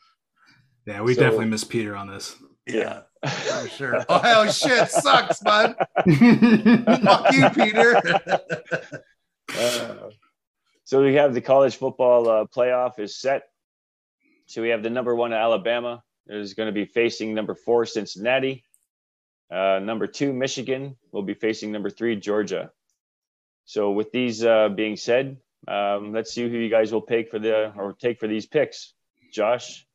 [0.86, 2.34] Yeah, we So- definitely missed Peter on this.
[2.66, 4.04] Yeah, for sure.
[4.08, 5.74] Ohio shit sucks, bud.
[7.02, 8.00] Fuck you, Peter.
[9.58, 10.08] Uh,
[10.84, 13.42] so we have the college football uh, playoff is set.
[14.46, 18.64] So we have the number one Alabama is going to be facing number four Cincinnati.
[19.50, 22.70] Uh, number two Michigan will be facing number three Georgia.
[23.64, 25.36] So with these uh, being said,
[25.68, 28.94] um, let's see who you guys will pick for the or take for these picks.
[29.32, 29.86] Josh,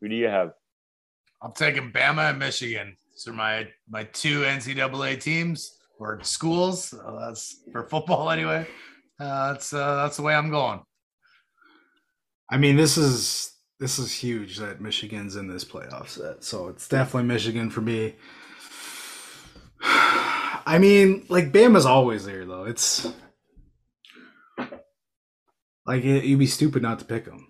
[0.00, 0.52] who do you have?
[1.42, 2.96] I'm taking Bama and Michigan.
[3.12, 6.84] These are my my two NCAA teams or schools.
[6.84, 8.66] So that's for football anyway.
[9.18, 10.80] Uh, that's uh, that's the way I'm going.
[12.50, 16.42] I mean, this is this is huge that Michigan's in this playoff set.
[16.44, 18.16] So it's definitely Michigan for me.
[19.82, 22.64] I mean, like Bama's always there though.
[22.64, 23.06] It's
[25.86, 27.46] like it, you'd be stupid not to pick them.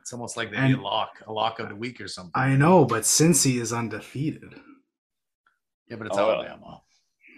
[0.00, 2.30] It's almost like they And- need a lock, a lock of the week or something.
[2.34, 4.54] I know, but Cincy is undefeated.
[5.88, 6.82] yeah, but it's Oh, Alabama.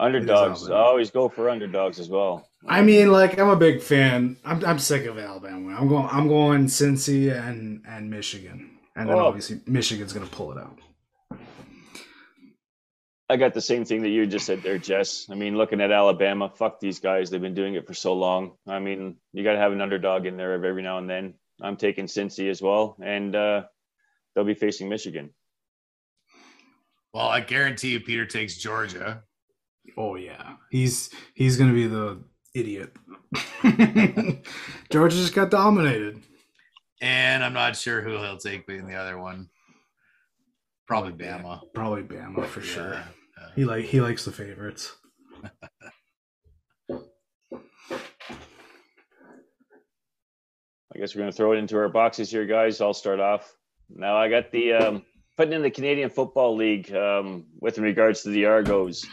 [0.01, 0.63] Underdogs.
[0.63, 0.81] Alabama.
[0.81, 2.49] always go for underdogs as well.
[2.67, 4.37] I mean, like I'm a big fan.
[4.45, 5.75] I'm I'm sick of Alabama.
[5.79, 6.09] I'm going.
[6.11, 9.27] I'm going Cincy and and Michigan, and then Oh.
[9.27, 10.79] obviously Michigan's gonna pull it out.
[13.31, 15.27] I got the same thing that you just said there, Jess.
[15.31, 17.29] I mean, looking at Alabama, fuck these guys.
[17.29, 18.53] They've been doing it for so long.
[18.67, 21.35] I mean, you got to have an underdog in there every now and then.
[21.61, 23.65] I'm taking Cincy as well, and uh,
[24.35, 25.29] they'll be facing Michigan.
[27.13, 29.25] Well, I guarantee you, Peter takes Georgia.
[29.97, 32.23] Oh yeah, he's he's gonna be the
[32.55, 32.93] idiot.
[34.91, 36.23] Georgia just got dominated.
[37.01, 39.49] And I'm not sure who he'll take being the other one.
[40.87, 41.61] Probably Bama.
[41.75, 42.95] Probably Bama for sure.
[42.95, 43.49] Yeah.
[43.55, 44.97] He like he likes the favorites.
[50.95, 52.81] I guess we're going to throw it into our boxes here, guys.
[52.81, 53.55] I'll start off.
[53.89, 55.05] Now, I got the um,
[55.37, 59.07] putting in the Canadian Football League um, with regards to the Argos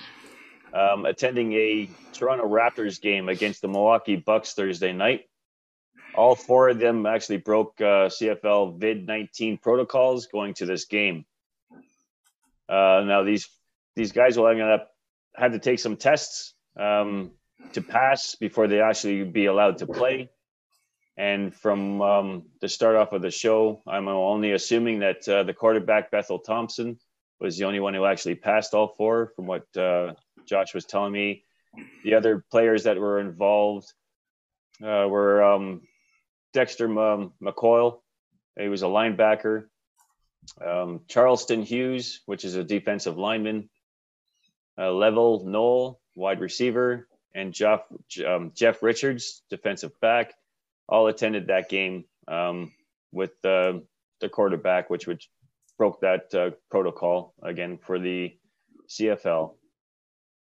[0.76, 5.22] um, attending a Toronto Raptors game against the Milwaukee Bucks Thursday night.
[6.14, 11.26] All four of them actually broke uh, CFL Vid 19 protocols going to this game.
[12.68, 13.48] Uh, now, these
[13.96, 14.92] these guys will end up
[15.36, 17.32] had to take some tests um,
[17.74, 20.30] to pass before they actually be allowed to play.
[21.18, 25.54] And from um, the start off of the show, I'm only assuming that uh, the
[25.54, 26.98] quarterback Bethel Thompson
[27.40, 29.32] was the only one who actually passed all four.
[29.36, 30.14] From what uh,
[30.48, 31.44] Josh was telling me,
[32.04, 33.92] the other players that were involved
[34.82, 35.82] uh, were um,
[36.54, 38.00] Dexter M- McCoil.
[38.58, 39.66] He was a linebacker.
[40.66, 43.70] Um, Charleston Hughes, which is a defensive lineman.
[44.78, 47.82] Uh, Llevi Noel, wide receiver, and Jeff
[48.26, 50.34] um, Jeff Richards, defensive back
[50.88, 52.72] all attended that game um,
[53.12, 53.74] with uh,
[54.22, 55.30] the quarterback, which which
[55.78, 58.38] broke that uh, protocol again for the
[58.90, 59.56] CFL.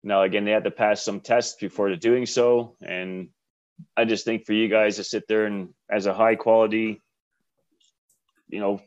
[0.03, 3.29] Now, again, they had to pass some tests before doing so, and
[3.97, 7.03] I just think for you guys to sit there and as a high quality,
[8.49, 8.81] you know,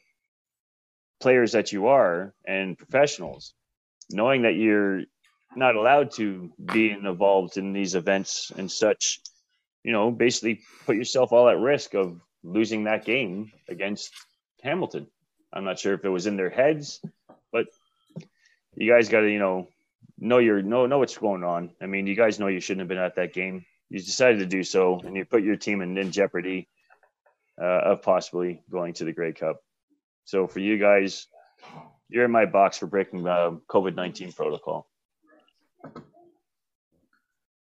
[1.20, 3.54] players that you are and professionals,
[4.10, 5.02] knowing that you're
[5.56, 9.20] not allowed to be involved in these events and such
[9.84, 14.12] you know, basically put yourself all at risk of losing that game against
[14.62, 15.08] Hamilton.
[15.52, 17.02] I'm not sure if it was in their heads,
[17.52, 17.66] but
[18.76, 19.68] you guys got to, you know,
[20.22, 21.72] know your know know what's going on.
[21.82, 23.66] I mean, you guys know you shouldn't have been at that game.
[23.90, 26.70] You decided to do so, and you put your team in, in jeopardy
[27.62, 29.58] uh, of possibly going to the Grey Cup.
[30.24, 31.28] So for you guys,
[32.08, 34.88] you're in my box for breaking the COVID nineteen protocol.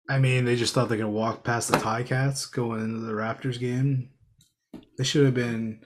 [0.09, 3.59] I mean, they just thought they could walk past the Ticats going into the Raptors
[3.59, 4.09] game.
[4.97, 5.81] They should have been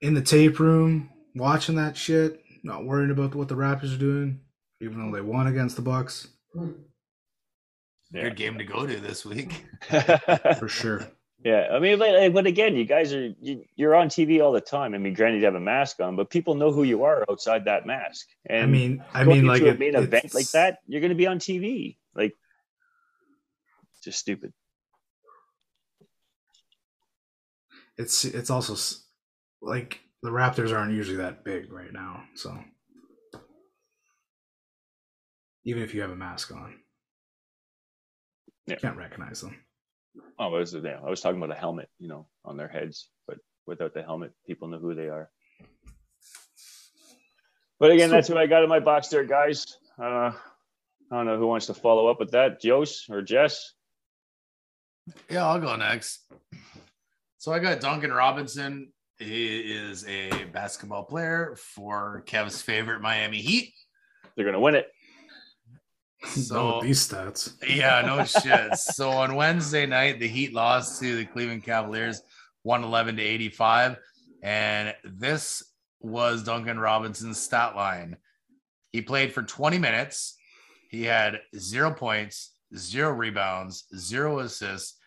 [0.00, 4.40] in the tape room watching that shit, not worrying about what the Raptors are doing.
[4.84, 6.28] Even though they won against the Bucks
[8.12, 8.22] Yeah.
[8.22, 9.64] Good game to go to this week.
[10.58, 11.08] for sure.
[11.44, 14.60] yeah, I mean, but, but again, you guys are you, you're on TV all the
[14.60, 14.94] time.
[14.94, 17.64] I mean, granted, you have a mask on, but people know who you are outside
[17.64, 18.26] that mask.
[18.48, 21.16] And I mean, I mean, like a it- main event like that, you're going to
[21.16, 21.96] be on TV.
[22.14, 22.34] Like,
[24.02, 24.52] just stupid.
[27.96, 28.76] It's it's also
[29.62, 32.56] like the Raptors aren't usually that big right now, so
[35.64, 36.78] even if you have a mask on,
[38.66, 38.74] Yeah.
[38.74, 39.56] you can't recognize them.
[40.38, 43.10] Oh, I was yeah, I was talking about a helmet, you know, on their heads,
[43.26, 45.30] but without the helmet, people know who they are.
[47.80, 49.76] But again, So- that's what I got in my box there, guys.
[49.98, 50.32] Uh,
[51.10, 53.74] I don't know who wants to follow up with that, Jose or Jess.
[55.28, 56.32] Yeah, I'll go next.
[57.38, 58.92] So I got Duncan Robinson.
[59.18, 63.74] He is a basketball player for Kev's favorite Miami Heat.
[64.34, 64.86] They're going to win it.
[66.34, 67.54] So these stats.
[67.68, 68.76] yeah, no shit.
[68.78, 72.22] So on Wednesday night, the Heat lost to the Cleveland Cavaliers
[72.62, 73.98] 111 to 85.
[74.42, 75.62] And this
[76.00, 78.16] was Duncan Robinson's stat line.
[78.92, 80.36] He played for 20 minutes.
[80.88, 84.98] He had zero points, zero rebounds, zero assists,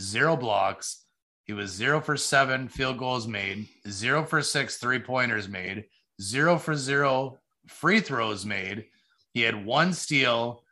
[0.00, 1.04] zero blocks.
[1.44, 5.84] He was zero for seven field goals made, zero for six three pointers made,
[6.20, 8.86] zero for zero free throws made.
[9.32, 10.64] He had one steal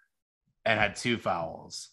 [0.65, 1.89] and had two fouls.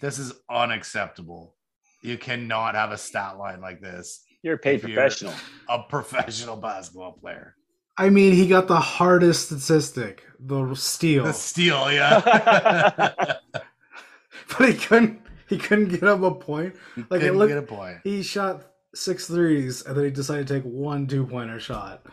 [0.00, 1.54] This is unacceptable.
[2.02, 4.24] You cannot have a stat line like this.
[4.42, 5.34] You're a paid professional.
[5.68, 7.54] A professional basketball player.
[7.96, 12.20] I mean, he got the hardest statistic, the steal, The steal, yeah.
[14.58, 15.20] but he couldn't.
[15.48, 16.74] He couldn't get up a point.
[16.96, 17.98] Like, it Couldn't looked- get a point.
[18.04, 18.64] He shot
[18.94, 22.06] six threes, and then he decided to take one two pointer shot,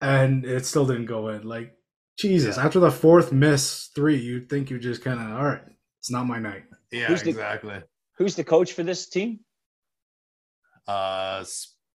[0.00, 1.42] and it still didn't go in.
[1.42, 1.75] Like
[2.18, 2.56] Jesus!
[2.56, 2.64] Yeah.
[2.64, 5.62] After the fourth miss three, you'd think you just kind of all right.
[6.00, 6.64] It's not my night.
[6.90, 7.82] Yeah, Who's the- exactly.
[8.18, 9.40] Who's the coach for this team?
[10.86, 11.44] Uh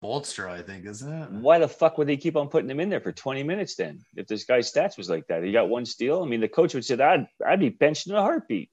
[0.04, 1.32] Spoelstra, I think, isn't it?
[1.32, 4.00] Why the fuck would they keep on putting him in there for 20 minutes then?
[4.16, 6.24] If this guy's stats was like that, he got one steal.
[6.24, 8.70] I mean, the coach would say that I'd, I'd be benched in a heartbeat.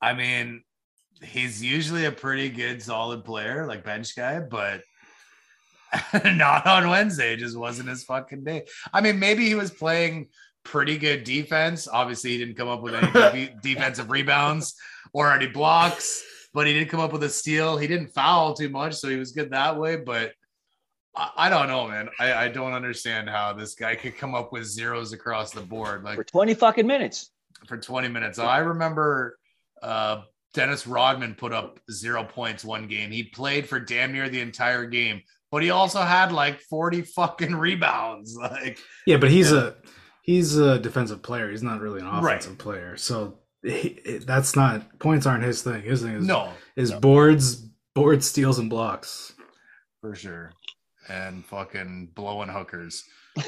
[0.00, 0.62] I mean,
[1.22, 4.82] he's usually a pretty good, solid player, like bench guy, but
[6.24, 7.32] not on Wednesday.
[7.32, 8.66] It just wasn't his fucking day.
[8.92, 10.28] I mean, maybe he was playing
[10.66, 11.88] pretty good defense.
[11.88, 14.74] Obviously, he didn't come up with any defensive rebounds
[15.12, 16.22] or any blocks,
[16.52, 17.76] but he did come up with a steal.
[17.76, 19.96] He didn't foul too much, so he was good that way.
[19.96, 20.32] But
[21.14, 22.08] I, I don't know, man.
[22.18, 26.02] I, I don't understand how this guy could come up with zeros across the board.
[26.04, 27.30] Like For 20 fucking minutes.
[27.66, 28.38] for 20 minutes.
[28.38, 29.38] I remember
[29.82, 30.22] uh,
[30.54, 33.10] Dennis Rodman put up zero points one game.
[33.10, 37.54] He played for damn near the entire game, but he also had like 40 fucking
[37.54, 38.36] rebounds.
[38.40, 39.58] Like, Yeah, but he's Yeah.
[39.58, 39.72] a
[40.26, 41.50] he's a defensive player.
[41.50, 42.34] He's not really an Right.
[42.38, 42.96] offensive player.
[42.98, 45.82] So he, that's not points aren't his thing.
[45.82, 47.00] His thing is no, is no.
[47.00, 47.56] boards,
[47.94, 49.32] board steals and blocks.
[50.00, 50.52] for sure.
[51.08, 53.04] And fucking blowing hookers.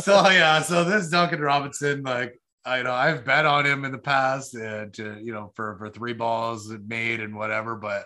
[0.00, 3.98] so yeah, so this Duncan Robinson, like I know I've bet on him in the
[3.98, 8.04] past, and to, you know for for three balls made and whatever, but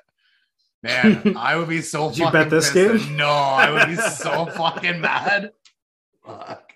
[0.84, 2.10] man, I would be so.
[2.10, 3.06] Did you bet this pissed.
[3.08, 3.16] game?
[3.16, 5.50] No, I would be so fucking mad.
[6.24, 6.72] Fuck.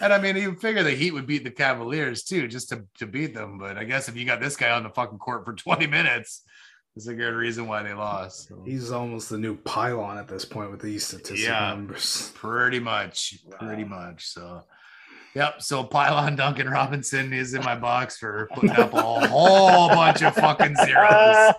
[0.00, 3.06] And I mean, you figure the Heat would beat the Cavaliers too, just to, to
[3.06, 3.58] beat them.
[3.58, 6.42] But I guess if you got this guy on the fucking court for 20 minutes,
[6.94, 8.48] there's a good reason why they lost.
[8.48, 11.68] So, He's almost the new pylon at this point with these statistical Yeah.
[11.70, 12.30] numbers.
[12.34, 14.26] pretty much, pretty much.
[14.26, 14.64] So,
[15.36, 15.62] yep.
[15.62, 20.34] So Pylon Duncan Robinson is in my box for putting up a whole bunch of
[20.34, 21.54] fucking zeros.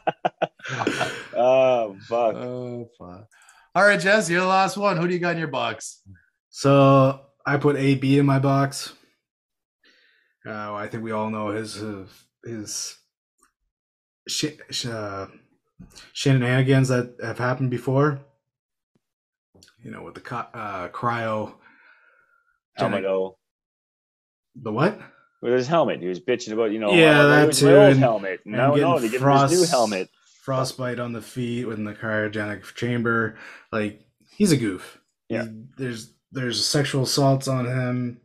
[1.35, 2.35] oh, fuck.
[2.35, 3.27] Oh, fuck.
[3.75, 4.97] All right, Jess, you're the last one.
[4.97, 6.01] Who do you got in your box?
[6.49, 8.93] So I put AB in my box.
[10.43, 12.07] Uh, I think we all know his uh,
[12.43, 12.97] his
[14.27, 15.27] sh- sh- uh,
[16.13, 18.19] shenanigans that have happened before.
[19.83, 21.53] You know, with the co- uh, cryo.
[22.77, 23.37] Helmet O.
[24.61, 24.99] The what?
[25.41, 26.01] With his helmet.
[26.01, 28.41] He was bitching about, you know, Yeah, that it was my too, old and- helmet.
[28.45, 30.09] and No, getting no, they give him his new helmet.
[30.43, 33.37] Frostbite on the feet within the cryogenic chamber.
[33.71, 34.01] Like
[34.35, 34.99] he's a goof.
[35.29, 35.43] Yeah.
[35.45, 38.19] He- there's there's sexual assaults on him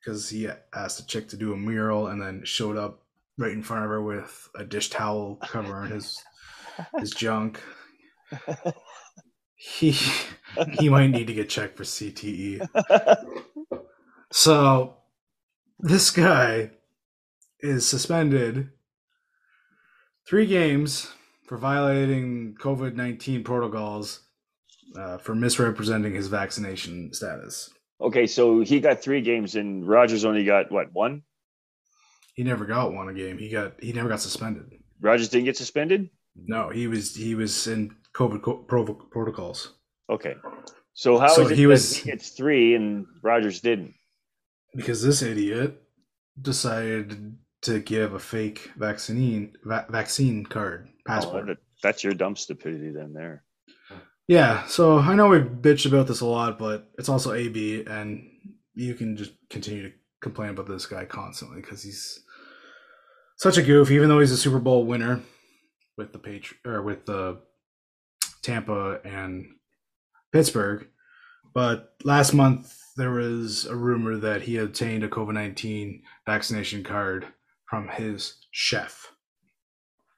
[0.00, 3.02] because he asked a chick to do a mural and then showed up
[3.38, 6.22] right in front of her with a dish towel covering his
[6.98, 7.60] his junk.
[9.64, 9.92] He
[10.80, 12.66] he might need to get checked for CTE.
[14.32, 14.96] So
[15.82, 16.70] this guy
[17.60, 18.70] is suspended
[20.26, 21.12] three games
[21.46, 24.20] for violating COVID nineteen protocols
[24.96, 27.70] uh, for misrepresenting his vaccination status.
[28.00, 31.22] Okay, so he got three games, and Rodgers only got what one?
[32.34, 33.38] He never got one a game.
[33.38, 34.64] He got he never got suspended.
[35.00, 36.08] Rodgers didn't get suspended.
[36.36, 39.74] No, he was he was in COVID co- pro- protocols
[40.10, 40.34] Okay,
[40.94, 43.94] so how is So it he was- he gets three and Rodgers didn't?
[44.74, 45.82] Because this idiot
[46.40, 51.46] decided to give a fake vaccine va- vaccine card Oh, passport.
[51.46, 53.12] that- that's your dumb stupidity then.
[53.12, 53.44] There.
[54.28, 58.28] Yeah, so I know we bitch about this a lot, but it's also AB, and
[58.74, 62.20] you can just continue to complain about this guy constantly because he's
[63.36, 63.90] such a goof.
[63.90, 65.20] Even though he's a Super Bowl winner
[65.98, 67.40] with the Patri- or with the
[68.42, 69.46] Tampa and
[70.32, 70.86] Pittsburgh,
[71.54, 77.26] but last month there was a rumor that he obtained a COVID nineteen vaccination card
[77.66, 79.12] from his chef.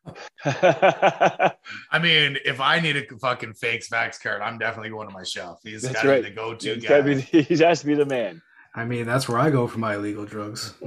[0.44, 5.23] I mean, if I need a fucking fakes vax card, I'm definitely going to my
[5.23, 5.59] chef.
[5.62, 6.23] He's That's got to right.
[6.23, 6.89] be the go-to He's guy.
[6.89, 7.15] gotta be.
[7.15, 8.43] The, he has to be the man.
[8.74, 10.74] I mean, that's where I go for my illegal drugs.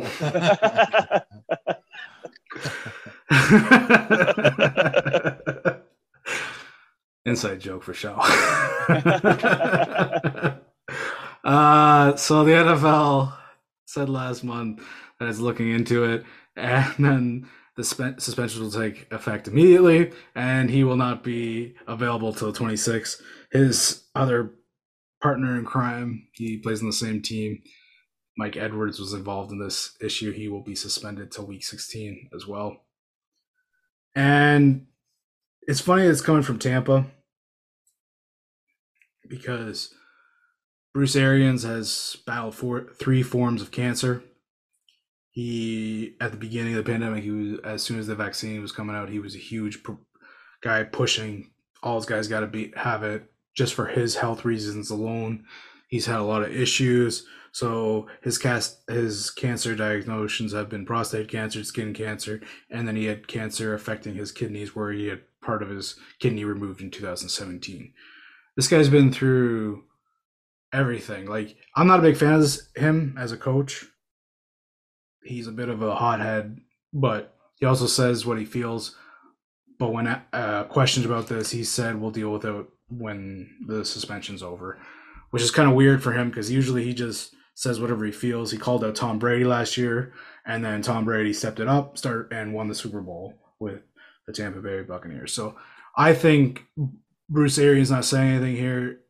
[7.28, 8.14] Inside joke for show.
[11.44, 13.34] uh, so the NFL
[13.86, 14.82] said last month
[15.20, 16.24] that it's looking into it,
[16.56, 22.32] and then the spe- suspension will take effect immediately, and he will not be available
[22.32, 23.22] till 26.
[23.52, 24.54] His other
[25.22, 27.62] partner in crime, he plays on the same team.
[28.38, 30.32] Mike Edwards was involved in this issue.
[30.32, 32.86] He will be suspended till week 16 as well.
[34.16, 34.88] And
[35.68, 37.06] it's funny it's coming from Tampa
[39.30, 39.94] because
[40.94, 44.24] Bruce Arians has battled for three forms of cancer.
[45.32, 48.72] He at the beginning of the pandemic, he was as soon as the vaccine was
[48.72, 49.80] coming out, he was a huge
[50.62, 51.52] guy pushing
[51.84, 55.45] all his guys got to be have it just for his health reasons alone.
[55.88, 57.26] He's had a lot of issues.
[57.52, 63.06] So his cast his cancer diagnoses have been prostate cancer, skin cancer, and then he
[63.06, 67.94] had cancer affecting his kidneys where he had part of his kidney removed in 2017.
[68.57, 69.84] This guy's been through
[70.73, 71.27] everything.
[71.27, 73.85] Like I'm not a big fan of this, him as a coach.
[75.23, 76.59] He's a bit of a hothead,
[76.91, 78.95] but he also says what he feels.
[79.79, 84.41] But when uh, questioned about this, he said we'll deal with it when the suspension's
[84.41, 84.79] over,
[85.29, 88.51] which is kind of weird for him because usually he just says whatever he feels.
[88.51, 90.13] He called out Tom Brady last year,
[90.47, 93.81] and then Tom Brady stepped it up, start and won the Super Bowl with
[94.25, 95.34] the Tampa Bay Buccaneers.
[95.34, 95.55] So
[95.95, 96.65] I think
[97.30, 99.02] Bruce Arians not saying anything here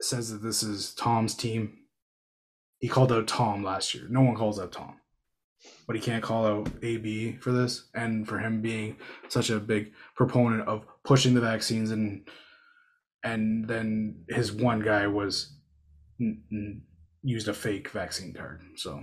[0.00, 1.78] says that this is Tom's team.
[2.78, 4.04] He called out Tom last year.
[4.08, 5.00] No one calls out Tom.
[5.86, 8.96] But he can't call out AB for this and for him being
[9.28, 12.28] such a big proponent of pushing the vaccines and
[13.24, 15.56] and then his one guy was
[16.20, 16.82] n- n-
[17.22, 18.60] used a fake vaccine card.
[18.76, 19.02] So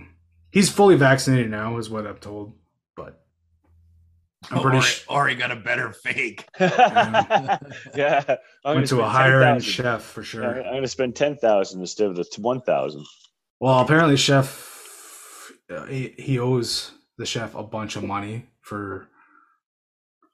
[0.50, 2.54] he's fully vaccinated now is what I'm told,
[2.96, 3.23] but
[4.50, 6.46] I'm pretty or, sh- or he got a better fake.
[6.60, 8.22] yeah,
[8.64, 10.44] I'm went to a spend higher end chef for sure.
[10.44, 13.04] I'm going to spend ten thousand instead of the one thousand.
[13.60, 19.08] Well, apparently, chef uh, he, he owes the chef a bunch of money for.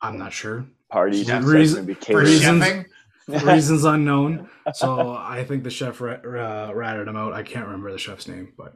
[0.03, 2.87] I'm not sure Parties Yeah, reason- For reasons-
[3.45, 4.49] reasons unknown.
[4.75, 7.33] So I think the chef ra- ra- ratted him out.
[7.35, 8.75] I can't remember the chef's name, but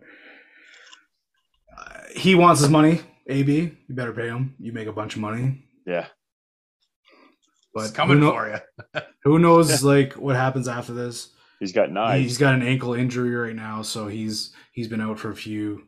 [1.76, 3.00] uh, he wants his money.
[3.28, 4.54] Ab, you better pay him.
[4.58, 5.66] You make a bunch of money.
[5.86, 6.06] Yeah,
[7.74, 8.48] But It's coming who, kno- for
[8.94, 9.00] you.
[9.24, 9.82] who knows?
[9.82, 11.30] Like what happens after this?
[11.60, 12.22] he's got knives.
[12.22, 15.84] He's got an ankle injury right now, so he's he's been out for a few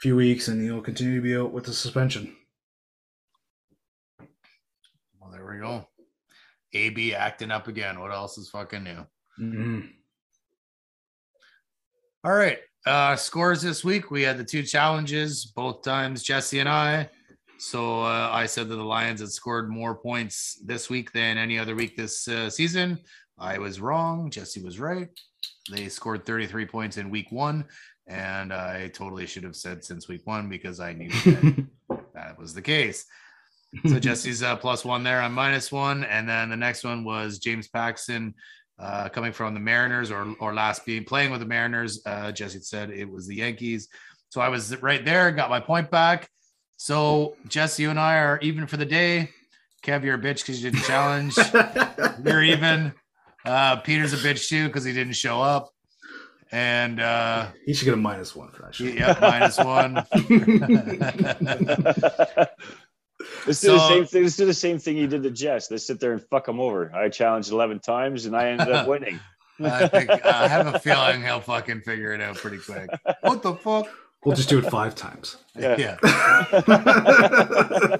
[0.00, 2.34] few weeks, and he'll continue to be out with the suspension.
[5.20, 5.86] Well, there we go.
[6.72, 8.00] AB acting up again.
[8.00, 9.06] What else is fucking new?
[9.36, 9.80] hmm
[12.24, 12.58] All right.
[12.86, 14.10] Uh scores this week.
[14.10, 17.08] We had the two challenges, both times Jesse and I.
[17.58, 21.58] So uh, I said that the Lions had scored more points this week than any
[21.58, 22.98] other week this uh, season.
[23.38, 24.30] I was wrong.
[24.30, 25.08] Jesse was right.
[25.70, 27.64] They scored 33 points in week one.
[28.06, 31.66] And I totally should have said since week one because I knew that,
[32.14, 33.06] that was the case.
[33.86, 35.20] So Jesse's uh, plus one there.
[35.20, 36.04] I'm minus one.
[36.04, 38.34] And then the next one was James Paxton
[38.78, 42.02] uh, coming from the Mariners or or last being playing with the Mariners.
[42.04, 43.88] Uh, Jesse said it was the Yankees.
[44.30, 46.28] So I was right there, got my point back.
[46.76, 49.30] So Jesse, you and I are even for the day.
[49.82, 51.36] Kev, you're a bitch because you didn't challenge.
[52.24, 52.94] You're even.
[53.44, 55.70] Uh, Peter's a bitch too because he didn't show up.
[56.50, 58.94] And uh, he should get a minus one for that shit.
[58.94, 60.06] yeah, minus one.
[63.46, 64.22] Let's do the same thing.
[64.22, 65.70] Let's do the same thing you did to Jess.
[65.70, 66.94] Let's sit there and fuck him over.
[66.94, 69.20] I challenged eleven times and I ended up winning.
[69.60, 72.88] I think I have a feeling he'll fucking figure it out pretty quick.
[73.20, 73.88] What the fuck?
[74.24, 75.36] We'll just do it five times.
[75.54, 75.76] Yeah.
[75.78, 75.96] Yeah.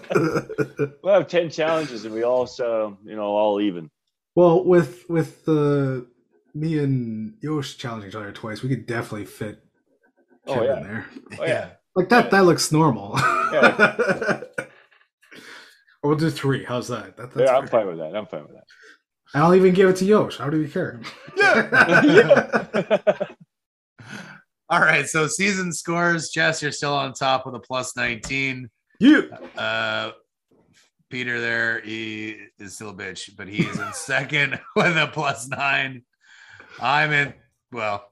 [1.02, 3.90] we'll have ten challenges and we all so you know all even.
[4.34, 6.06] well, with with the
[6.54, 9.60] me and Yosh challenging each other twice, we could definitely fit
[10.46, 10.82] Oh, Kevin yeah.
[10.82, 11.06] there.
[11.40, 11.68] Oh, yeah.
[11.96, 12.30] Like that.
[12.30, 13.14] That looks normal.
[13.52, 14.40] Yeah.
[16.04, 16.62] or we'll do three.
[16.62, 17.16] How's that?
[17.16, 17.80] that that's yeah, I'm fair.
[17.80, 18.14] fine with that.
[18.14, 18.64] I'm fine with that.
[19.32, 20.36] And I'll even give it to Yosh.
[20.36, 21.00] How do you care?
[21.34, 22.92] yeah.
[24.68, 25.06] All right.
[25.06, 26.28] So season scores.
[26.28, 28.68] Jess, you're still on top with a plus 19.
[29.00, 29.30] you.
[29.56, 30.10] Uh,
[31.08, 35.48] Peter there, he is still a bitch, but he is in second with a plus
[35.48, 36.02] nine.
[36.80, 37.32] I'm in,
[37.72, 38.04] well,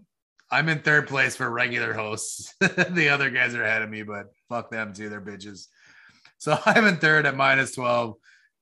[0.50, 2.54] I'm in third place for regular hosts.
[2.60, 5.10] the other guys are ahead of me, but fuck them too.
[5.10, 5.66] They're bitches.
[6.42, 8.16] So I'm in third at minus 12.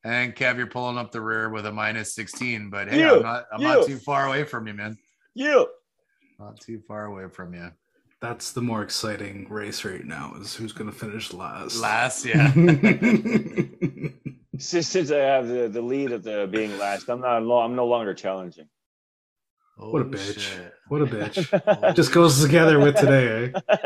[0.04, 2.68] And Kev, you're pulling up the rear with a minus 16.
[2.68, 4.98] But hey, You, I'm not I'm not too far away from you, man.
[5.34, 5.66] you.
[6.38, 7.70] Not too far away from you.
[8.20, 10.34] That's the more exciting race right now.
[10.38, 11.80] Is who's going to finish last?
[11.80, 12.52] Last, yeah.
[14.58, 17.38] Since, since I have the, the lead of the being last, I'm not.
[17.38, 18.68] I'm no longer challenging.
[19.80, 20.38] What a bitch.
[20.38, 20.74] shit.
[20.88, 21.62] what a bitch.
[21.82, 23.76] Oh, Just goes together with today, eh?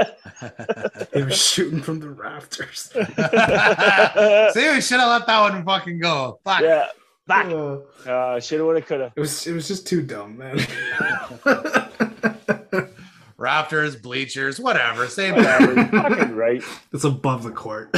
[0.41, 1.09] shit.
[1.15, 2.91] He was shooting from the rafters.
[4.55, 6.41] See, we should have let that one fucking go.
[6.45, 6.63] Fuck.
[6.63, 6.87] yeah,
[7.27, 7.47] back.
[7.47, 9.13] Uh, Uh, shoulda, woulda, coulda.
[9.17, 10.59] it was it was just too dumb, man.
[13.37, 15.07] Rafters, bleachers, whatever.
[15.09, 15.89] Same thing.
[15.89, 16.63] Fucking right.
[16.93, 17.91] it's above the court.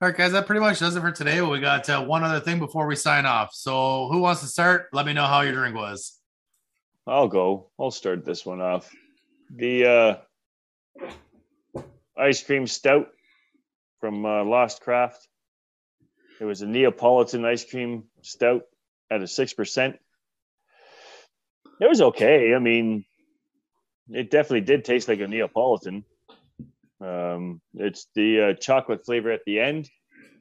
[0.00, 1.40] All right, guys, that pretty much does it for today.
[1.40, 3.52] But we got uh, one other thing before we sign off.
[3.52, 4.86] So, who wants to start?
[4.92, 6.20] Let me know how your drink was.
[7.04, 7.72] I'll go.
[7.80, 8.88] I'll start this one off.
[9.50, 10.22] The
[10.96, 11.02] uh,
[12.16, 13.08] ice cream stout
[13.98, 15.26] from uh, Lost Craft.
[16.40, 18.62] It was a Neapolitan ice cream stout
[19.10, 19.96] at a six percent.
[21.80, 22.54] It was okay.
[22.54, 23.04] I mean,
[24.10, 26.04] it definitely did taste like a Neapolitan.
[27.00, 29.88] Um, it's the uh, chocolate flavor at the end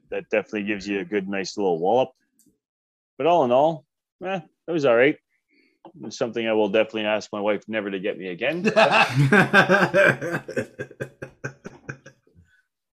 [0.10, 2.10] that definitely gives you a good, nice little wallop.
[3.18, 3.86] But all in all,
[4.24, 5.18] eh, it was all right.
[6.04, 8.64] It's something I will definitely ask my wife never to get me again.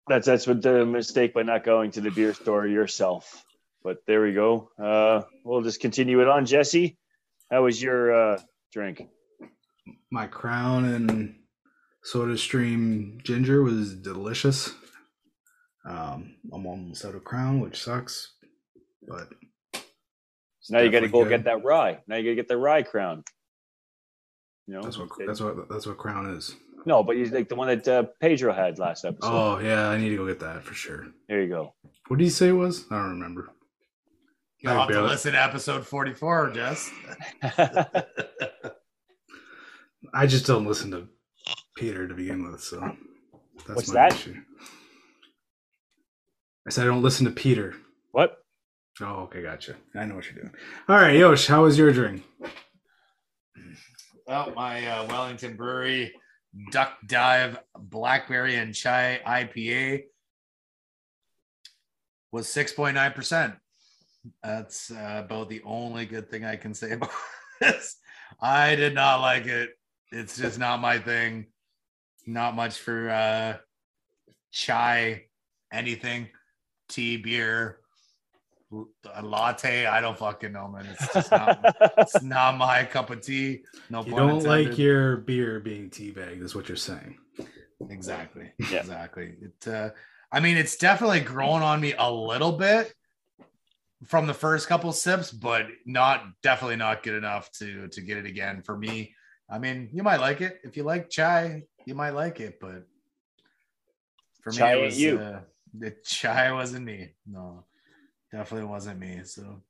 [0.07, 3.43] That's that's what the mistake by not going to the beer store yourself.
[3.83, 4.71] But there we go.
[4.79, 6.45] Uh, we'll just continue it on.
[6.45, 6.99] Jesse,
[7.51, 9.09] how was your uh, drink?
[10.11, 11.37] My crown and
[12.05, 14.71] soda stream ginger was delicious.
[15.87, 18.33] Um, I'm almost out of crown, which sucks,
[19.07, 19.29] but
[19.75, 21.31] it's Now you got to go good.
[21.31, 21.99] get that rye.
[22.07, 23.23] Now you got to get the rye crown.
[24.67, 26.55] You know, That's what that's what that's what crown is.
[26.87, 29.29] no, but you like the one that uh, Pedro had last episode.
[29.31, 31.09] Oh yeah, I need to go get that for sure.
[31.29, 31.75] There you go.
[32.09, 32.87] What did he say it was?
[32.91, 33.51] I don't remember.
[34.61, 36.91] You'll have to listen to episode 44, Jess.
[40.15, 41.09] I just don't listen to
[41.77, 42.81] Peter to begin with, so
[43.67, 44.13] that's What's my that?
[44.15, 44.37] issue.
[46.67, 47.75] I said I don't listen to Peter.
[48.13, 48.39] what?
[49.01, 49.75] Oh, okay, gotcha.
[49.97, 50.55] I know what you're doing.
[50.89, 52.23] All right, Yosh, how was your drink?
[54.27, 56.13] Well, my uh, Wellington Brewery
[56.71, 60.05] Duck Dive Blackberry and Chai IPA
[62.31, 63.57] was 6.9%.
[64.43, 67.11] That's uh, about the only good thing I can say about
[67.61, 67.97] this.
[68.41, 69.71] I did not like it.
[70.13, 71.47] It's just not my thing.
[72.27, 73.57] Not much for uh,
[74.51, 75.25] chai,
[75.73, 76.29] anything,
[76.89, 77.79] tea, beer,
[79.15, 79.87] a latte.
[79.87, 80.87] I don't fucking know, man.
[80.87, 83.63] It's just not, it's not my cup of tea.
[83.91, 87.19] No You don't like your beer being teabagged, is what you're saying.
[87.91, 88.51] Exactly.
[88.71, 88.81] Yeah.
[88.81, 89.35] Exactly.
[89.41, 89.91] It uh
[90.33, 92.93] I mean it's definitely grown on me a little bit
[94.07, 98.27] from the first couple sips, but not definitely not good enough to to get it
[98.27, 99.15] again for me.
[99.51, 100.61] I mean, you might like it.
[100.65, 102.87] If you like chai, you might like it, but
[104.43, 105.19] for Chai me it was you.
[105.19, 105.41] uh,
[105.79, 107.11] the chai wasn't me.
[107.27, 107.65] No.
[108.33, 109.21] Definitely wasn't me.
[109.25, 109.63] So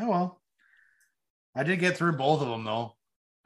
[0.00, 0.40] oh well.
[1.54, 2.94] I did get through both of them though.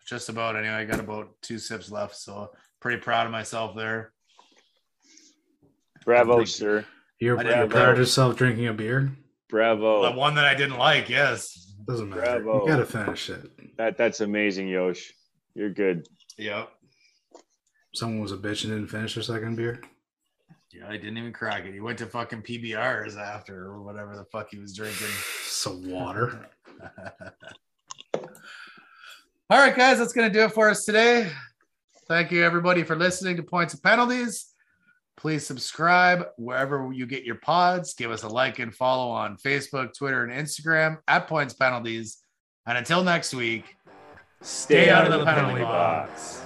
[0.06, 0.74] Just about anyway.
[0.74, 4.12] I got about two sips left, so pretty proud of myself there.
[6.05, 6.84] Bravo, Thank sir.
[7.18, 9.10] You're, I you're proud of yourself drinking a beer?
[9.48, 10.02] Bravo.
[10.10, 11.74] The one that I didn't like, yes.
[11.88, 12.40] Doesn't matter.
[12.40, 12.62] Bravo.
[12.62, 13.76] You gotta finish it.
[13.76, 15.12] That that's amazing, Yosh.
[15.57, 16.07] You're good.
[16.37, 16.69] Yep.
[17.95, 19.81] Someone was a bitch and didn't finish their second beer.
[20.70, 21.73] Yeah, he didn't even crack it.
[21.73, 25.07] He went to fucking PBRs after or whatever the fuck he was drinking.
[25.45, 26.51] Some water.
[29.49, 31.31] All right, guys, that's going to do it for us today.
[32.07, 34.53] Thank you, everybody, for listening to Points and Penalties.
[35.16, 37.95] Please subscribe wherever you get your pods.
[37.95, 42.19] Give us a like and follow on Facebook, Twitter, and Instagram at Points Penalties.
[42.66, 43.77] And until next week,
[44.42, 46.38] Stay, out, of the, penalty, penalty box.
[46.38, 46.45] box.